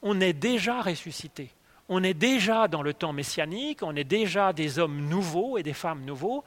On 0.02 0.20
est 0.20 0.32
déjà 0.32 0.82
ressuscité. 0.82 1.50
On 1.88 2.04
est 2.04 2.14
déjà 2.14 2.68
dans 2.68 2.82
le 2.82 2.94
temps 2.94 3.12
messianique, 3.12 3.82
on 3.82 3.96
est 3.96 4.04
déjà 4.04 4.52
des 4.52 4.78
hommes 4.78 5.08
nouveaux 5.08 5.58
et 5.58 5.64
des 5.64 5.74
femmes 5.74 6.04
nouveaux. 6.04 6.44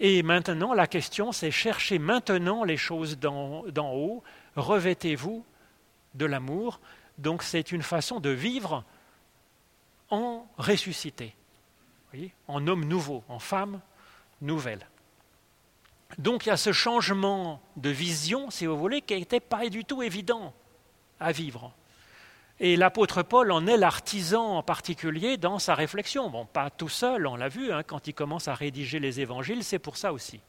Et 0.00 0.22
maintenant, 0.22 0.74
la 0.74 0.86
question, 0.86 1.32
c'est 1.32 1.50
chercher 1.50 1.98
maintenant 1.98 2.62
les 2.62 2.76
choses 2.76 3.18
d'en 3.18 3.64
haut, 3.94 4.22
revêtez-vous 4.54 5.44
de 6.14 6.26
l'amour. 6.26 6.78
Donc 7.16 7.42
c'est 7.42 7.72
une 7.72 7.82
façon 7.82 8.20
de 8.20 8.30
vivre 8.30 8.84
en 10.10 10.46
ressuscité, 10.58 11.34
en 12.48 12.66
homme 12.66 12.84
nouveau, 12.84 13.24
en 13.28 13.38
femme 13.38 13.80
nouvelle. 14.40 14.86
Donc 16.18 16.46
il 16.46 16.48
y 16.48 16.52
a 16.52 16.56
ce 16.56 16.72
changement 16.72 17.60
de 17.76 17.90
vision, 17.90 18.50
si 18.50 18.66
vous 18.66 18.76
voulez, 18.76 19.00
qui 19.00 19.14
n'était 19.14 19.40
pas 19.40 19.68
du 19.68 19.84
tout 19.84 20.02
évident 20.02 20.52
à 21.20 21.32
vivre. 21.32 21.72
Et 22.58 22.76
l'apôtre 22.76 23.22
Paul 23.22 23.52
en 23.52 23.66
est 23.66 23.78
l'artisan 23.78 24.58
en 24.58 24.62
particulier 24.62 25.38
dans 25.38 25.58
sa 25.58 25.74
réflexion. 25.74 26.28
Bon, 26.28 26.44
pas 26.44 26.68
tout 26.68 26.90
seul, 26.90 27.26
on 27.26 27.36
l'a 27.36 27.48
vu, 27.48 27.72
hein, 27.72 27.82
quand 27.82 28.06
il 28.06 28.12
commence 28.12 28.48
à 28.48 28.54
rédiger 28.54 28.98
les 28.98 29.20
évangiles, 29.20 29.64
c'est 29.64 29.78
pour 29.78 29.96
ça 29.96 30.12
aussi. 30.12 30.40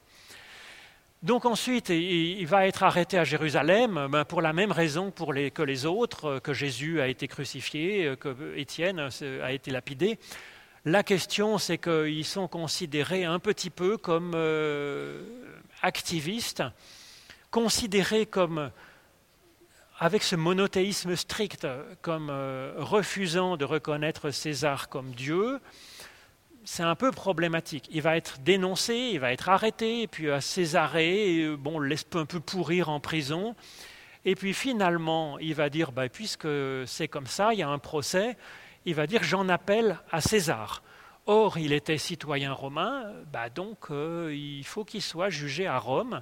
Donc 1.23 1.45
ensuite, 1.45 1.89
il 1.89 2.45
va 2.47 2.65
être 2.65 2.81
arrêté 2.81 3.19
à 3.19 3.23
Jérusalem 3.23 4.07
ben, 4.09 4.25
pour 4.25 4.41
la 4.41 4.53
même 4.53 4.71
raison 4.71 5.11
que 5.11 5.61
les 5.61 5.85
autres, 5.85 6.39
que 6.39 6.51
Jésus 6.51 6.99
a 6.99 7.07
été 7.07 7.27
crucifié, 7.27 8.15
que 8.19 8.57
Étienne 8.57 9.09
a 9.43 9.51
été 9.51 9.69
lapidé. 9.69 10.17
La 10.83 11.03
question, 11.03 11.59
c'est 11.59 11.77
qu'ils 11.77 12.25
sont 12.25 12.47
considérés 12.47 13.23
un 13.23 13.37
petit 13.37 13.69
peu 13.69 13.97
comme 13.97 14.31
euh, 14.33 15.21
activistes, 15.83 16.63
considérés 17.51 18.25
comme, 18.25 18.71
avec 19.99 20.23
ce 20.23 20.35
monothéisme 20.35 21.15
strict, 21.15 21.67
comme 22.01 22.29
euh, 22.31 22.73
refusant 22.77 23.57
de 23.57 23.65
reconnaître 23.65 24.31
César 24.31 24.89
comme 24.89 25.11
Dieu. 25.11 25.59
C'est 26.63 26.83
un 26.83 26.95
peu 26.95 27.11
problématique. 27.11 27.89
Il 27.91 28.03
va 28.03 28.15
être 28.17 28.39
dénoncé, 28.41 28.93
il 29.13 29.19
va 29.19 29.33
être 29.33 29.49
arrêté, 29.49 30.05
puis 30.05 30.29
à 30.29 30.41
Césarée, 30.41 31.43
euh, 31.43 31.55
bon, 31.55 31.79
laisse 31.79 32.05
un 32.13 32.25
peu 32.25 32.39
pourrir 32.39 32.89
en 32.89 32.99
prison. 32.99 33.55
Et 34.25 34.35
puis 34.35 34.53
finalement, 34.53 35.39
il 35.39 35.55
va 35.55 35.69
dire, 35.69 35.91
bah, 35.91 36.07
puisque 36.07 36.47
c'est 36.85 37.07
comme 37.07 37.25
ça, 37.25 37.53
il 37.53 37.59
y 37.59 37.63
a 37.63 37.69
un 37.69 37.79
procès, 37.79 38.37
il 38.85 38.93
va 38.93 39.07
dire 39.07 39.23
j'en 39.23 39.49
appelle 39.49 39.99
à 40.11 40.21
César. 40.21 40.83
Or, 41.25 41.57
il 41.57 41.73
était 41.73 41.97
citoyen 41.97 42.53
romain, 42.53 43.11
bah 43.31 43.49
donc 43.49 43.91
euh, 43.91 44.31
il 44.35 44.65
faut 44.65 44.83
qu'il 44.83 45.01
soit 45.01 45.29
jugé 45.29 45.65
à 45.65 45.79
Rome. 45.79 46.21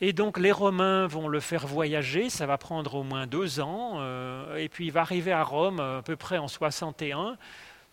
Et 0.00 0.12
donc 0.12 0.38
les 0.38 0.52
Romains 0.52 1.06
vont 1.06 1.28
le 1.28 1.40
faire 1.40 1.66
voyager, 1.66 2.28
ça 2.28 2.46
va 2.46 2.58
prendre 2.58 2.94
au 2.96 3.02
moins 3.02 3.26
deux 3.26 3.60
ans, 3.60 3.94
euh, 3.96 4.56
et 4.56 4.68
puis 4.68 4.86
il 4.86 4.92
va 4.92 5.02
arriver 5.02 5.32
à 5.32 5.42
Rome 5.42 5.78
à 5.80 6.02
peu 6.02 6.16
près 6.16 6.36
en 6.36 6.48
61, 6.48 7.36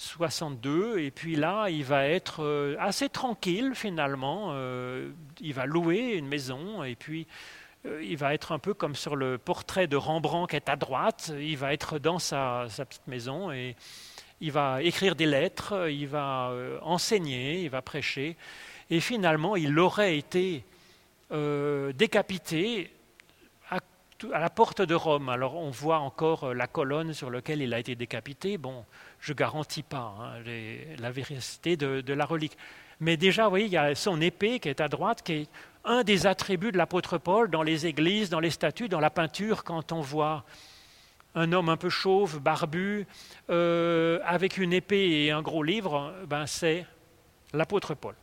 62, 0.02 1.00
et 1.00 1.12
puis 1.12 1.36
là 1.36 1.70
il 1.70 1.84
va 1.84 2.08
être 2.08 2.44
euh, 2.44 2.76
assez 2.80 3.10
tranquille 3.10 3.74
finalement, 3.76 4.50
euh, 4.52 5.12
il 5.40 5.54
va 5.54 5.66
louer 5.66 6.16
une 6.16 6.28
maison, 6.28 6.84
et 6.84 6.96
puis 6.96 7.28
il 8.04 8.16
va 8.16 8.36
être 8.36 8.52
un 8.52 8.60
peu 8.60 8.76
comme 8.76 8.94
sur 8.94 9.16
le 9.16 9.40
portrait 9.40 9.88
de 9.88 9.96
Rembrandt 9.96 10.52
qui 10.52 10.56
est 10.56 10.70
à 10.70 10.76
droite, 10.76 11.34
il 11.40 11.58
va 11.58 11.74
être 11.74 11.98
dans 11.98 12.20
sa, 12.20 12.68
petite 12.68 13.08
maison, 13.08 13.52
et 13.52 13.76
il 14.40 14.52
va 14.52 14.84
écrire 14.84 15.16
des 15.16 15.26
lettres, 15.26 15.90
il 15.90 16.08
va 16.08 16.54
enseigner, 16.84 17.64
il 17.64 17.72
va 17.72 17.82
prêcher, 17.82 18.38
et 18.92 19.00
finalement 19.00 19.56
il 19.56 19.80
aurait 19.80 20.16
été 20.16 20.64
euh, 21.32 21.94
décapité 21.94 22.92
à, 24.34 24.40
la 24.40 24.50
porte 24.50 24.82
de 24.82 24.96
Rome. 24.96 25.30
Alors 25.30 25.56
on 25.56 25.70
voit 25.70 26.00
encore 26.00 26.46
euh, 26.46 26.54
la 26.54 26.68
colonne 26.68 27.14
sur 27.14 27.30
laquelle 27.30 27.62
il 27.62 27.74
a 27.74 27.80
été 27.80 27.96
décapité. 27.96 28.58
Bon, 28.58 28.86
je 29.20 29.34
garantis 29.34 29.84
pas 29.84 30.16
hein, 30.20 30.44
la 31.00 31.12
vérité 31.12 31.78
de, 31.78 32.14
la 32.14 32.26
relique. 32.26 32.58
Mais 33.00 33.18
déjà, 33.18 33.46
vous 33.46 33.50
voyez, 33.50 33.66
il 33.66 33.72
y 33.72 33.78
a 33.78 33.96
son 33.96 34.22
épée 34.22 34.60
qui 34.60 34.70
est 34.70 34.82
à 34.82 34.88
droite, 34.88 35.24
qui 35.24 35.34
est 35.34 35.50
un 35.84 36.04
des 36.04 36.28
attributs 36.28 36.72
de 36.72 36.78
l'apôtre 36.78 37.18
Paul 37.18 37.50
dans 37.50 37.64
les 37.64 37.88
églises, 37.88 38.30
dans 38.30 38.40
les 38.40 38.52
statues, 38.52 38.90
dans 38.90 39.00
la 39.00 39.10
peinture, 39.10 39.64
quand 39.64 39.92
on 39.92 40.02
voit 40.02 40.44
un 41.34 41.52
homme 41.54 41.70
un 41.70 41.78
peu 41.78 41.90
chauve, 41.90 42.40
barbu, 42.40 43.08
euh, 43.50 44.20
avec 44.26 44.58
une 44.58 44.74
épée 44.74 45.24
et 45.24 45.32
un 45.32 45.42
gros 45.42 45.64
livre, 45.64 46.14
ben 46.28 46.46
c'est 46.46 46.86
l'apôtre 47.54 47.96
Paul. 47.96 48.16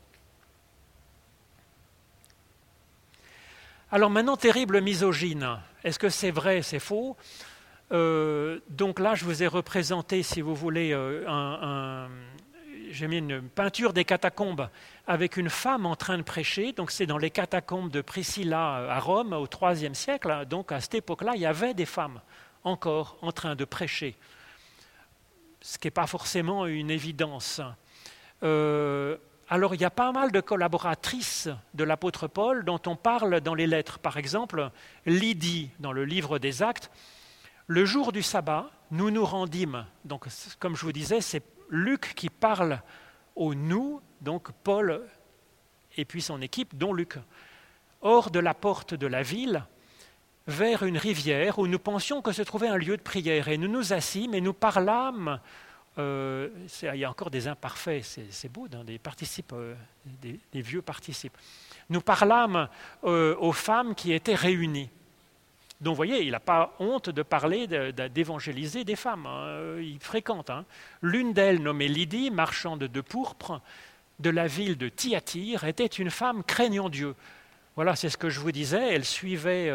Alors 3.91 4.11
maintenant, 4.11 4.37
terrible 4.37 4.83
misogyne. 4.83 5.59
Est-ce 5.85 5.99
que 5.99 6.09
c'est 6.09 6.31
vrai, 6.31 6.62
c'est 6.62 6.81
faux? 6.81 7.16
Euh, 7.93 8.59
Donc 8.68 8.99
là, 8.99 9.14
je 9.14 9.24
vous 9.24 9.43
ai 9.43 9.47
représenté, 9.47 10.22
si 10.22 10.41
vous 10.41 10.55
voulez, 10.55 10.93
euh, 10.93 12.09
j'ai 12.91 13.07
mis 13.07 13.18
une 13.18 13.43
peinture 13.43 13.93
des 13.93 14.05
catacombes 14.05 14.68
avec 15.07 15.37
une 15.37 15.51
femme 15.51 15.87
en 15.87 15.97
train 15.97 16.18
de 16.18 16.22
prêcher. 16.22 16.72
Donc 16.72 16.91
c'est 16.91 17.07
dans 17.07 17.18
les 17.18 17.31
catacombes 17.31 17.91
de 17.91 18.01
Priscilla 18.01 18.79
euh, 18.79 18.91
à 18.91 18.99
Rome 18.99 19.33
au 19.33 19.47
IIIe 19.47 19.95
siècle. 19.95 20.47
Donc 20.51 20.72
à 20.72 20.81
cette 20.81 20.97
époque-là, 20.97 21.33
il 21.35 21.41
y 21.43 21.47
avait 21.47 21.74
des 21.74 21.87
femmes 21.87 22.20
encore 22.64 23.16
en 23.22 23.33
train 23.33 23.55
de 23.55 23.64
prêcher, 23.64 24.16
ce 25.61 25.79
qui 25.79 25.87
n'est 25.87 25.93
pas 25.93 26.07
forcément 26.07 26.66
une 26.66 26.91
évidence. 26.91 27.61
Alors 29.51 29.75
il 29.75 29.81
y 29.81 29.85
a 29.87 29.91
pas 29.91 30.13
mal 30.13 30.31
de 30.31 30.41
collaboratrices 30.41 31.49
de 31.73 31.85
l'apôtre 31.85 32.29
Paul 32.29 32.67
dont 32.67 32.81
on 32.87 32.97
parle 32.97 33.41
dans 33.41 33.55
les 33.55 33.67
lettres. 33.67 33.99
Par 33.99 34.19
exemple, 34.19 34.71
Lydie, 35.07 35.71
dans 35.79 35.93
le 35.93 36.05
livre 36.05 36.39
des 36.39 36.63
Actes, 36.63 36.91
le 37.67 37.87
jour 37.87 38.13
du 38.13 38.23
sabbat, 38.23 38.71
nous 38.91 39.11
nous 39.11 39.25
rendîmes. 39.25 39.87
Donc, 40.05 40.27
comme 40.59 40.77
je 40.77 40.85
vous 40.85 40.93
disais, 40.93 41.23
c'est 41.23 41.43
Luc 41.71 42.13
qui 42.15 42.29
parle 42.29 42.83
au 43.37 43.55
nous, 43.55 44.03
donc 44.21 44.53
Paul 44.65 45.03
et 45.97 46.05
puis 46.05 46.21
son 46.21 46.43
équipe, 46.43 46.77
dont 46.77 46.93
Luc, 46.93 47.17
hors 48.03 48.31
de 48.31 48.41
la 48.41 48.53
porte 48.53 48.93
de 48.93 49.07
la 49.07 49.23
ville, 49.23 49.65
vers 50.47 50.83
une 50.83 50.99
rivière 50.99 51.59
où 51.59 51.67
nous 51.67 51.79
pensions 51.79 52.21
que 52.21 52.33
se 52.33 52.43
trouvait 52.43 52.69
un 52.69 52.77
lieu 52.77 52.99
de 52.99 53.03
prière. 53.03 53.49
Et 53.49 53.57
nous 53.57 53.69
nous 53.69 53.95
assîmes 53.95 54.35
et 54.35 54.43
nous 54.43 54.53
parlâmes 54.53 55.41
euh, 55.99 56.49
il 56.83 56.99
y 56.99 57.05
a 57.05 57.11
encore 57.11 57.31
des 57.31 57.49
imparfaits, 57.49 58.05
c'est 58.31 58.53
beau, 58.53 58.69
des 58.69 58.99
participes, 58.99 59.53
euh, 59.53 59.75
des, 60.23 60.63
vieux 60.63 60.83
participes. 60.83 61.37
Nous 61.91 62.01
parlâmes 62.01 62.69
euh, 63.05 63.35
aux 63.39 63.53
femmes 63.53 63.95
qui 63.95 64.13
étaient 64.13 64.35
réunies. 64.35 64.91
Donc 65.81 65.93
vous 65.93 65.97
voyez, 65.97 66.23
il 66.23 66.33
n'a 66.33 66.41
pas 66.41 66.75
honte 66.79 67.09
de 67.09 67.23
parler, 67.23 67.67
d'évangéliser 67.67 68.85
des 68.85 68.97
femmes. 68.97 69.27
Hein. 69.27 69.79
il 69.81 69.99
fréquente. 70.01 70.51
Hein. 70.51 70.65
L'une 71.03 71.33
d'elles, 71.33 71.63
nommée 71.63 71.89
Lydie, 71.89 72.31
marchande 72.31 72.81
de 72.85 73.01
pourpre, 73.01 73.61
de 74.19 74.31
la 74.31 74.49
ville 74.49 74.77
de 74.77 74.89
Thyatire, 74.89 75.65
était 75.65 75.87
une 75.87 76.11
femme 76.11 76.43
craignant 76.43 76.89
Dieu. 76.89 77.15
Voilà, 77.77 77.95
c'est 77.95 78.09
ce 78.09 78.17
que 78.17 78.29
je 78.29 78.41
vous 78.41 78.51
disais. 78.51 78.93
Elle 78.93 79.05
suivait 79.05 79.71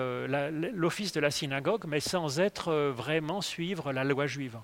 l'office 0.74 1.14
de 1.14 1.22
la 1.22 1.32
synagogue, 1.32 1.86
mais 1.88 2.02
sans 2.02 2.42
être 2.42 2.74
vraiment 2.90 3.40
suivre 3.40 3.94
la 3.94 4.04
loi 4.04 4.28
juive 4.28 4.58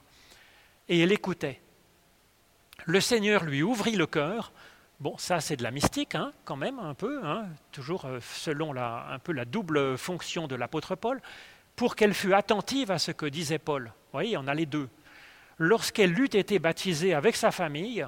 et 0.89 0.99
elle 0.99 1.11
écoutait. 1.11 1.61
Le 2.85 2.99
Seigneur 2.99 3.45
lui 3.45 3.63
ouvrit 3.63 3.95
le 3.95 4.07
cœur. 4.07 4.51
Bon, 4.99 5.17
ça 5.17 5.39
c'est 5.39 5.55
de 5.55 5.63
la 5.63 5.71
mystique, 5.71 6.15
hein, 6.15 6.33
quand 6.43 6.57
même, 6.57 6.79
un 6.79 6.93
peu, 6.93 7.23
hein, 7.23 7.45
toujours 7.71 8.05
euh, 8.05 8.19
selon 8.21 8.73
la, 8.73 9.07
un 9.11 9.19
peu 9.19 9.31
la 9.31 9.45
double 9.45 9.97
fonction 9.97 10.47
de 10.47 10.55
l'apôtre 10.55 10.95
Paul, 10.95 11.21
pour 11.77 11.95
qu'elle 11.95 12.13
fût 12.13 12.33
attentive 12.33 12.91
à 12.91 12.99
ce 12.99 13.11
que 13.11 13.25
disait 13.25 13.59
Paul. 13.59 13.85
Vous 13.85 14.11
voyez, 14.11 14.35
on 14.35 14.47
a 14.47 14.53
les 14.53 14.65
deux. 14.65 14.89
Lorsqu'elle 15.57 16.19
eut 16.19 16.35
été 16.35 16.59
baptisée 16.59 17.13
avec 17.13 17.37
sa 17.37 17.51
famille, 17.51 18.05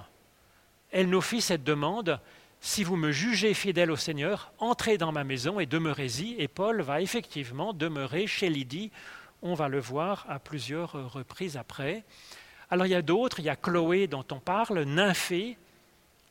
elle 0.91 1.09
nous 1.09 1.21
fit 1.21 1.41
cette 1.41 1.63
demande 1.63 2.19
si 2.59 2.84
vous 2.84 2.95
me 2.95 3.11
jugez 3.11 3.53
fidèle 3.53 3.89
au 3.89 3.95
Seigneur, 3.95 4.51
entrez 4.59 4.97
dans 4.97 5.11
ma 5.11 5.23
maison 5.23 5.59
et 5.59 5.65
demeurez-y. 5.65 6.36
Et 6.38 6.47
Paul 6.47 6.82
va 6.82 7.01
effectivement 7.01 7.73
demeurer 7.73 8.27
chez 8.27 8.49
Lydie. 8.49 8.91
On 9.41 9.55
va 9.55 9.67
le 9.67 9.79
voir 9.79 10.25
à 10.29 10.38
plusieurs 10.38 10.91
reprises 11.11 11.57
après. 11.57 12.03
Alors 12.72 12.86
il 12.86 12.91
y 12.91 12.95
a 12.95 13.01
d'autres, 13.01 13.41
il 13.41 13.45
y 13.45 13.49
a 13.49 13.57
Chloé 13.57 14.07
dont 14.07 14.24
on 14.32 14.39
parle, 14.39 14.84
Nymphée, 14.84 15.57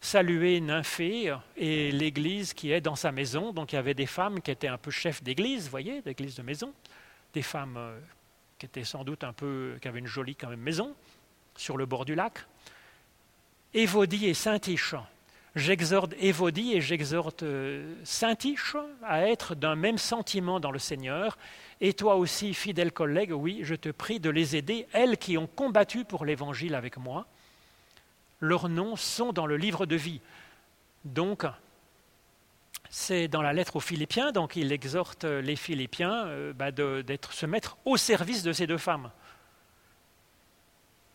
saluer 0.01 0.59
Nymphée 0.63 1.37
et 1.59 1.93
l'église 1.93 2.55
qui 2.55 2.73
est 2.73 2.81
dans 2.81 2.97
sa 2.97 3.13
maison. 3.13 3.53
Donc 3.53 3.73
il 3.73 3.77
y 3.77 3.79
avait 3.79 3.93
des 3.93 4.07
femmes 4.07 4.41
qui 4.41 4.51
étaient 4.51 4.67
un 4.67 4.79
peu 4.79 4.91
chefs 4.91 5.23
d'église, 5.23 5.65
vous 5.65 5.71
voyez, 5.71 6.01
d'église 6.01 6.37
de 6.37 6.43
maison, 6.43 6.73
des 7.35 7.43
femmes 7.43 7.77
euh, 7.77 7.99
qui 8.59 8.65
étaient 8.65 8.85
sans 8.85 9.05
doute 9.05 9.23
un 9.23 9.35
peu, 9.35 9.77
qui 9.83 9.89
avaient 9.89 9.99
une 9.99 10.07
jolie 10.07 10.35
quand 10.35 10.49
même 10.49 10.61
maison 10.61 10.95
sur 11.57 11.77
le 11.77 11.85
bord 11.85 12.07
du 12.07 12.15
lac. 12.15 12.39
Évodie 13.75 14.25
et 14.25 14.35
Saint-Tiche. 14.35 14.95
J'exhorte 15.57 16.15
Évodie 16.21 16.73
et 16.73 16.81
j'exhorte 16.81 17.43
euh, 17.43 17.97
Saint-Tiche 18.03 18.77
à 19.03 19.27
être 19.27 19.55
d'un 19.55 19.77
même 19.77 19.99
sentiment 19.99 20.59
dans 20.59 20.71
le 20.71 20.79
Seigneur 20.79 21.37
et 21.81 21.95
toi 21.95 22.17
aussi, 22.17 22.53
fidèle 22.53 22.93
collègue, 22.93 23.33
oui, 23.33 23.61
je 23.63 23.75
te 23.75 23.89
prie 23.89 24.21
de 24.21 24.31
les 24.31 24.57
aider, 24.57 24.87
elles 24.93 25.17
qui 25.17 25.39
ont 25.39 25.47
combattu 25.47 26.05
pour 26.05 26.25
l'Évangile 26.25 26.75
avec 26.75 26.99
moi. 26.99 27.27
Leurs 28.41 28.69
noms 28.69 28.97
sont 28.97 29.33
dans 29.33 29.47
le 29.47 29.57
livre 29.57 29.87
de 29.87 29.97
vie. 29.97 30.21
Donc, 31.05 31.45
c'est 32.91 33.29
dans 33.29 33.41
la 33.41 33.53
lettre 33.53 33.77
aux 33.77 33.81
Philippiens, 33.81 34.33
donc 34.33 34.57
il 34.57 34.73
exhorte 34.73 35.25
les 35.25 35.57
Philippiens 35.57 36.27
euh, 36.27 36.53
bah, 36.53 36.71
d'être, 36.71 37.33
se 37.33 37.47
mettre 37.47 37.79
au 37.85 37.97
service 37.97 38.43
de 38.43 38.53
ces 38.53 38.67
deux 38.67 38.79
femmes. 38.79 39.11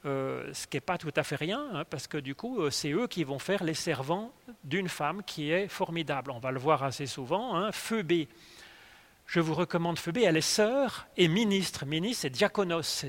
Euh, 0.05 0.53
ce 0.53 0.68
qui 0.68 0.78
n'est 0.78 0.82
pas 0.82 0.97
tout 0.97 1.11
à 1.16 1.24
fait 1.24 1.36
rien, 1.36 1.63
hein, 1.74 1.84
parce 1.89 2.07
que 2.07 2.18
du 2.18 2.36
coup, 2.36 2.61
euh, 2.61 2.70
c'est 2.70 2.91
eux 2.91 3.07
qui 3.07 3.24
vont 3.24 3.39
faire 3.39 3.63
les 3.63 3.74
servants 3.74 4.32
d'une 4.63 4.88
femme 4.88 5.24
qui 5.24 5.51
est 5.51 5.68
formidable. 5.68 6.32
On 6.32 6.39
va 6.39 6.51
le 6.51 6.59
voir 6.59 6.84
assez 6.84 7.07
souvent. 7.07 7.55
Hein, 7.55 7.72
Phoebe, 7.72 8.28
je 9.26 9.39
vous 9.39 9.53
recommande 9.53 9.97
Phoebe, 9.97 10.19
elle 10.19 10.38
est 10.38 10.41
sœur 10.41 11.07
et 11.17 11.28
ministre. 11.28 11.86
Ministre, 11.86 12.21
c'est 12.23 12.30
diaconos. 12.30 13.05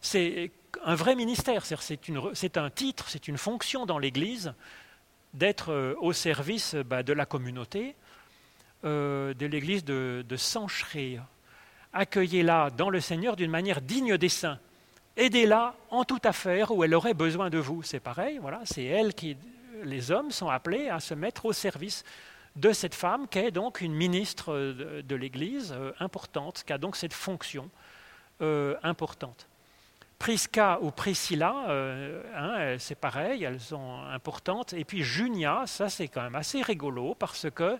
C'est 0.00 0.52
un 0.84 0.94
vrai 0.94 1.16
ministère, 1.16 1.64
c'est 1.64 2.56
un 2.56 2.70
titre, 2.70 3.08
c'est 3.08 3.28
une 3.28 3.38
fonction 3.38 3.86
dans 3.86 3.98
l'Église 3.98 4.54
d'être 5.34 5.70
euh, 5.70 5.94
au 6.00 6.12
service 6.12 6.74
bah, 6.74 7.02
de 7.02 7.12
la 7.12 7.26
communauté, 7.26 7.94
euh, 8.84 9.34
de 9.34 9.46
l'Église 9.46 9.84
de, 9.84 10.24
de. 10.26 10.36
Accueillez-la 11.92 12.70
dans 12.70 12.90
le 12.90 13.00
Seigneur 13.00 13.36
d'une 13.36 13.50
manière 13.50 13.80
digne 13.80 14.16
des 14.16 14.28
saints. 14.28 14.58
Aidez-la 15.16 15.74
en 15.90 16.04
toute 16.04 16.26
affaire 16.26 16.70
où 16.70 16.84
elle 16.84 16.94
aurait 16.94 17.14
besoin 17.14 17.50
de 17.50 17.58
vous. 17.58 17.82
C'est 17.82 18.00
pareil, 18.00 18.38
voilà, 18.40 18.60
c'est 18.64 18.84
elle 18.84 19.14
qui, 19.14 19.36
les 19.82 20.10
hommes 20.10 20.30
sont 20.30 20.48
appelés 20.48 20.88
à 20.88 21.00
se 21.00 21.14
mettre 21.14 21.46
au 21.46 21.52
service 21.52 22.04
de 22.56 22.72
cette 22.72 22.94
femme 22.94 23.28
qui 23.28 23.38
est 23.38 23.50
donc 23.50 23.80
une 23.80 23.94
ministre 23.94 24.54
de, 25.02 25.14
l'Église 25.14 25.72
euh, 25.72 25.92
importante, 26.00 26.64
qui 26.66 26.72
a 26.72 26.78
donc 26.78 26.96
cette 26.96 27.12
fonction 27.12 27.70
euh, 28.40 28.74
importante. 28.82 29.46
Prisca 30.18 30.78
ou 30.80 30.90
Priscilla, 30.90 31.66
euh, 31.68 32.22
hein, 32.34 32.76
c'est 32.78 32.94
pareil, 32.94 33.44
elles 33.44 33.60
sont 33.60 34.00
importantes. 34.10 34.72
Et 34.72 34.84
puis 34.84 35.02
Junia, 35.02 35.64
ça 35.66 35.90
c'est 35.90 36.08
quand 36.08 36.22
même 36.22 36.34
assez 36.34 36.62
rigolo 36.62 37.14
parce 37.14 37.50
que 37.50 37.78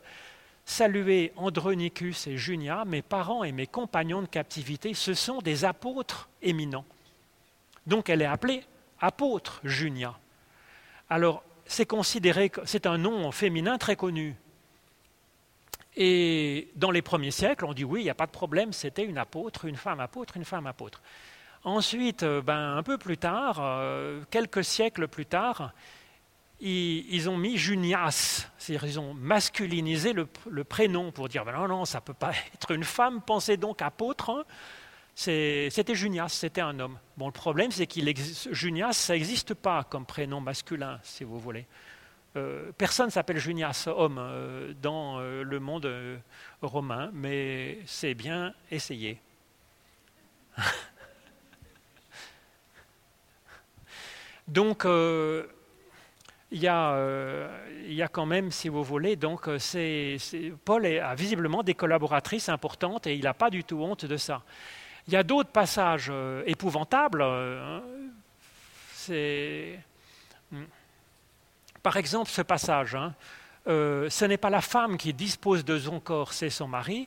saluer 0.67 1.33
Andronicus 1.37 2.27
et 2.27 2.37
Junia, 2.37 2.85
mes 2.85 3.01
parents 3.01 3.45
et 3.45 3.53
mes 3.53 3.67
compagnons 3.67 4.21
de 4.21 4.27
captivité, 4.27 4.93
ce 4.93 5.15
sont 5.15 5.39
des 5.39 5.65
apôtres 5.65 6.29
éminents. 6.43 6.85
Donc 7.87 8.11
elle 8.11 8.21
est 8.21 8.27
appelée 8.27 8.65
apôtre 9.01 9.61
Junia. 9.65 10.19
Alors 11.09 11.43
c'est 11.65 11.87
considéré, 11.87 12.53
c'est 12.65 12.87
un 12.87 12.99
nom 12.99 13.33
féminin 13.33 13.79
très 13.79 13.97
connu. 13.97 14.37
Et 15.97 16.69
dans 16.77 16.91
les 16.91 17.03
premiers 17.03 17.31
siècles, 17.31 17.65
on 17.65 17.73
dit 17.73 17.85
oui, 17.85 18.01
il 18.01 18.05
n'y 18.05 18.11
a 18.11 18.15
pas 18.15 18.27
de 18.27 18.33
problème, 18.33 18.73
c'était 18.73 19.05
une 19.05 19.19
apôtre, 19.19 19.65
une 19.65 19.77
femme 19.77 20.01
apôtre, 20.01 20.37
une 20.37 20.45
femme 20.45 20.67
apôtre. 20.67 21.01
Ensuite, 21.65 22.23
euh, 22.23 22.43
ben, 22.43 22.77
un 22.77 22.83
peu 22.83 22.99
plus 22.99 23.17
tard, 23.17 23.59
euh, 23.61 24.23
quelques 24.31 24.63
siècles 24.63 25.09
plus 25.09 25.27
tard, 25.27 25.73
ils, 26.61 27.29
ont 27.29 27.37
mis 27.37 27.57
Junias, 27.57 28.49
c'est-à-dire 28.57 28.89
ils 28.89 29.01
ont 29.01 29.15
masculinisé 29.15 30.13
le, 30.13 30.65
prénom 30.65 31.13
pour 31.13 31.29
dire 31.29 31.45
ben 31.45 31.53
non, 31.53 31.69
non, 31.69 31.85
ça 31.85 31.99
ne 31.99 32.05
peut 32.05 32.15
pas 32.15 32.33
être 32.55 32.71
une 32.71 32.85
femme, 32.85 33.21
pensez 33.21 33.57
donc 33.57 33.83
apôtre. 33.83 34.31
Hein. 34.31 34.45
C'était 35.15 35.95
Junias, 35.95 36.29
c'était 36.29 36.61
un 36.61 36.79
homme. 36.79 36.99
Bon, 37.17 37.27
le 37.27 37.33
problème, 37.33 37.71
c'est 37.71 37.87
qu'il 37.87 38.13
Junias, 38.53 38.93
ça 38.93 39.15
n'existe 39.15 39.55
pas 39.55 39.83
comme 39.85 40.05
prénom 40.05 40.41
masculin, 40.41 41.01
si 41.03 41.25
vous 41.25 41.39
voulez. 41.39 41.67
Euh, 42.37 42.71
personne 42.77 43.11
s'appelle 43.11 43.39
Junias, 43.39 43.89
homme, 43.89 44.19
euh, 44.21 44.75
dans 44.83 45.19
euh, 45.19 45.43
le 45.43 45.59
monde 45.59 45.91
romain, 46.61 47.11
mais 47.13 47.79
c'est 47.87 48.15
bien 48.15 48.55
essayé. 48.71 49.19
Donc, 54.49 54.85
il 56.53 56.61
y, 56.61 56.69
a, 56.69 58.09
quand 58.13 58.27
même, 58.27 58.53
si 58.53 58.69
vous 58.69 58.85
voulez, 58.85 59.17
donc 59.17 59.49
Paul 60.65 60.87
a 60.87 61.15
visiblement 61.17 61.65
des 61.65 61.75
collaboratrices 61.75 62.49
importantes 62.49 63.09
et 63.09 63.17
il 63.17 63.25
n'a 63.25 63.35
pas 63.35 63.51
du 63.51 63.65
tout 63.65 63.83
honte 63.83 64.05
de 64.05 64.17
ça. 64.17 64.45
Il 65.09 65.15
y 65.15 65.17
a 65.17 65.25
d'autres 65.25 65.51
passages 65.51 66.13
épouvantables. 66.47 67.23
Hein. 67.23 67.83
c'est 68.93 69.81
hmm. 70.53 70.63
Par 71.87 71.99
exemple, 71.99 72.29
ce 72.33 72.43
passage, 72.43 72.97
hein, 72.97 73.15
euh, 73.69 74.11
ce 74.11 74.25
n'est 74.25 74.39
pas 74.39 74.51
la 74.51 74.61
femme 74.61 74.97
qui 74.97 75.15
dispose 75.15 75.65
de 75.65 75.79
son 75.79 76.01
corps, 76.01 76.33
c'est 76.33 76.51
son 76.51 76.67
mari. 76.67 77.07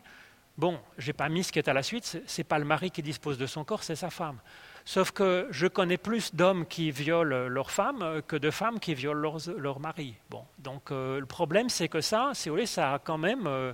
Bon, 0.58 0.80
j'ai 0.98 1.12
pas 1.12 1.28
mis 1.28 1.44
ce 1.44 1.52
qui 1.52 1.60
est 1.60 1.68
à 1.68 1.74
la 1.74 1.84
suite, 1.84 2.24
c'est 2.26 2.46
pas 2.46 2.58
le 2.58 2.64
mari 2.64 2.90
qui 2.90 3.04
dispose 3.04 3.38
de 3.38 3.46
son 3.46 3.66
corps, 3.66 3.84
c'est 3.84 3.98
sa 3.98 4.10
femme. 4.10 4.40
Sauf 4.86 5.12
que 5.12 5.50
je 5.52 5.68
connais 5.68 5.98
plus 5.98 6.34
d'hommes 6.34 6.66
qui 6.66 6.92
violent 6.92 7.50
leurs 7.50 7.72
femmes 7.72 8.22
que 8.26 8.38
de 8.38 8.50
femmes 8.52 8.80
qui 8.80 8.94
violent 8.94 9.36
leur 9.58 9.82
mari. 9.82 10.16
Bon, 10.30 10.46
donc 10.60 10.92
euh, 10.92 11.20
le 11.20 11.26
problème, 11.26 11.68
c'est 11.68 11.90
que 11.90 12.00
ça, 12.00 12.32
si 12.34 12.48
vous 12.48 12.56
voulez, 12.56 12.66
ça 12.66 12.94
a 12.94 13.00
quand 13.00 13.18
même 13.18 13.48
euh, 13.48 13.74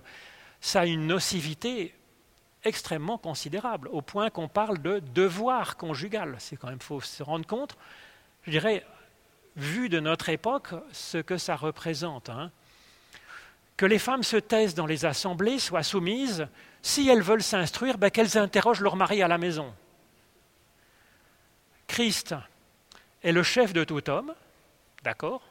ça 0.60 0.82
a 0.82 0.86
une 0.88 1.06
nocivité 1.06 1.94
extrêmement 2.64 3.20
considérable, 3.20 3.90
au 3.92 4.02
point 4.02 4.32
qu'on 4.32 4.48
parle 4.48 4.82
de 4.82 4.98
devoir 5.14 5.78
conjugal. 5.78 6.36
C'est 6.40 6.58
quand 6.58 6.70
même 6.70 6.82
faut 6.82 7.00
se 7.00 7.22
rendre 7.22 7.46
compte. 7.46 7.78
Je 8.42 8.50
dirais, 8.50 8.84
vu 9.56 9.90
de 9.90 10.00
notre 10.00 10.30
époque, 10.30 10.70
ce 10.92 11.18
que 11.18 11.38
ça 11.38 11.56
représente. 11.56 12.30
Hein. 12.30 12.52
Que 13.78 13.86
les 13.86 14.00
femmes 14.00 14.24
se 14.24 14.38
taisent 14.38 14.76
dans 14.76 14.86
les 14.86 15.06
assemblées, 15.06 15.60
soient 15.60 15.84
soumises, 15.84 16.48
si 16.82 17.10
elles 17.10 17.22
veulent 17.22 17.44
s'instruire, 17.44 17.98
ben, 17.98 18.10
qu'elles 18.10 18.38
interrogent 18.38 18.82
leur 18.82 18.96
mari 18.96 19.22
à 19.22 19.28
la 19.28 19.38
maison. 19.38 19.74
Christ 21.88 22.36
est 23.24 23.32
le 23.32 23.44
chef 23.44 23.74
de 23.74 23.84
tout 23.84 24.10
homme, 24.10 24.34
d'accord? 25.04 25.42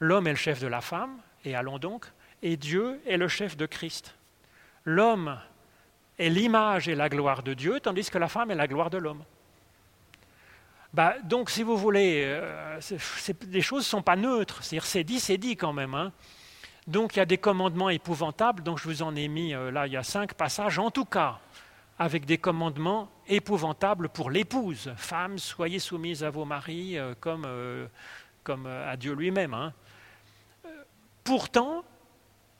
L'homme 0.00 0.26
est 0.26 0.32
le 0.32 0.36
chef 0.36 0.60
de 0.60 0.66
la 0.66 0.80
femme, 0.80 1.16
et 1.44 1.54
allons 1.54 1.78
donc, 1.78 2.06
et 2.42 2.56
Dieu 2.56 3.00
est 3.06 3.16
le 3.16 3.28
chef 3.28 3.56
de 3.56 3.66
Christ. 3.66 4.14
L'homme 4.84 5.38
est 6.18 6.28
l'image 6.28 6.88
et 6.88 6.94
la 6.94 7.08
gloire 7.08 7.42
de 7.42 7.54
Dieu, 7.54 7.80
tandis 7.80 8.10
que 8.10 8.18
la 8.18 8.28
femme 8.28 8.50
est 8.50 8.56
la 8.56 8.66
gloire 8.66 8.90
de 8.90 8.98
l'homme. 8.98 9.24
Bah, 10.94 11.14
donc, 11.24 11.48
si 11.48 11.62
vous 11.62 11.76
voulez, 11.76 12.22
euh, 12.26 12.78
les 13.48 13.62
choses 13.62 13.84
ne 13.84 13.88
sont 13.88 14.02
pas 14.02 14.16
neutres. 14.16 14.62
C'est-à-dire, 14.62 14.86
c'est 14.86 15.04
dit, 15.04 15.20
c'est 15.20 15.38
dit 15.38 15.56
quand 15.56 15.72
même. 15.72 15.94
Hein. 15.94 16.12
Donc, 16.86 17.16
il 17.16 17.20
y 17.20 17.22
a 17.22 17.26
des 17.26 17.38
commandements 17.38 17.88
épouvantables. 17.88 18.62
Donc, 18.62 18.78
je 18.78 18.84
vous 18.84 19.02
en 19.02 19.16
ai 19.16 19.28
mis 19.28 19.54
euh, 19.54 19.70
là, 19.70 19.86
il 19.86 19.94
y 19.94 19.96
a 19.96 20.02
cinq 20.02 20.34
passages, 20.34 20.78
en 20.78 20.90
tout 20.90 21.06
cas, 21.06 21.38
avec 21.98 22.26
des 22.26 22.36
commandements 22.36 23.08
épouvantables 23.26 24.10
pour 24.10 24.30
l'épouse. 24.30 24.92
Femmes, 24.96 25.38
soyez 25.38 25.78
soumises 25.78 26.24
à 26.24 26.30
vos 26.30 26.44
maris 26.44 26.98
euh, 26.98 27.14
comme, 27.18 27.46
comme 28.44 28.66
à 28.66 28.96
Dieu 28.96 29.14
lui-même. 29.14 29.54
Hein. 29.54 29.72
Pourtant, 31.24 31.84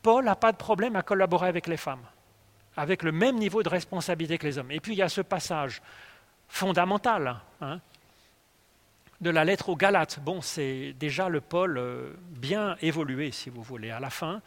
Paul 0.03 0.24
n'a 0.24 0.37
pas 0.37 0.53
de 0.53 0.57
problème 0.57 0.97
à 0.97 1.03
collaborer 1.03 1.49
avec 1.49 1.66
les 1.66 1.76
femmes, 1.76 2.05
avec 2.76 3.03
le 3.03 3.12
même 3.12 3.37
niveau 3.37 3.62
de 3.62 3.68
responsabilité 3.68 4.39
que 4.39 4.47
les 4.47 4.57
hommes. 4.57 4.70
Et 4.70 4.80
puis, 4.80 4.95
il 4.95 4.99
y 4.99 5.03
a 5.03 5.11
ce 5.11 5.20
passage 5.20 5.83
fondamental. 6.49 7.41
Hein, 7.61 7.80
de 9.23 9.31
la 9.31 9.45
lettre 9.45 9.68
aux 9.68 9.77
Galates. 9.77 10.18
Bon, 10.20 10.43
c'est 10.43 10.95
déjà 10.99 11.29
le 11.29 11.41
pôle 11.41 11.79
euh, 11.79 12.12
bien 12.29 12.77
évolué, 12.83 13.31
si 13.31 13.51
vous 13.51 13.62
voulez, 13.62 13.91
à 13.91 14.01
la 14.01 14.11
fin. 14.11 14.43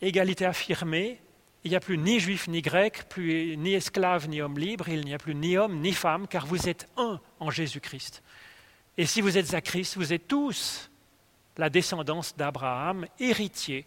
Égalité 0.00 0.46
affirmée, 0.46 1.20
il 1.64 1.70
n'y 1.72 1.76
a 1.76 1.80
plus 1.80 1.98
ni 1.98 2.20
juif 2.20 2.46
ni 2.46 2.62
grec, 2.62 3.08
plus 3.08 3.56
ni 3.56 3.74
esclave 3.74 4.28
ni 4.28 4.40
homme 4.40 4.56
libre, 4.56 4.88
il 4.88 5.04
n'y 5.04 5.14
a 5.14 5.18
plus 5.18 5.34
ni 5.34 5.58
homme 5.58 5.80
ni 5.80 5.92
femme, 5.92 6.28
car 6.28 6.46
vous 6.46 6.68
êtes 6.68 6.88
un 6.96 7.20
en 7.40 7.50
Jésus-Christ. 7.50 8.22
Et 8.98 9.06
si 9.06 9.20
vous 9.20 9.36
êtes 9.36 9.52
à 9.52 9.60
Christ, 9.60 9.96
vous 9.96 10.12
êtes 10.12 10.28
tous 10.28 10.88
la 11.56 11.68
descendance 11.68 12.36
d'Abraham, 12.36 13.06
héritier 13.18 13.84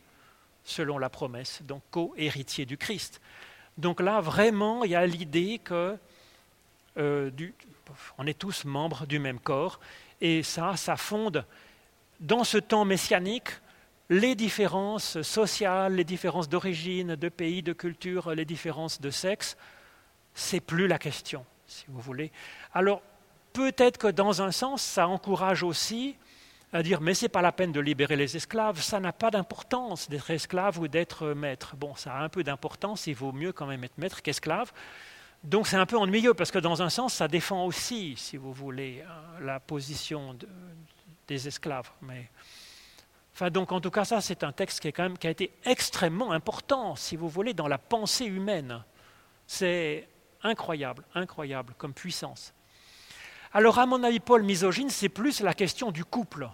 selon 0.65 0.97
la 0.97 1.09
promesse, 1.09 1.61
donc 1.63 1.81
co-héritier 1.89 2.65
du 2.65 2.77
Christ. 2.77 3.21
Donc 3.77 4.01
là, 4.01 4.19
vraiment, 4.19 4.83
il 4.83 4.91
y 4.91 4.95
a 4.95 5.05
l'idée 5.05 5.61
que 5.63 5.97
euh, 6.97 7.31
on 8.17 8.27
est 8.27 8.37
tous 8.37 8.65
membres 8.65 9.05
du 9.05 9.19
même 9.19 9.39
corps, 9.39 9.79
et 10.21 10.43
ça, 10.43 10.75
ça 10.75 10.95
fonde 10.95 11.45
dans 12.19 12.43
ce 12.43 12.57
temps 12.57 12.85
messianique 12.85 13.49
les 14.09 14.35
différences 14.35 15.21
sociales, 15.21 15.95
les 15.95 16.03
différences 16.03 16.47
d'origine, 16.47 17.15
de 17.15 17.29
pays, 17.29 17.63
de 17.63 17.73
culture, 17.73 18.33
les 18.33 18.45
différences 18.45 19.01
de 19.01 19.09
sexe. 19.09 19.57
C'est 20.33 20.59
plus 20.59 20.87
la 20.87 20.99
question, 20.99 21.45
si 21.67 21.85
vous 21.87 21.99
voulez. 21.99 22.31
Alors, 22.73 23.01
peut-être 23.53 23.97
que 23.97 24.07
dans 24.07 24.41
un 24.41 24.51
sens, 24.51 24.81
ça 24.81 25.07
encourage 25.07 25.63
aussi 25.63 26.15
à 26.73 26.83
dire 26.83 26.99
mais 26.99 27.13
c'est 27.13 27.29
pas 27.29 27.41
la 27.41 27.53
peine 27.53 27.71
de 27.71 27.79
libérer 27.79 28.17
les 28.17 28.35
esclaves, 28.35 28.81
ça 28.81 28.99
n'a 28.99 29.13
pas 29.13 29.31
d'importance 29.31 30.09
d'être 30.09 30.29
esclave 30.31 30.77
ou 30.77 30.87
d'être 30.87 31.27
maître. 31.29 31.75
Bon, 31.77 31.95
ça 31.95 32.13
a 32.15 32.21
un 32.21 32.29
peu 32.29 32.43
d'importance, 32.43 33.07
il 33.07 33.15
vaut 33.15 33.31
mieux 33.31 33.53
quand 33.53 33.65
même 33.65 33.83
être 33.83 33.97
maître 33.97 34.21
qu'esclave. 34.21 34.73
Donc 35.45 35.67
c'est 35.67 35.77
un 35.77 35.85
peu 35.85 35.97
ennuyeux 35.97 36.33
parce 36.33 36.49
que 36.49 36.57
dans 36.57 36.81
un 36.81 36.89
sens, 36.89 37.13
ça 37.13 37.27
défend 37.27 37.65
aussi, 37.65 38.15
si 38.17 38.35
vous 38.35 38.51
voulez, 38.51 39.03
euh, 39.05 39.45
la 39.45 39.59
position 39.59 40.35
des 41.27 41.47
esclaves. 41.47 41.91
Mais, 42.01 42.31
enfin, 43.33 43.51
donc 43.51 43.71
en 43.71 43.79
tout 43.79 43.91
cas, 43.91 44.05
ça 44.05 44.21
c'est 44.21 44.43
un 44.43 44.51
texte 44.51 44.79
qui, 44.79 44.87
est 44.87 44.91
quand 44.91 45.03
même, 45.03 45.17
qui 45.19 45.27
a 45.27 45.29
été 45.29 45.51
extrêmement 45.63 46.31
important, 46.31 46.95
si 46.95 47.15
vous 47.15 47.29
voulez, 47.29 47.53
dans 47.53 47.67
la 47.67 47.77
pensée 47.77 48.25
humaine. 48.25 48.83
C'est 49.45 50.07
incroyable, 50.41 51.03
incroyable 51.13 51.75
comme 51.77 51.93
puissance. 51.93 52.51
Alors 53.53 53.77
à 53.77 53.85
mon 53.85 54.03
avis, 54.03 54.19
Paul 54.19 54.41
misogyne, 54.41 54.89
c'est 54.89 55.09
plus 55.09 55.41
la 55.41 55.53
question 55.53 55.91
du 55.91 56.03
couple. 56.03 56.49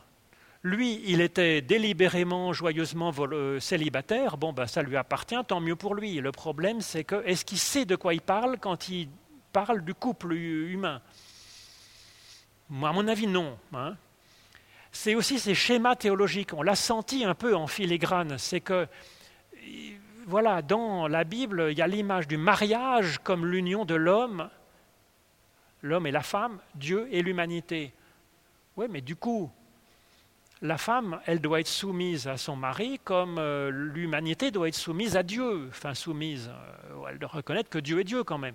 Lui, 0.63 1.01
il 1.05 1.21
était 1.21 1.61
délibérément, 1.61 2.53
joyeusement 2.53 3.11
euh, 3.17 3.59
célibataire. 3.59 4.37
Bon, 4.37 4.53
ben, 4.53 4.67
ça 4.67 4.83
lui 4.83 4.95
appartient, 4.95 5.43
tant 5.47 5.59
mieux 5.59 5.75
pour 5.75 5.95
lui. 5.95 6.19
Le 6.19 6.31
problème, 6.31 6.81
c'est 6.81 7.03
que 7.03 7.23
est-ce 7.25 7.43
qu'il 7.43 7.57
sait 7.57 7.85
de 7.85 7.95
quoi 7.95 8.13
il 8.13 8.21
parle 8.21 8.59
quand 8.59 8.87
il 8.87 9.09
parle 9.51 9.83
du 9.83 9.95
couple 9.95 10.33
humain? 10.33 11.01
Moi, 12.69 12.89
à 12.89 12.93
mon 12.93 13.07
avis, 13.07 13.25
non. 13.25 13.57
Hein. 13.73 13.95
C'est 14.91 15.15
aussi 15.15 15.39
ces 15.39 15.55
schémas 15.55 15.95
théologiques. 15.95 16.53
On 16.53 16.61
l'a 16.61 16.75
senti 16.75 17.25
un 17.25 17.33
peu 17.33 17.55
en 17.55 17.65
filigrane. 17.65 18.37
C'est 18.37 18.61
que, 18.61 18.87
voilà, 20.27 20.61
dans 20.61 21.07
la 21.07 21.23
Bible, 21.23 21.69
il 21.71 21.77
y 21.77 21.81
a 21.81 21.87
l'image 21.87 22.27
du 22.27 22.37
mariage 22.37 23.17
comme 23.23 23.47
l'union 23.47 23.83
de 23.83 23.95
l'homme, 23.95 24.47
l'homme 25.81 26.05
et 26.05 26.11
la 26.11 26.21
femme, 26.21 26.59
Dieu 26.75 27.07
et 27.11 27.23
l'humanité. 27.23 27.93
Oui, 28.77 28.85
mais 28.89 29.01
du 29.01 29.15
coup, 29.15 29.51
la 30.61 30.77
femme, 30.77 31.19
elle 31.25 31.41
doit 31.41 31.59
être 31.59 31.67
soumise 31.67 32.27
à 32.27 32.37
son 32.37 32.55
mari 32.55 32.99
comme 33.03 33.37
euh, 33.39 33.71
l'humanité 33.71 34.51
doit 34.51 34.67
être 34.67 34.75
soumise 34.75 35.17
à 35.17 35.23
Dieu. 35.23 35.67
Enfin, 35.69 35.93
soumise, 35.95 36.49
euh, 36.49 37.05
elle 37.09 37.17
doit 37.17 37.29
reconnaître 37.29 37.69
que 37.69 37.79
Dieu 37.79 37.99
est 37.99 38.03
Dieu 38.03 38.23
quand 38.23 38.37
même. 38.37 38.53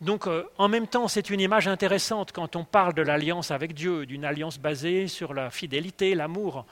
Donc, 0.00 0.26
euh, 0.26 0.44
en 0.58 0.68
même 0.68 0.86
temps, 0.86 1.06
c'est 1.06 1.30
une 1.30 1.40
image 1.40 1.68
intéressante 1.68 2.32
quand 2.32 2.56
on 2.56 2.64
parle 2.64 2.94
de 2.94 3.02
l'alliance 3.02 3.50
avec 3.50 3.74
Dieu, 3.74 4.06
d'une 4.06 4.24
alliance 4.24 4.58
basée 4.58 5.06
sur 5.06 5.34
la 5.34 5.50
fidélité, 5.50 6.14
l'amour. 6.14 6.64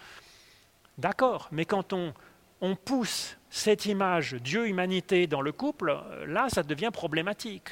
D'accord, 0.96 1.48
mais 1.52 1.66
quand 1.66 1.92
on, 1.92 2.14
on 2.60 2.74
pousse 2.74 3.36
cette 3.50 3.86
image 3.86 4.34
Dieu-humanité 4.34 5.26
dans 5.26 5.42
le 5.42 5.52
couple, 5.52 5.98
là, 6.26 6.48
ça 6.48 6.62
devient 6.62 6.90
problématique. 6.92 7.68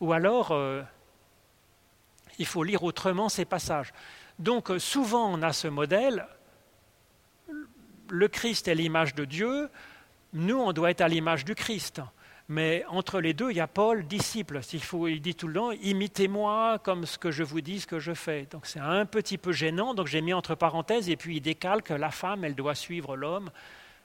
Ou 0.00 0.12
alors, 0.12 0.52
il 2.38 2.46
faut 2.46 2.64
lire 2.64 2.82
autrement 2.82 3.28
ces 3.28 3.44
passages. 3.44 3.92
Donc 4.38 4.70
souvent 4.78 5.32
on 5.32 5.42
a 5.42 5.52
ce 5.52 5.68
modèle, 5.68 6.26
le 8.10 8.28
Christ 8.28 8.68
est 8.68 8.74
l'image 8.74 9.14
de 9.14 9.24
Dieu, 9.24 9.68
nous 10.32 10.58
on 10.58 10.72
doit 10.72 10.90
être 10.90 11.00
à 11.00 11.08
l'image 11.08 11.44
du 11.44 11.54
Christ. 11.54 12.00
Mais 12.48 12.84
entre 12.88 13.20
les 13.20 13.34
deux, 13.34 13.50
il 13.50 13.56
y 13.56 13.60
a 13.60 13.66
Paul, 13.66 14.06
disciple. 14.06 14.60
Il, 14.72 14.82
faut, 14.82 15.08
dit 15.08 15.34
tout 15.34 15.48
le 15.48 15.54
temps, 15.54 15.72
imitez-moi 15.72 16.78
comme 16.84 17.04
ce 17.04 17.18
que 17.18 17.32
je 17.32 17.42
vous 17.42 17.60
dis, 17.60 17.80
ce 17.80 17.86
que 17.88 17.98
je 17.98 18.14
fais. 18.14 18.46
Donc 18.50 18.66
c'est 18.66 18.78
un 18.78 19.04
petit 19.04 19.36
peu 19.36 19.52
gênant, 19.52 19.94
donc 19.94 20.06
j'ai 20.06 20.20
mis 20.20 20.32
entre 20.32 20.54
parenthèses, 20.54 21.10
et 21.10 21.16
puis 21.16 21.36
il 21.36 21.40
décale 21.40 21.82
que 21.82 21.94
la 21.94 22.10
femme, 22.10 22.44
elle 22.44 22.54
doit 22.54 22.76
suivre 22.76 23.16
l'homme. 23.16 23.50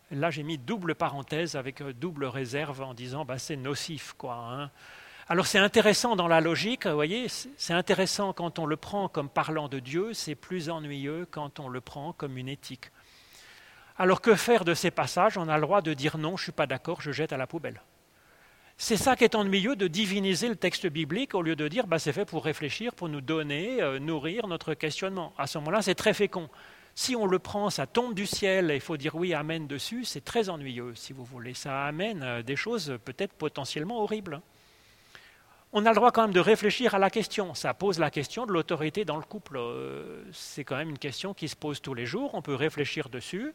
Là, 0.09 0.31
j'ai 0.31 0.43
mis 0.43 0.57
double 0.57 0.95
parenthèse 0.95 1.55
avec 1.55 1.83
double 1.83 2.25
réserve 2.25 2.81
en 2.81 2.93
disant, 2.93 3.25
bah, 3.25 3.37
c'est 3.37 3.55
nocif, 3.55 4.13
quoi. 4.17 4.35
Hein. 4.35 4.71
Alors 5.31 5.47
c'est 5.47 5.59
intéressant 5.59 6.17
dans 6.17 6.27
la 6.27 6.41
logique, 6.41 6.85
vous 6.85 6.93
voyez, 6.93 7.27
c'est 7.29 7.71
intéressant 7.71 8.33
quand 8.33 8.59
on 8.59 8.65
le 8.65 8.75
prend 8.75 9.07
comme 9.07 9.29
parlant 9.29 9.69
de 9.69 9.79
Dieu, 9.79 10.13
c'est 10.13 10.35
plus 10.35 10.69
ennuyeux 10.69 11.25
quand 11.31 11.61
on 11.61 11.69
le 11.69 11.79
prend 11.79 12.11
comme 12.11 12.37
une 12.37 12.49
éthique. 12.49 12.91
Alors 13.97 14.19
que 14.19 14.35
faire 14.35 14.65
de 14.65 14.73
ces 14.73 14.91
passages? 14.91 15.37
On 15.37 15.47
a 15.47 15.55
le 15.55 15.61
droit 15.61 15.81
de 15.81 15.93
dire 15.93 16.17
non, 16.17 16.35
je 16.35 16.41
ne 16.41 16.43
suis 16.47 16.51
pas 16.51 16.67
d'accord, 16.67 16.99
je 16.99 17.13
jette 17.13 17.31
à 17.31 17.37
la 17.37 17.47
poubelle. 17.47 17.81
C'est 18.75 18.97
ça 18.97 19.15
qui 19.15 19.23
est 19.23 19.33
ennuyeux 19.33 19.77
de 19.77 19.87
diviniser 19.87 20.49
le 20.49 20.57
texte 20.57 20.85
biblique 20.87 21.33
au 21.33 21.41
lieu 21.41 21.55
de 21.55 21.69
dire 21.69 21.87
bah, 21.87 21.97
c'est 21.97 22.11
fait 22.11 22.25
pour 22.25 22.43
réfléchir, 22.43 22.93
pour 22.93 23.07
nous 23.07 23.21
donner, 23.21 23.81
euh, 23.81 23.99
nourrir 23.99 24.47
notre 24.47 24.73
questionnement. 24.73 25.31
À 25.37 25.47
ce 25.47 25.59
moment-là, 25.59 25.81
c'est 25.81 25.95
très 25.95 26.13
fécond. 26.13 26.49
Si 26.93 27.15
on 27.15 27.25
le 27.25 27.39
prend, 27.39 27.69
ça 27.69 27.87
tombe 27.87 28.15
du 28.15 28.25
ciel 28.25 28.69
et 28.69 28.75
il 28.75 28.81
faut 28.81 28.97
dire 28.97 29.15
oui, 29.15 29.33
amen 29.33 29.65
dessus, 29.65 30.03
c'est 30.03 30.25
très 30.25 30.49
ennuyeux, 30.49 30.91
si 30.95 31.13
vous 31.13 31.23
voulez. 31.23 31.53
Ça 31.53 31.85
amène 31.85 32.21
euh, 32.21 32.43
des 32.43 32.57
choses 32.57 32.97
peut-être 33.05 33.31
potentiellement 33.31 34.03
horribles 34.03 34.41
on 35.73 35.85
a 35.85 35.89
le 35.89 35.95
droit 35.95 36.11
quand 36.11 36.23
même 36.23 36.33
de 36.33 36.39
réfléchir 36.39 36.95
à 36.95 36.99
la 36.99 37.09
question. 37.09 37.53
Ça 37.53 37.73
pose 37.73 37.97
la 37.97 38.11
question 38.11 38.45
de 38.45 38.51
l'autorité 38.51 39.05
dans 39.05 39.15
le 39.15 39.23
couple. 39.23 39.57
Euh, 39.57 40.23
c'est 40.33 40.63
quand 40.63 40.75
même 40.75 40.89
une 40.89 40.99
question 40.99 41.33
qui 41.33 41.47
se 41.47 41.55
pose 41.55 41.81
tous 41.81 41.93
les 41.93 42.05
jours. 42.05 42.31
On 42.33 42.41
peut 42.41 42.55
réfléchir 42.55 43.07
dessus. 43.07 43.53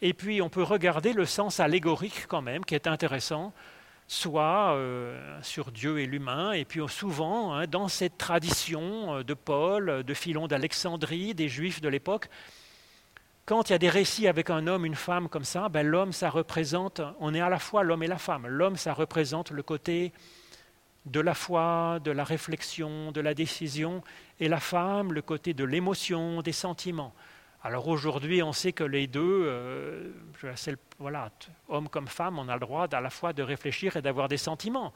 Et 0.00 0.12
puis 0.12 0.40
on 0.40 0.48
peut 0.48 0.62
regarder 0.62 1.12
le 1.12 1.24
sens 1.24 1.58
allégorique 1.58 2.26
quand 2.28 2.40
même, 2.40 2.64
qui 2.64 2.76
est 2.76 2.86
intéressant, 2.86 3.52
soit 4.06 4.74
euh, 4.74 5.40
sur 5.42 5.72
Dieu 5.72 5.98
et 5.98 6.06
l'humain, 6.06 6.52
et 6.52 6.64
puis 6.64 6.80
souvent 6.88 7.52
hein, 7.52 7.66
dans 7.66 7.88
cette 7.88 8.16
tradition 8.16 9.16
euh, 9.16 9.24
de 9.24 9.34
Paul, 9.34 10.04
de 10.04 10.14
Philon 10.14 10.46
d'Alexandrie, 10.46 11.34
des 11.34 11.48
Juifs 11.48 11.80
de 11.80 11.88
l'époque, 11.88 12.28
quand 13.44 13.70
il 13.70 13.72
y 13.72 13.74
a 13.74 13.78
des 13.78 13.88
récits 13.88 14.28
avec 14.28 14.50
un 14.50 14.68
homme, 14.68 14.84
une 14.84 14.94
femme 14.94 15.28
comme 15.28 15.42
ça, 15.42 15.68
ben, 15.68 15.84
l'homme, 15.84 16.12
ça 16.12 16.30
représente, 16.30 17.00
on 17.18 17.34
est 17.34 17.40
à 17.40 17.48
la 17.48 17.58
fois 17.58 17.82
l'homme 17.82 18.04
et 18.04 18.06
la 18.06 18.18
femme. 18.18 18.46
L'homme, 18.46 18.76
ça 18.76 18.92
représente 18.92 19.50
le 19.50 19.62
côté 19.62 20.12
de 21.06 21.20
la 21.20 21.34
foi, 21.34 22.00
de 22.02 22.10
la 22.10 22.24
réflexion, 22.24 23.12
de 23.12 23.20
la 23.20 23.34
décision, 23.34 24.02
et 24.40 24.48
la 24.48 24.60
femme, 24.60 25.12
le 25.12 25.22
côté 25.22 25.54
de 25.54 25.64
l'émotion, 25.64 26.42
des 26.42 26.52
sentiments. 26.52 27.14
Alors 27.62 27.88
aujourd'hui, 27.88 28.42
on 28.42 28.52
sait 28.52 28.72
que 28.72 28.84
les 28.84 29.06
deux, 29.06 29.44
euh, 29.46 30.12
voilà, 30.98 31.30
homme 31.68 31.88
comme 31.88 32.06
femme, 32.06 32.38
on 32.38 32.48
a 32.48 32.54
le 32.54 32.60
droit 32.60 32.86
à 32.92 33.00
la 33.00 33.10
fois 33.10 33.32
de 33.32 33.42
réfléchir 33.42 33.96
et 33.96 34.02
d'avoir 34.02 34.28
des 34.28 34.36
sentiments. 34.36 34.92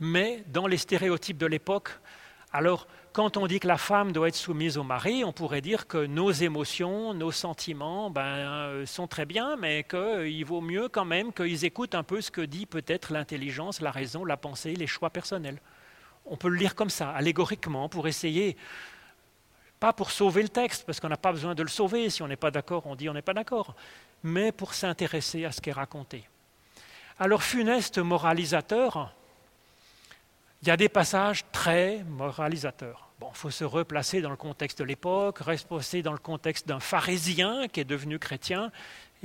Mais 0.00 0.42
dans 0.48 0.66
les 0.66 0.78
stéréotypes 0.78 1.38
de 1.38 1.46
l'époque, 1.46 1.90
alors 2.52 2.86
quand 3.12 3.36
on 3.36 3.46
dit 3.46 3.60
que 3.60 3.68
la 3.68 3.76
femme 3.76 4.12
doit 4.12 4.28
être 4.28 4.36
soumise 4.36 4.78
au 4.78 4.84
mari, 4.84 5.22
on 5.24 5.32
pourrait 5.32 5.60
dire 5.60 5.86
que 5.86 6.06
nos 6.06 6.30
émotions, 6.30 7.12
nos 7.12 7.30
sentiments 7.30 8.10
ben, 8.10 8.22
euh, 8.22 8.86
sont 8.86 9.06
très 9.06 9.26
bien, 9.26 9.56
mais 9.56 9.84
qu'il 9.84 10.44
vaut 10.44 10.62
mieux 10.62 10.88
quand 10.88 11.04
même 11.04 11.32
qu'ils 11.32 11.64
écoutent 11.64 11.94
un 11.94 12.02
peu 12.02 12.20
ce 12.20 12.30
que 12.30 12.40
dit 12.40 12.64
peut-être 12.64 13.12
l'intelligence, 13.12 13.80
la 13.80 13.90
raison, 13.90 14.24
la 14.24 14.38
pensée, 14.38 14.74
les 14.74 14.86
choix 14.86 15.10
personnels. 15.10 15.60
On 16.24 16.36
peut 16.36 16.48
le 16.48 16.56
lire 16.56 16.74
comme 16.74 16.90
ça, 16.90 17.10
allégoriquement, 17.10 17.88
pour 17.88 18.08
essayer, 18.08 18.56
pas 19.78 19.92
pour 19.92 20.10
sauver 20.10 20.42
le 20.42 20.48
texte, 20.48 20.84
parce 20.86 20.98
qu'on 20.98 21.08
n'a 21.08 21.16
pas 21.16 21.32
besoin 21.32 21.54
de 21.54 21.62
le 21.62 21.68
sauver, 21.68 22.08
si 22.08 22.22
on 22.22 22.28
n'est 22.28 22.36
pas 22.36 22.50
d'accord, 22.50 22.86
on 22.86 22.94
dit 22.94 23.10
on 23.10 23.14
n'est 23.14 23.20
pas 23.20 23.34
d'accord, 23.34 23.74
mais 24.22 24.52
pour 24.52 24.72
s'intéresser 24.72 25.44
à 25.44 25.52
ce 25.52 25.60
qui 25.60 25.68
est 25.68 25.74
raconté. 25.74 26.24
Alors 27.18 27.42
funeste 27.42 27.98
moralisateur, 27.98 29.12
il 30.62 30.68
y 30.68 30.70
a 30.70 30.76
des 30.76 30.88
passages 30.88 31.44
très 31.50 32.04
moralisateurs. 32.04 33.08
Bon, 33.18 33.28
il 33.32 33.36
faut 33.36 33.50
se 33.50 33.64
replacer 33.64 34.20
dans 34.20 34.30
le 34.30 34.36
contexte 34.36 34.78
de 34.78 34.84
l'époque, 34.84 35.38
replacer 35.38 36.02
dans 36.02 36.12
le 36.12 36.18
contexte 36.18 36.68
d'un 36.68 36.78
pharisien 36.78 37.66
qui 37.66 37.80
est 37.80 37.84
devenu 37.84 38.20
chrétien 38.20 38.70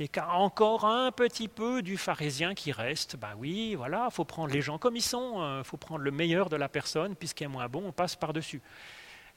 et 0.00 0.08
qui 0.08 0.18
a 0.18 0.34
encore 0.34 0.84
un 0.84 1.12
petit 1.12 1.46
peu 1.46 1.80
du 1.80 1.96
pharisien 1.96 2.54
qui 2.54 2.72
reste. 2.72 3.16
Ben 3.16 3.34
oui, 3.38 3.76
voilà, 3.76 4.08
il 4.10 4.14
faut 4.14 4.24
prendre 4.24 4.52
les 4.52 4.60
gens 4.60 4.78
comme 4.78 4.96
ils 4.96 5.02
sont, 5.02 5.34
il 5.36 5.42
hein. 5.42 5.64
faut 5.64 5.76
prendre 5.76 6.02
le 6.02 6.10
meilleur 6.10 6.48
de 6.48 6.56
la 6.56 6.68
personne, 6.68 7.14
puisqu'il 7.14 7.44
est 7.44 7.48
moins 7.48 7.68
bon, 7.68 7.84
on 7.86 7.92
passe 7.92 8.16
par-dessus. 8.16 8.60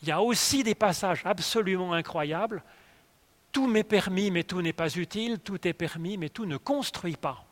Il 0.02 0.08
y 0.08 0.12
a 0.12 0.22
aussi 0.22 0.64
des 0.64 0.76
passages 0.76 1.22
absolument 1.24 1.93
incroyables. 1.93 2.64
Tout 3.52 3.68
m'est 3.68 3.84
permis, 3.84 4.32
mais 4.32 4.43
tout 4.43 4.62
n'est 4.64 4.74
pas 4.74 4.89
utile, 4.95 5.39
tout 5.39 5.68
est 5.68 5.74
permis, 5.74 6.18
mais 6.18 6.30
tout 6.30 6.47
ne 6.47 6.58
construit 6.58 7.16
pas 7.16 7.45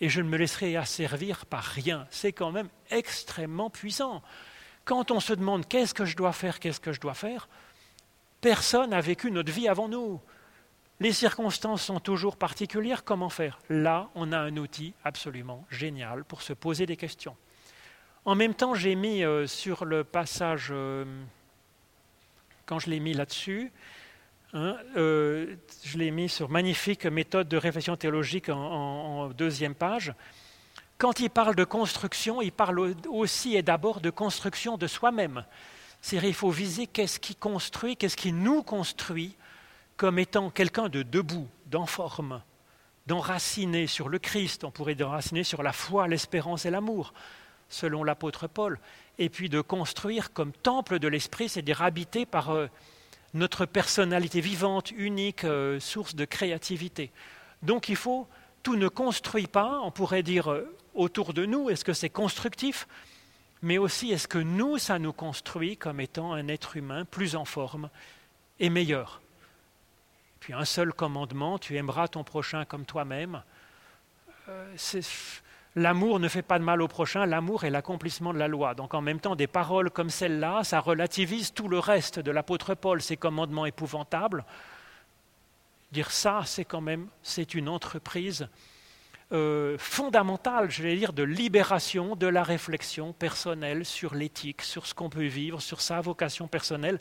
et 0.00 0.08
je 0.08 0.20
ne 0.20 0.28
me 0.28 0.36
laisserai 0.36 0.76
asservir 0.76 1.46
par 1.46 1.64
rien. 1.64 2.06
C'est 2.10 2.32
quand 2.32 2.52
même 2.52 2.68
extrêmement 2.90 3.70
puissant. 3.70 4.22
Quand 4.84 5.10
on 5.10 5.20
se 5.20 5.32
demande 5.32 5.66
qu'est-ce 5.66 5.94
que 5.94 6.04
je 6.04 6.16
dois 6.16 6.32
faire, 6.32 6.60
qu'est-ce 6.60 6.80
que 6.80 6.92
je 6.92 7.00
dois 7.00 7.14
faire, 7.14 7.48
personne 8.40 8.90
n'a 8.90 9.00
vécu 9.00 9.30
notre 9.30 9.52
vie 9.52 9.68
avant 9.68 9.88
nous. 9.88 10.20
Les 11.00 11.12
circonstances 11.12 11.82
sont 11.82 12.00
toujours 12.00 12.36
particulières, 12.36 13.04
comment 13.04 13.28
faire? 13.28 13.58
Là, 13.68 14.08
on 14.14 14.32
a 14.32 14.38
un 14.38 14.56
outil 14.56 14.94
absolument 15.04 15.66
génial 15.70 16.24
pour 16.24 16.40
se 16.42 16.52
poser 16.52 16.86
des 16.86 16.96
questions. 16.96 17.36
En 18.24 18.34
même 18.34 18.54
temps, 18.54 18.74
j'ai 18.74 18.94
mis 18.94 19.22
euh, 19.22 19.46
sur 19.46 19.84
le 19.84 20.04
passage, 20.04 20.68
euh, 20.70 21.04
quand 22.64 22.78
je 22.78 22.90
l'ai 22.90 22.98
mis 22.98 23.12
là-dessus, 23.12 23.72
Hein, 24.56 24.78
euh, 24.96 25.54
je 25.84 25.98
l'ai 25.98 26.10
mis 26.10 26.30
sur 26.30 26.48
magnifique 26.48 27.04
méthode 27.04 27.46
de 27.46 27.58
réflexion 27.58 27.94
théologique 27.94 28.48
en, 28.48 29.28
deuxième 29.28 29.74
page. 29.74 30.14
Quand 30.96 31.20
il 31.20 31.28
parle 31.28 31.54
de 31.54 31.64
construction, 31.64 32.40
il 32.40 32.52
parle 32.52 32.94
aussi 33.06 33.54
et 33.54 33.60
d'abord 33.60 34.00
de 34.00 34.08
construction 34.08 34.78
de 34.78 34.86
soi-même. 34.86 35.44
C'est-à-dire 36.00 36.30
il 36.30 36.34
faut 36.34 36.48
viser 36.48 36.86
qu'est-ce 36.86 37.20
qui 37.20 37.34
construit, 37.34 37.98
qu'est-ce 37.98 38.16
qui 38.16 38.32
nous 38.32 38.62
construit 38.62 39.36
comme 39.98 40.18
étant 40.18 40.48
quelqu'un 40.48 40.88
de 40.88 41.02
debout, 41.02 41.48
d'enforme, 41.66 42.42
d'enraciné 43.06 43.86
sur 43.86 44.08
le 44.08 44.18
Christ, 44.18 44.64
on 44.64 44.70
pourrait 44.70 44.94
d'enraciner 44.94 45.44
sur 45.44 45.62
la 45.62 45.74
foi, 45.74 46.08
l'espérance 46.08 46.64
et 46.64 46.70
l'amour, 46.70 47.12
selon 47.68 48.04
l'apôtre 48.04 48.46
Paul, 48.46 48.78
et 49.18 49.28
puis 49.28 49.50
de 49.50 49.60
construire 49.60 50.32
comme 50.32 50.52
temple 50.52 50.98
de 50.98 51.08
l'esprit, 51.08 51.50
c'est-à-dire 51.50 51.82
habité 51.82 52.24
par 52.24 52.52
euh, 52.52 52.68
notre 53.36 53.66
personnalité 53.66 54.40
vivante, 54.40 54.90
unique, 54.90 55.44
euh, 55.44 55.78
source 55.80 56.14
de 56.14 56.24
créativité. 56.24 57.12
Donc 57.62 57.88
il 57.88 57.96
faut, 57.96 58.26
tout 58.62 58.76
ne 58.76 58.88
construit 58.88 59.46
pas, 59.46 59.80
on 59.82 59.90
pourrait 59.90 60.22
dire 60.22 60.50
euh, 60.50 60.76
autour 60.94 61.32
de 61.32 61.46
nous, 61.46 61.70
est-ce 61.70 61.84
que 61.84 61.92
c'est 61.92 62.10
constructif 62.10 62.86
mais 63.62 63.78
aussi 63.78 64.12
est-ce 64.12 64.28
que 64.28 64.38
nous, 64.38 64.78
ça 64.78 64.98
nous 64.98 65.12
construit 65.12 65.76
comme 65.76 66.00
étant 66.00 66.32
un 66.32 66.48
être 66.48 66.76
humain 66.76 67.04
plus 67.04 67.36
en 67.36 67.44
forme 67.44 67.90
et 68.60 68.70
meilleur. 68.70 69.20
Puis 70.40 70.52
un 70.52 70.64
seul 70.64 70.92
commandement, 70.92 71.58
tu 71.58 71.76
aimeras 71.76 72.08
ton 72.08 72.22
prochain 72.22 72.64
comme 72.64 72.84
toi-même. 72.84 73.42
Euh, 74.48 74.72
L'amour 75.78 76.20
ne 76.20 76.28
fait 76.28 76.40
pas 76.40 76.58
de 76.58 76.64
mal 76.64 76.80
au 76.80 76.88
prochain, 76.88 77.26
l'amour 77.26 77.64
est 77.64 77.70
l'accomplissement 77.70 78.32
de 78.32 78.38
la 78.38 78.48
loi. 78.48 78.74
Donc 78.74 78.94
en 78.94 79.02
même 79.02 79.20
temps, 79.20 79.36
des 79.36 79.46
paroles 79.46 79.90
comme 79.90 80.08
celle-là, 80.08 80.64
ça 80.64 80.80
relativise 80.80 81.52
tout 81.52 81.68
le 81.68 81.78
reste 81.78 82.18
de 82.18 82.30
l'apôtre 82.30 82.74
Paul, 82.74 83.02
ses 83.02 83.18
commandements 83.18 83.66
épouvantables. 83.66 84.46
Dire 85.92 86.10
ça, 86.10 86.40
c'est 86.46 86.64
quand 86.64 86.80
même, 86.80 87.08
c'est 87.22 87.54
une 87.54 87.68
entreprise 87.68 88.48
euh, 89.32 89.76
fondamentale, 89.76 90.70
je 90.70 90.82
vais 90.82 90.96
dire, 90.96 91.12
de 91.12 91.24
libération 91.24 92.16
de 92.16 92.26
la 92.26 92.42
réflexion 92.42 93.12
personnelle 93.12 93.84
sur 93.84 94.14
l'éthique, 94.14 94.62
sur 94.62 94.86
ce 94.86 94.94
qu'on 94.94 95.10
peut 95.10 95.26
vivre, 95.26 95.60
sur 95.60 95.82
sa 95.82 96.00
vocation 96.00 96.48
personnelle. 96.48 97.00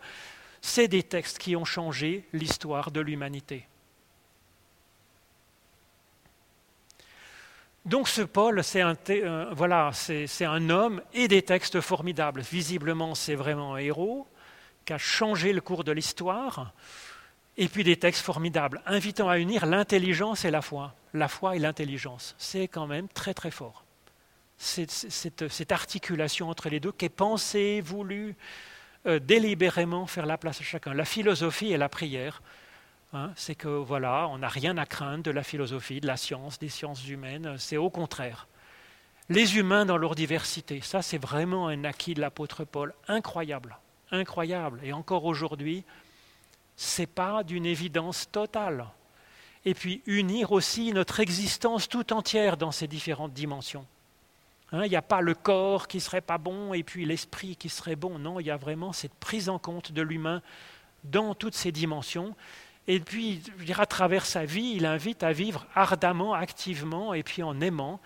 C'est 0.60 0.90
des 0.90 1.04
textes 1.04 1.38
qui 1.38 1.56
ont 1.56 1.66
changé 1.66 2.28
l'histoire 2.34 2.92
de 2.92 3.00
l'humanité. 3.00 3.68
Donc 7.86 8.10
ce 8.10 8.24
Paul, 8.24 8.64
c'est 8.64 8.82
un, 8.82 8.96
euh, 9.10 9.46
voilà, 9.52 9.92
un 10.42 10.70
homme 10.72 11.02
et 11.14 11.28
des 11.28 11.44
textes 11.44 11.82
formidables. 11.82 12.42
Visiblement, 12.42 13.14
c'est 13.14 13.36
vraiment 13.36 13.76
un 13.76 13.78
héros 13.78 14.28
qui 14.86 14.94
a 14.94 14.98
changé 14.98 15.54
le 15.54 15.62
cours 15.62 15.84
de 15.84 15.92
l'histoire. 15.92 16.74
Et 17.58 17.68
puis 17.68 17.84
des 17.84 17.96
textes 17.96 18.24
formidables, 18.24 18.82
invitant 18.86 19.30
à 19.30 19.38
unir 19.38 19.66
l'intelligence 19.66 20.46
et 20.46 20.52
la 20.52 20.62
foi. 20.62 20.96
La 21.14 21.28
foi 21.28 21.56
et 21.56 21.60
l'intelligence, 21.60 22.36
c'est 22.38 22.68
quand 22.68 22.88
même 22.88 23.08
très 23.08 23.34
très 23.34 23.52
fort. 23.52 23.86
Cette, 24.58 24.92
cette, 24.92 25.72
articulation 25.72 26.50
entre 26.50 26.70
les 26.70 26.80
deux 26.80 26.92
qui 26.92 27.06
est 27.06 27.10
pensée, 27.10 27.82
voulue, 27.82 28.36
euh, 29.06 29.20
délibérément 29.20 30.08
faire 30.08 30.26
la 30.26 30.38
place 30.38 30.60
à 30.60 30.64
chacun. 30.64 30.94
La 30.94 31.06
philosophie 31.06 31.72
et 31.72 31.78
la 31.78 31.90
prière, 31.90 32.42
Hein, 33.16 33.32
c'est 33.38 33.56
que 33.56 33.70
voilà, 33.70 34.28
on 34.28 34.40
n'a 34.40 34.50
rien 34.50 34.78
à 34.78 34.86
craindre 34.86 35.24
de 35.24 35.32
la 35.32 35.42
philosophie, 35.42 36.02
de 36.02 36.08
la 36.08 36.18
science, 36.18 36.60
des 36.60 36.68
sciences 36.68 37.08
humaines, 37.08 37.56
c'est 37.58 37.78
au 37.78 37.90
contraire. 37.90 38.46
Les 39.30 39.58
humains 39.58 39.86
dans 39.86 39.96
leur 39.96 40.16
diversité, 40.16 40.82
ça 40.82 41.02
c'est 41.02 41.18
vraiment 41.18 41.70
un 41.70 41.86
acquis 41.86 42.14
de 42.14 42.20
l'apôtre 42.20 42.66
Paul, 42.66 42.94
incroyable, 43.08 43.78
incroyable. 44.12 44.82
Et 44.84 44.92
encore 44.92 45.24
aujourd'hui, 45.24 45.86
c'est 46.76 47.08
pas 47.08 47.44
d'une 47.44 47.66
évidence 47.66 48.30
totale. 48.30 48.86
Et 49.64 49.74
puis 49.74 50.02
unir 50.08 50.52
aussi 50.52 50.92
notre 50.92 51.22
existence 51.22 51.88
tout 51.88 52.12
entière 52.12 52.58
dans 52.58 52.72
ces 52.72 52.88
différentes 52.88 53.34
dimensions. 53.34 53.86
Hein, 54.74 54.84
il 54.84 54.90
n'y 54.90 54.98
a 54.98 55.02
pas 55.02 55.22
le 55.22 55.36
corps 55.36 55.88
qui 55.88 56.02
serait 56.02 56.20
pas 56.20 56.38
bon 56.38 56.74
et 56.74 56.84
puis 56.84 57.06
l'esprit 57.06 57.56
qui 57.56 57.70
serait 57.70 57.96
bon. 57.96 58.20
Non, 58.20 58.42
il 58.42 58.48
y 58.48 58.52
a 58.52 58.58
vraiment 58.58 58.92
cette 58.92 59.16
prise 59.16 59.48
en 59.48 59.58
compte 59.58 59.94
de 59.94 60.02
l'humain 60.02 60.42
dans 61.06 61.34
toutes 61.34 61.56
ces 61.56 61.72
dimensions. 61.72 62.36
Et 62.88 63.00
puis, 63.00 63.42
à 63.78 63.86
travers 63.86 64.26
sa 64.26 64.46
vie, 64.46 64.74
il 64.76 64.86
invite 64.86 65.24
à 65.24 65.32
vivre 65.32 65.66
ardemment, 65.74 66.34
activement, 66.34 67.14
et 67.14 67.24
puis 67.24 67.42
en 67.42 67.60
aimant. 67.60 68.00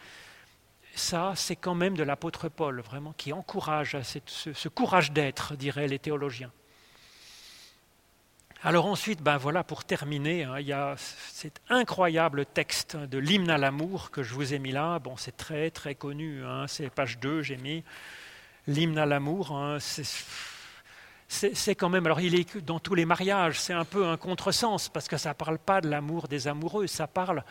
ça, 0.96 1.34
c'est 1.36 1.56
quand 1.56 1.76
même 1.76 1.96
de 1.98 2.04
l'apôtre 2.04 2.50
Paul, 2.50 2.82
vraiment, 2.82 3.14
qui 3.14 3.34
encourage 3.34 3.98
ce, 4.02 4.70
courage 4.70 5.12
d'être, 5.12 5.56
diraient 5.56 5.88
les 5.88 6.00
théologiens. 6.00 6.52
Alors 8.62 8.88
ensuite, 8.88 9.22
ben 9.22 9.38
voilà, 9.38 9.64
pour 9.64 9.86
terminer, 9.86 10.44
hein, 10.44 10.60
il 10.60 10.68
y 10.68 10.74
a 10.74 10.96
cet 10.98 11.62
incroyable 11.70 12.46
texte 12.46 12.98
de 12.98 13.18
l'hymne 13.18 13.50
à 13.50 13.58
l'amour 13.58 14.12
que 14.12 14.22
je 14.22 14.34
vous 14.34 14.54
ai 14.54 14.60
mis 14.60 14.74
là. 14.74 15.00
Bon, 15.00 15.16
c'est 15.16 15.38
très 15.38 15.72
très 15.72 15.96
connu, 15.96 16.44
hein, 16.44 16.68
c'est 16.68 16.90
page 16.90 17.20
2, 17.20 17.42
j'ai 17.42 17.56
mis 17.56 17.86
l'hymne 18.68 18.98
à 18.98 19.06
l'amour. 19.06 19.54
Hein, 19.54 19.78
c'est 19.80 20.06
quand 21.78 21.90
même, 21.90 22.06
alors 22.06 22.22
il 22.22 22.36
est 22.36 22.58
dans 22.58 22.80
tous 22.80 22.96
les 22.96 23.06
mariages, 23.06 23.60
c'est 23.60 23.74
un 23.74 23.86
peu 23.86 24.08
un 24.08 24.18
contresens, 24.18 24.90
parce 24.90 25.08
que 25.08 25.18
ça 25.18 25.30
ne 25.30 25.36
parle 25.36 25.60
pas 25.60 25.82
de 25.82 25.90
l'amour 25.90 26.28
des 26.28 26.48
amoureux, 26.48 26.88
ça 26.88 27.08
parle 27.08 27.44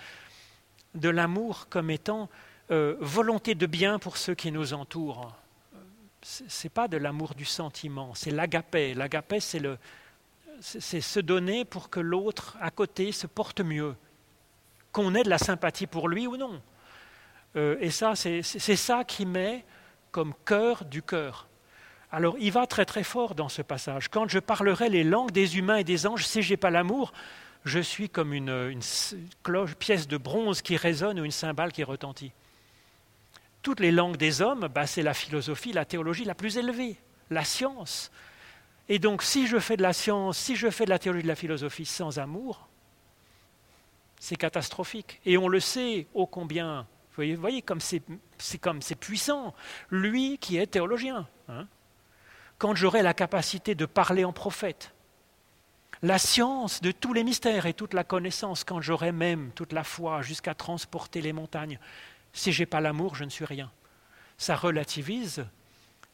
de 0.95 1.09
l'amour 1.09 1.69
comme 1.69 1.91
étant 1.91 2.29
euh, 2.71 2.97
volonté 3.01 3.55
de 3.55 3.67
bien 3.67 3.99
pour 3.99 4.17
ceux 4.17 4.35
qui 4.35 4.53
nous 4.53 4.75
entourent. 4.75 5.35
Ce 6.23 6.43
n'est 6.43 6.71
pas 6.71 6.89
de 6.89 6.97
l'amour 6.97 7.35
du 7.35 7.45
sentiment, 7.45 8.15
c'est 8.15 8.33
l'agapé. 8.33 8.95
L'agapé, 8.95 9.41
c'est 9.41 9.63
c'est 10.61 11.01
se 11.01 11.21
donner 11.21 11.65
pour 11.65 11.89
que 11.89 12.01
l'autre 12.01 12.57
à 12.61 12.73
côté 12.73 13.13
se 13.13 13.29
porte 13.29 13.61
mieux, 13.61 13.95
qu'on 14.91 15.15
ait 15.15 15.23
de 15.23 15.31
la 15.31 15.39
sympathie 15.39 15.87
pour 15.87 16.09
lui 16.09 16.27
ou 16.27 16.37
non. 16.37 16.61
Euh, 17.57 17.77
et 17.81 17.91
ça, 17.91 18.15
c'est 18.17 18.43
ça 18.43 19.05
qui 19.05 19.25
met 19.25 19.65
comme 20.11 20.35
cœur 20.45 20.85
du 20.85 21.03
cœur. 21.03 21.48
Alors 22.11 22.37
il 22.39 22.53
va 22.53 22.67
très 22.67 22.85
très 22.85 23.05
fort 23.05 23.35
dans 23.35 23.49
ce 23.49 23.63
passage. 23.63 24.09
Quand 24.09 24.29
je 24.29 24.39
parlerai 24.39 24.89
les 24.89 25.05
langues 25.05 25.31
des 25.31 25.59
humains 25.59 25.77
et 25.77 25.85
des 25.85 26.07
anges, 26.07 26.27
si 26.27 26.43
je 26.43 26.51
n'ai 26.51 26.57
pas 26.57 26.71
l'amour, 26.71 27.13
je 27.65 27.79
suis 27.79 28.09
comme 28.09 28.33
une, 28.33 28.81
pièce 29.79 30.09
de 30.09 30.17
bronze 30.17 30.63
qui 30.63 30.77
résonne 30.77 31.21
ou 31.21 31.25
une 31.25 31.31
cymbale 31.31 31.73
qui 31.73 31.85
retentit. 31.85 32.33
Toutes 33.63 33.81
les 33.81 33.93
langues 33.93 34.17
des 34.17 34.41
hommes, 34.41 34.69
bah, 34.69 34.87
c'est 34.87 35.03
la 35.03 35.15
philosophie, 35.15 35.73
la 35.73 35.85
théologie 35.85 36.25
la 36.25 36.35
plus 36.35 36.57
élevée, 36.57 36.97
la 37.31 37.45
science. 37.45 38.11
Et 38.89 38.99
donc, 38.99 39.23
si 39.23 39.47
je 39.47 39.59
fais 39.59 39.77
de 39.77 39.83
la 39.83 39.93
science, 39.93 40.39
si 40.39 40.57
je 40.57 40.71
fais 40.71 40.85
de 40.85 40.91
la 40.91 40.99
théologie 40.99 41.25
de 41.25 41.29
la 41.29 41.35
philosophie 41.35 41.85
sans 41.85 42.19
amour, 42.19 42.69
c'est 44.19 44.37
catastrophique. 44.37 45.21
Et 45.27 45.37
on 45.37 45.49
le 45.49 45.61
sait 45.61 46.07
ô 46.15 46.27
combien. 46.27 46.87
Vous 47.17 47.37
voyez, 47.37 47.63
comme 47.63 47.81
c'est, 47.81 48.03
comme 48.61 48.81
c'est 48.81 48.95
puissant. 48.95 49.55
Lui 49.91 50.39
qui 50.39 50.57
est 50.57 50.69
théologien. 50.69 51.27
Hein. 51.49 51.67
Quand 52.59 52.75
j'aurai 52.75 53.03
la 53.03 53.15
capacité 53.15 53.75
de 53.75 53.87
parler 53.87 54.25
en 54.25 54.33
prophète, 54.33 54.93
la 56.03 56.19
science 56.19 56.81
de 56.81 56.93
tous 56.93 57.13
les 57.13 57.25
mystères 57.25 57.67
et 57.67 57.75
toute 57.75 57.95
la 57.95 58.05
connaissance, 58.05 58.65
quand 58.65 58.81
j'aurai 58.81 59.13
même 59.13 59.51
toute 59.55 59.73
la 59.73 59.85
foi 59.85 60.23
jusqu'à 60.23 60.55
transporter 60.55 61.21
les 61.21 61.33
montagnes, 61.33 61.79
si 62.33 62.53
je 62.53 62.63
n'ai 62.63 62.67
pas 62.67 62.81
l'amour, 62.81 63.17
je 63.17 63.25
ne 63.25 63.31
suis 63.31 63.45
rien. 63.45 63.71
Ça 64.37 64.55
relativise 64.55 65.47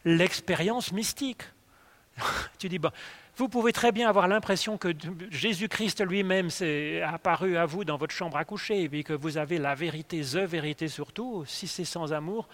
l'expérience 0.05 0.93
mystique. 0.93 1.43
tu 2.59 2.69
dis, 2.69 2.81
vous 3.37 3.49
pouvez 3.49 3.73
très 3.73 3.93
bien 3.93 4.09
avoir 4.09 4.29
l'impression 4.29 4.79
que 4.79 4.95
Jésus-Christ 5.31 6.03
lui-même 6.03 6.51
s'est 6.51 7.03
apparu 7.03 7.57
à 7.57 7.67
vous 7.67 7.85
dans 7.85 7.97
votre 7.97 8.15
chambre 8.15 8.37
à 8.37 8.45
coucher, 8.45 8.85
et 8.85 9.03
que 9.03 9.13
vous 9.13 9.37
avez 9.37 9.59
la 9.59 9.75
vérité, 9.75 10.21
the 10.21 10.37
vérité 10.37 10.89
surtout. 10.89 11.45
Si 11.47 11.67
c'est 11.67 11.85
sans 11.85 12.13
amour, 12.13 12.49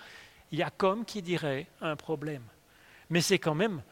il 0.51 0.59
y 0.59 0.63
a 0.63 0.71
comme 0.71 1.05
qui 1.05 1.23
dirait 1.23 1.67
un 1.81 1.97
problème. 1.97 2.43
Mais 3.11 3.21
c'est 3.21 3.39
quand 3.39 3.55
même, 3.55 3.83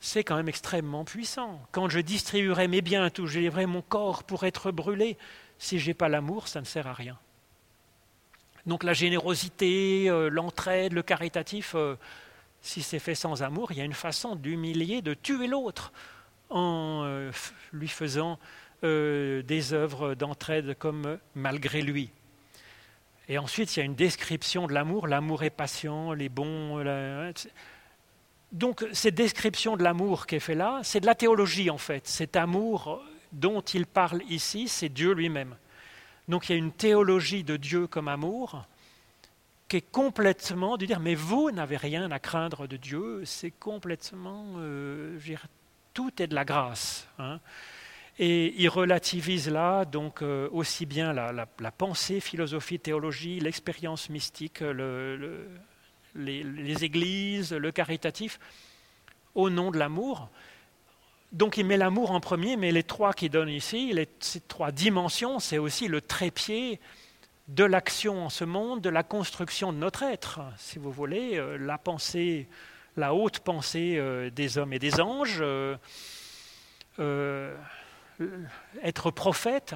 c'est 0.00 0.24
quand 0.24 0.36
même 0.36 0.48
extrêmement 0.48 1.04
puissant. 1.04 1.60
Quand 1.70 1.88
je 1.88 2.00
distribuerai 2.00 2.66
mes 2.66 2.80
biens, 2.80 3.08
tout, 3.10 3.26
je 3.26 3.38
livrerai 3.38 3.66
mon 3.66 3.82
corps 3.82 4.24
pour 4.24 4.44
être 4.44 4.72
brûlé, 4.72 5.16
si 5.58 5.78
je 5.78 5.88
n'ai 5.88 5.94
pas 5.94 6.08
l'amour, 6.08 6.48
ça 6.48 6.60
ne 6.60 6.66
sert 6.66 6.86
à 6.86 6.92
rien. 6.92 7.18
Donc 8.66 8.84
la 8.84 8.92
générosité, 8.92 10.08
euh, 10.08 10.28
l'entraide, 10.28 10.92
le 10.92 11.02
caritatif, 11.02 11.74
euh, 11.74 11.96
si 12.62 12.82
c'est 12.82 13.00
fait 13.00 13.14
sans 13.14 13.42
amour, 13.42 13.72
il 13.72 13.78
y 13.78 13.80
a 13.80 13.84
une 13.84 13.92
façon 13.92 14.36
d'humilier, 14.36 15.02
de 15.02 15.14
tuer 15.14 15.48
l'autre 15.48 15.92
en 16.48 17.02
euh, 17.04 17.30
lui 17.72 17.88
faisant 17.88 18.38
des 18.84 19.72
œuvres 19.74 20.16
d'entraide 20.16 20.76
comme 20.76 21.16
malgré 21.36 21.82
lui. 21.82 22.10
Et 23.28 23.38
ensuite, 23.38 23.76
il 23.76 23.78
y 23.78 23.82
a 23.82 23.84
une 23.84 23.94
description 23.94 24.66
de 24.66 24.72
l'amour. 24.72 25.06
L'amour 25.06 25.44
est 25.44 25.50
patient, 25.50 26.12
les 26.12 26.28
bons. 26.28 26.82
Donc, 28.52 28.86
cette 28.92 29.14
description 29.14 29.76
de 29.76 29.82
l'amour 29.82 30.26
qui 30.26 30.36
est 30.36 30.40
fait 30.40 30.54
là, 30.54 30.80
c'est 30.82 31.00
de 31.00 31.06
la 31.06 31.14
théologie 31.14 31.70
en 31.70 31.78
fait. 31.78 32.06
Cet 32.06 32.36
amour 32.36 33.02
dont 33.32 33.62
il 33.62 33.86
parle 33.86 34.22
ici, 34.28 34.68
c'est 34.68 34.90
Dieu 34.90 35.12
lui-même. 35.12 35.56
Donc, 36.28 36.48
il 36.48 36.52
y 36.52 36.54
a 36.54 36.58
une 36.58 36.72
théologie 36.72 37.44
de 37.44 37.56
Dieu 37.56 37.86
comme 37.86 38.08
amour 38.08 38.66
qui 39.68 39.78
est 39.78 39.90
complètement 39.90 40.76
de 40.76 40.84
dire 40.84 41.00
mais 41.00 41.14
vous 41.14 41.50
n'avez 41.50 41.78
rien 41.78 42.10
à 42.10 42.18
craindre 42.18 42.66
de 42.66 42.76
Dieu, 42.76 43.22
c'est 43.24 43.50
complètement, 43.50 44.44
euh, 44.58 45.18
tout 45.94 46.22
est 46.22 46.26
de 46.26 46.34
la 46.34 46.44
grâce. 46.44 47.08
Hein. 47.18 47.40
Et 48.18 48.54
il 48.62 48.68
relativise 48.68 49.48
là 49.48 49.86
donc 49.86 50.20
euh, 50.20 50.46
aussi 50.52 50.84
bien 50.84 51.14
la, 51.14 51.46
pensée, 51.70 52.20
philosophie, 52.20 52.78
théologie, 52.78 53.40
l'expérience 53.40 54.10
mystique, 54.10 54.60
le, 54.60 55.48
les, 56.14 56.84
églises, 56.84 57.52
le 57.52 57.72
caritatif, 57.72 58.38
au 59.34 59.50
nom 59.50 59.70
de 59.70 59.78
l'amour. 59.78 60.28
Donc 61.32 61.56
il 61.56 61.64
met 61.64 61.76
l'amour 61.76 62.10
en 62.10 62.20
premier, 62.20 62.56
mais 62.56 62.72
les 62.72 62.82
trois 62.82 63.14
qu'il 63.14 63.30
donne 63.30 63.48
ici, 63.48 63.94
ces 64.20 64.40
trois 64.40 64.70
dimensions, 64.70 65.38
c'est 65.38 65.58
aussi 65.58 65.88
le 65.88 66.00
trépied 66.00 66.78
de 67.48 67.64
l'action 67.64 68.26
en 68.26 68.28
ce 68.28 68.44
monde, 68.44 68.80
de 68.80 68.90
la 68.90 69.02
construction 69.02 69.72
de 69.72 69.78
notre 69.78 70.02
être, 70.02 70.40
si 70.56 70.78
vous 70.78 70.92
voulez, 70.92 71.38
euh, 71.38 71.56
la 71.58 71.76
pensée, 71.76 72.48
la 72.96 73.14
haute 73.14 73.40
pensée 73.40 73.96
euh, 73.96 74.30
des 74.30 74.58
hommes 74.58 74.72
et 74.72 74.78
des 74.78 75.00
anges, 75.00 75.42
euh, 75.42 75.76
être 78.82 79.10
prophète 79.10 79.74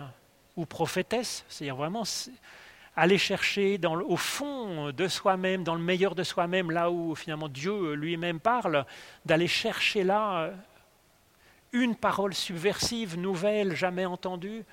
ou 0.57 0.65
prophétesse, 0.65 1.45
c'est-à-dire 1.49 1.77
vraiment 1.77 2.05
aller 2.97 3.19
chercher 3.19 3.79
au 3.85 4.17
fond 4.17 4.91
de 4.91 5.07
soi-même, 5.09 5.63
dans 5.63 5.75
le 5.75 5.83
meilleur 5.83 6.15
de 6.15 6.23
soi-même, 6.23 6.71
là 6.71 6.91
où 6.91 7.15
finalement 7.15 7.49
Dieu 7.49 7.93
lui-même 7.93 8.41
parle, 8.41 8.87
d'aller 9.27 9.49
chercher 9.49 10.03
là 10.03 10.51
une 11.73 11.95
parole 11.95 12.33
subversive, 12.35 13.19
nouvelle, 13.19 13.75
jamais 13.75 14.07
entendue, 14.07 14.65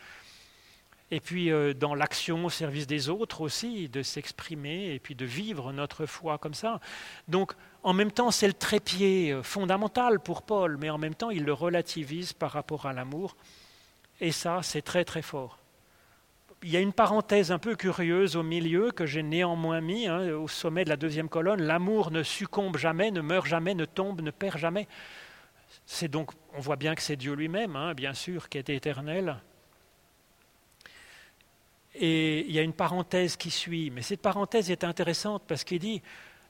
et 1.11 1.19
puis 1.19 1.51
euh, 1.51 1.73
dans 1.73 1.93
l'action 1.93 2.45
au 2.45 2.49
service 2.49 2.87
des 2.87 3.09
autres 3.09 3.41
aussi, 3.41 3.87
de 3.87 4.01
s'exprimer 4.01 4.95
et 4.95 4.99
puis 4.99 5.13
de 5.13 5.25
vivre 5.25 5.71
notre 5.71 6.05
foi 6.05 6.37
comme 6.37 6.55
ça. 6.55 6.79
Donc 7.27 7.53
en 7.83 7.93
même 7.93 8.11
temps, 8.11 8.31
c'est 8.31 8.47
le 8.47 8.53
trépied 8.53 9.31
euh, 9.31 9.43
fondamental 9.43 10.19
pour 10.19 10.41
Paul, 10.41 10.77
mais 10.77 10.89
en 10.89 10.97
même 10.97 11.13
temps, 11.13 11.29
il 11.29 11.43
le 11.43 11.53
relativise 11.53 12.33
par 12.33 12.51
rapport 12.51 12.85
à 12.85 12.93
l'amour. 12.93 13.35
Et 14.21 14.31
ça, 14.31 14.61
c'est 14.63 14.81
très 14.81 15.05
très 15.05 15.21
fort. 15.21 15.59
Il 16.63 16.69
y 16.71 16.77
a 16.77 16.79
une 16.79 16.93
parenthèse 16.93 17.51
un 17.51 17.59
peu 17.59 17.75
curieuse 17.75 18.35
au 18.35 18.43
milieu 18.43 18.91
que 18.91 19.05
j'ai 19.05 19.21
néanmoins 19.21 19.81
mis 19.81 20.07
hein, 20.07 20.33
au 20.33 20.47
sommet 20.47 20.85
de 20.85 20.89
la 20.89 20.95
deuxième 20.95 21.29
colonne. 21.29 21.61
L'amour 21.61 22.09
ne 22.09 22.23
succombe 22.23 22.77
jamais, 22.77 23.11
ne 23.11 23.21
meurt 23.21 23.45
jamais, 23.45 23.75
ne 23.75 23.85
tombe, 23.85 24.21
ne 24.21 24.31
perd 24.31 24.57
jamais. 24.57 24.87
C'est 25.85 26.07
donc, 26.07 26.31
on 26.55 26.61
voit 26.61 26.77
bien 26.77 26.95
que 26.95 27.01
c'est 27.01 27.17
Dieu 27.17 27.33
lui-même, 27.33 27.75
hein, 27.75 27.93
bien 27.93 28.13
sûr, 28.13 28.47
qui 28.47 28.57
est 28.57 28.69
éternel, 28.69 29.37
et 31.95 32.39
il 32.41 32.51
y 32.51 32.59
a 32.59 32.63
une 32.63 32.73
parenthèse 32.73 33.35
qui 33.35 33.51
suit, 33.51 33.91
mais 33.91 34.01
cette 34.01 34.21
parenthèse 34.21 34.71
est 34.71 34.83
intéressante 34.83 35.43
parce 35.47 35.63
qu'il 35.63 35.79
dit, 35.79 36.01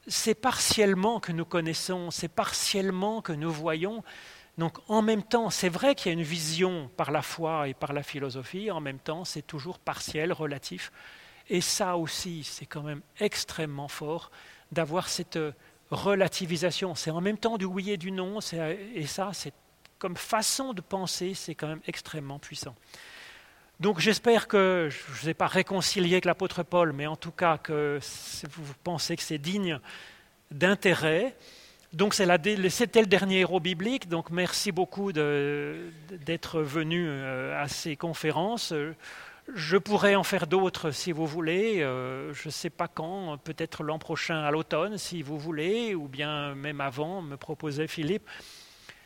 c'est 0.08 0.36
partiellement 0.36 1.20
que 1.20 1.32
nous 1.32 1.46
connaissons, 1.46 2.12
c'est 2.12 2.30
partiellement 2.30 3.22
que 3.22 3.34
nous 3.34 3.52
voyons. 3.52 4.04
Donc 4.58 4.78
en 4.88 5.02
même 5.02 5.24
temps, 5.24 5.50
c'est 5.50 5.70
vrai 5.70 5.96
qu'il 5.96 6.12
y 6.12 6.16
a 6.16 6.18
une 6.18 6.26
vision 6.26 6.90
par 6.96 7.12
la 7.12 7.22
foi 7.22 7.68
et 7.68 7.74
par 7.74 7.94
la 7.94 8.04
philosophie, 8.04 8.70
en 8.70 8.80
même 8.80 9.00
temps, 9.00 9.26
c'est 9.26 9.42
toujours 9.42 9.80
partiel, 9.80 10.32
relatif. 10.32 10.92
Et 11.50 11.62
ça 11.62 11.98
aussi, 11.98 12.44
c'est 12.44 12.66
quand 12.66 12.84
même 12.84 13.02
extrêmement 13.20 13.88
fort 13.88 14.32
d'avoir 14.72 15.10
cette 15.10 15.40
relativisation. 15.90 16.96
C'est 16.96 17.12
en 17.12 17.22
même 17.22 17.38
temps 17.38 17.58
du 17.58 17.66
oui 17.66 17.92
et 17.92 17.98
du 17.98 18.12
non, 18.12 18.40
et 18.96 19.08
ça, 19.08 19.32
c'est 19.34 19.54
comme 19.98 20.18
façon 20.18 20.74
de 20.74 20.82
penser, 20.82 21.34
c'est 21.34 21.56
quand 21.56 21.68
même 21.68 21.82
extrêmement 21.88 22.40
puissant. 22.40 22.76
Donc 23.80 24.00
j'espère 24.00 24.48
que 24.48 24.90
je 24.92 24.98
ne 24.98 25.16
vous 25.16 25.30
ai 25.30 25.34
pas 25.34 25.48
réconcilié 25.48 26.16
avec 26.16 26.26
l'apôtre 26.26 26.64
Paul, 26.64 26.94
mais 26.94 27.08
en 27.08 27.16
tout 27.16 27.32
cas 27.32 27.58
que 27.58 28.00
vous 28.50 28.74
pensez 28.84 29.16
que 29.16 29.24
c'est 29.24 29.38
digne 29.38 29.80
d'intérêt. 30.52 31.36
Donc 31.94 32.16
c'était 32.16 33.02
le 33.02 33.06
dernier 33.06 33.42
héros 33.42 33.60
biblique, 33.60 34.10
donc 34.10 34.32
merci 34.32 34.72
beaucoup 34.72 35.12
d'être 35.14 36.60
venu 36.62 37.06
euh, 37.08 37.62
à 37.62 37.68
ces 37.68 37.96
conférences. 37.96 38.74
Je 39.54 39.78
pourrais 39.78 40.16
en 40.16 40.24
faire 40.24 40.48
d'autres 40.48 40.90
si 40.90 41.12
vous 41.12 41.28
voulez, 41.28 41.84
euh, 41.84 42.34
je 42.34 42.48
ne 42.48 42.52
sais 42.52 42.72
pas 42.72 42.88
quand, 42.88 43.38
peut-être 43.44 43.84
l'an 43.84 44.00
prochain 44.00 44.42
à 44.42 44.50
l'automne 44.50 44.98
si 44.98 45.22
vous 45.22 45.38
voulez, 45.38 45.94
ou 45.94 46.08
bien 46.08 46.56
même 46.56 46.82
avant, 46.82 47.22
me 47.22 47.38
proposait 47.38 47.88
Philippe. 47.88 48.28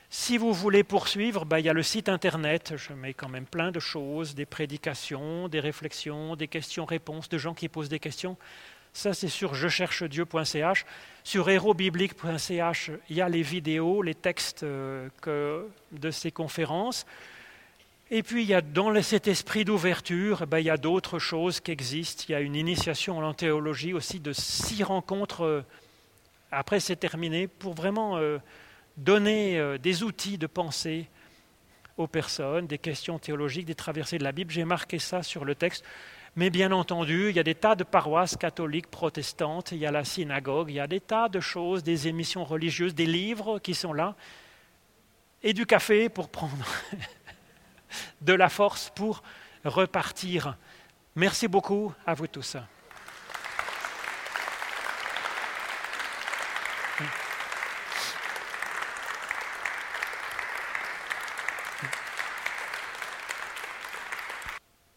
Si 0.10 0.38
vous 0.38 0.54
voulez 0.54 0.86
poursuivre, 0.86 1.44
ben, 1.44 1.60
il 1.60 1.66
y 1.66 1.70
a 1.70 1.74
le 1.74 1.84
site 1.84 2.08
internet, 2.08 2.76
je 2.78 2.94
mets 2.94 3.14
quand 3.14 3.28
même 3.28 3.46
plein 3.46 3.72
de 3.72 3.82
choses, 3.82 4.34
des 4.34 4.46
prédications, 4.46 5.50
des 5.50 5.60
réflexions, 5.60 6.38
des 6.38 6.48
questions-réponses, 6.48 7.28
de 7.28 7.38
gens 7.38 7.54
qui 7.54 7.68
posent 7.68 7.90
des 7.90 8.00
questions. 8.00 8.38
Ça, 8.98 9.14
c'est 9.14 9.28
sur 9.28 9.54
je 9.54 9.68
cherche 9.68 10.02
Dieu.ch. 10.02 10.84
Sur 11.24 11.52
hérobiblique.ch, 11.52 12.92
il 13.12 13.16
y 13.16 13.22
a 13.22 13.30
les 13.30 13.44
vidéos, 13.44 14.02
les 14.02 14.16
textes 14.16 14.64
euh, 14.64 15.08
de 15.92 16.10
ces 16.10 16.32
conférences. 16.32 17.06
Et 18.10 18.24
puis, 18.24 18.42
il 18.42 18.50
y 18.50 18.56
a 18.56 18.62
dans 18.62 19.00
cet 19.04 19.28
esprit 19.28 19.66
d'ouverture, 19.66 20.48
ben, 20.48 20.58
il 20.58 20.66
y 20.66 20.72
a 20.72 20.78
d'autres 20.78 21.20
choses 21.20 21.60
qui 21.60 21.70
existent. 21.70 22.24
Il 22.28 22.32
y 22.32 22.36
a 22.36 22.40
une 22.40 22.56
initiation 22.56 23.20
en 23.20 23.36
théologie 23.36 23.94
aussi 23.94 24.20
de 24.20 24.34
six 24.34 24.82
rencontres. 24.82 25.44
Euh, 25.44 25.62
après, 26.52 26.80
c'est 26.80 26.96
terminé 26.96 27.48
pour 27.48 27.76
vraiment 27.76 28.18
euh, 28.18 28.40
donner 28.98 29.78
des 29.78 30.02
outils 30.02 30.40
de 30.40 30.48
pensée 30.48 31.06
aux 31.98 32.08
personnes, 32.08 32.66
des 32.66 32.80
questions 32.80 33.20
théologiques, 33.20 33.68
des 33.68 33.76
traversées 33.76 34.18
de 34.18 34.24
la 34.24 34.32
Bible. 34.32 34.50
J'ai 34.50 34.66
marqué 34.66 34.98
ça 34.98 35.22
sur 35.22 35.46
le 35.46 35.54
texte. 35.54 35.86
Mais 36.38 36.52
bien 36.52 36.72
entendu, 36.72 37.30
il 37.30 37.36
y 37.36 37.40
a 37.40 37.44
des 37.44 37.56
tas 37.56 37.76
de 37.76 37.84
paroisses 37.84 38.38
catholiques, 38.38 38.92
protestantes, 38.92 39.72
il 39.72 39.80
y 39.80 39.88
a 39.88 39.92
la 39.92 40.04
synagogue, 40.04 40.70
il 40.70 40.76
y 40.76 40.80
a 40.80 40.86
des 40.86 41.02
tas 41.02 41.30
de 41.30 41.40
choses, 41.40 41.82
des 41.82 42.08
émissions 42.08 42.46
religieuses, 42.46 42.94
des 42.94 43.08
livres 43.08 43.58
qui 43.58 43.74
sont 43.74 43.92
là, 43.92 44.16
et 45.42 45.54
du 45.54 45.66
café 45.66 46.10
pour 46.10 46.30
prendre 46.30 46.64
de 48.22 48.34
la 48.34 48.50
force 48.50 48.92
pour 48.94 49.24
repartir. 49.66 50.58
Merci 51.16 51.48
beaucoup 51.48 51.92
à 52.06 52.14
vous 52.14 52.28
tous. 52.28 52.56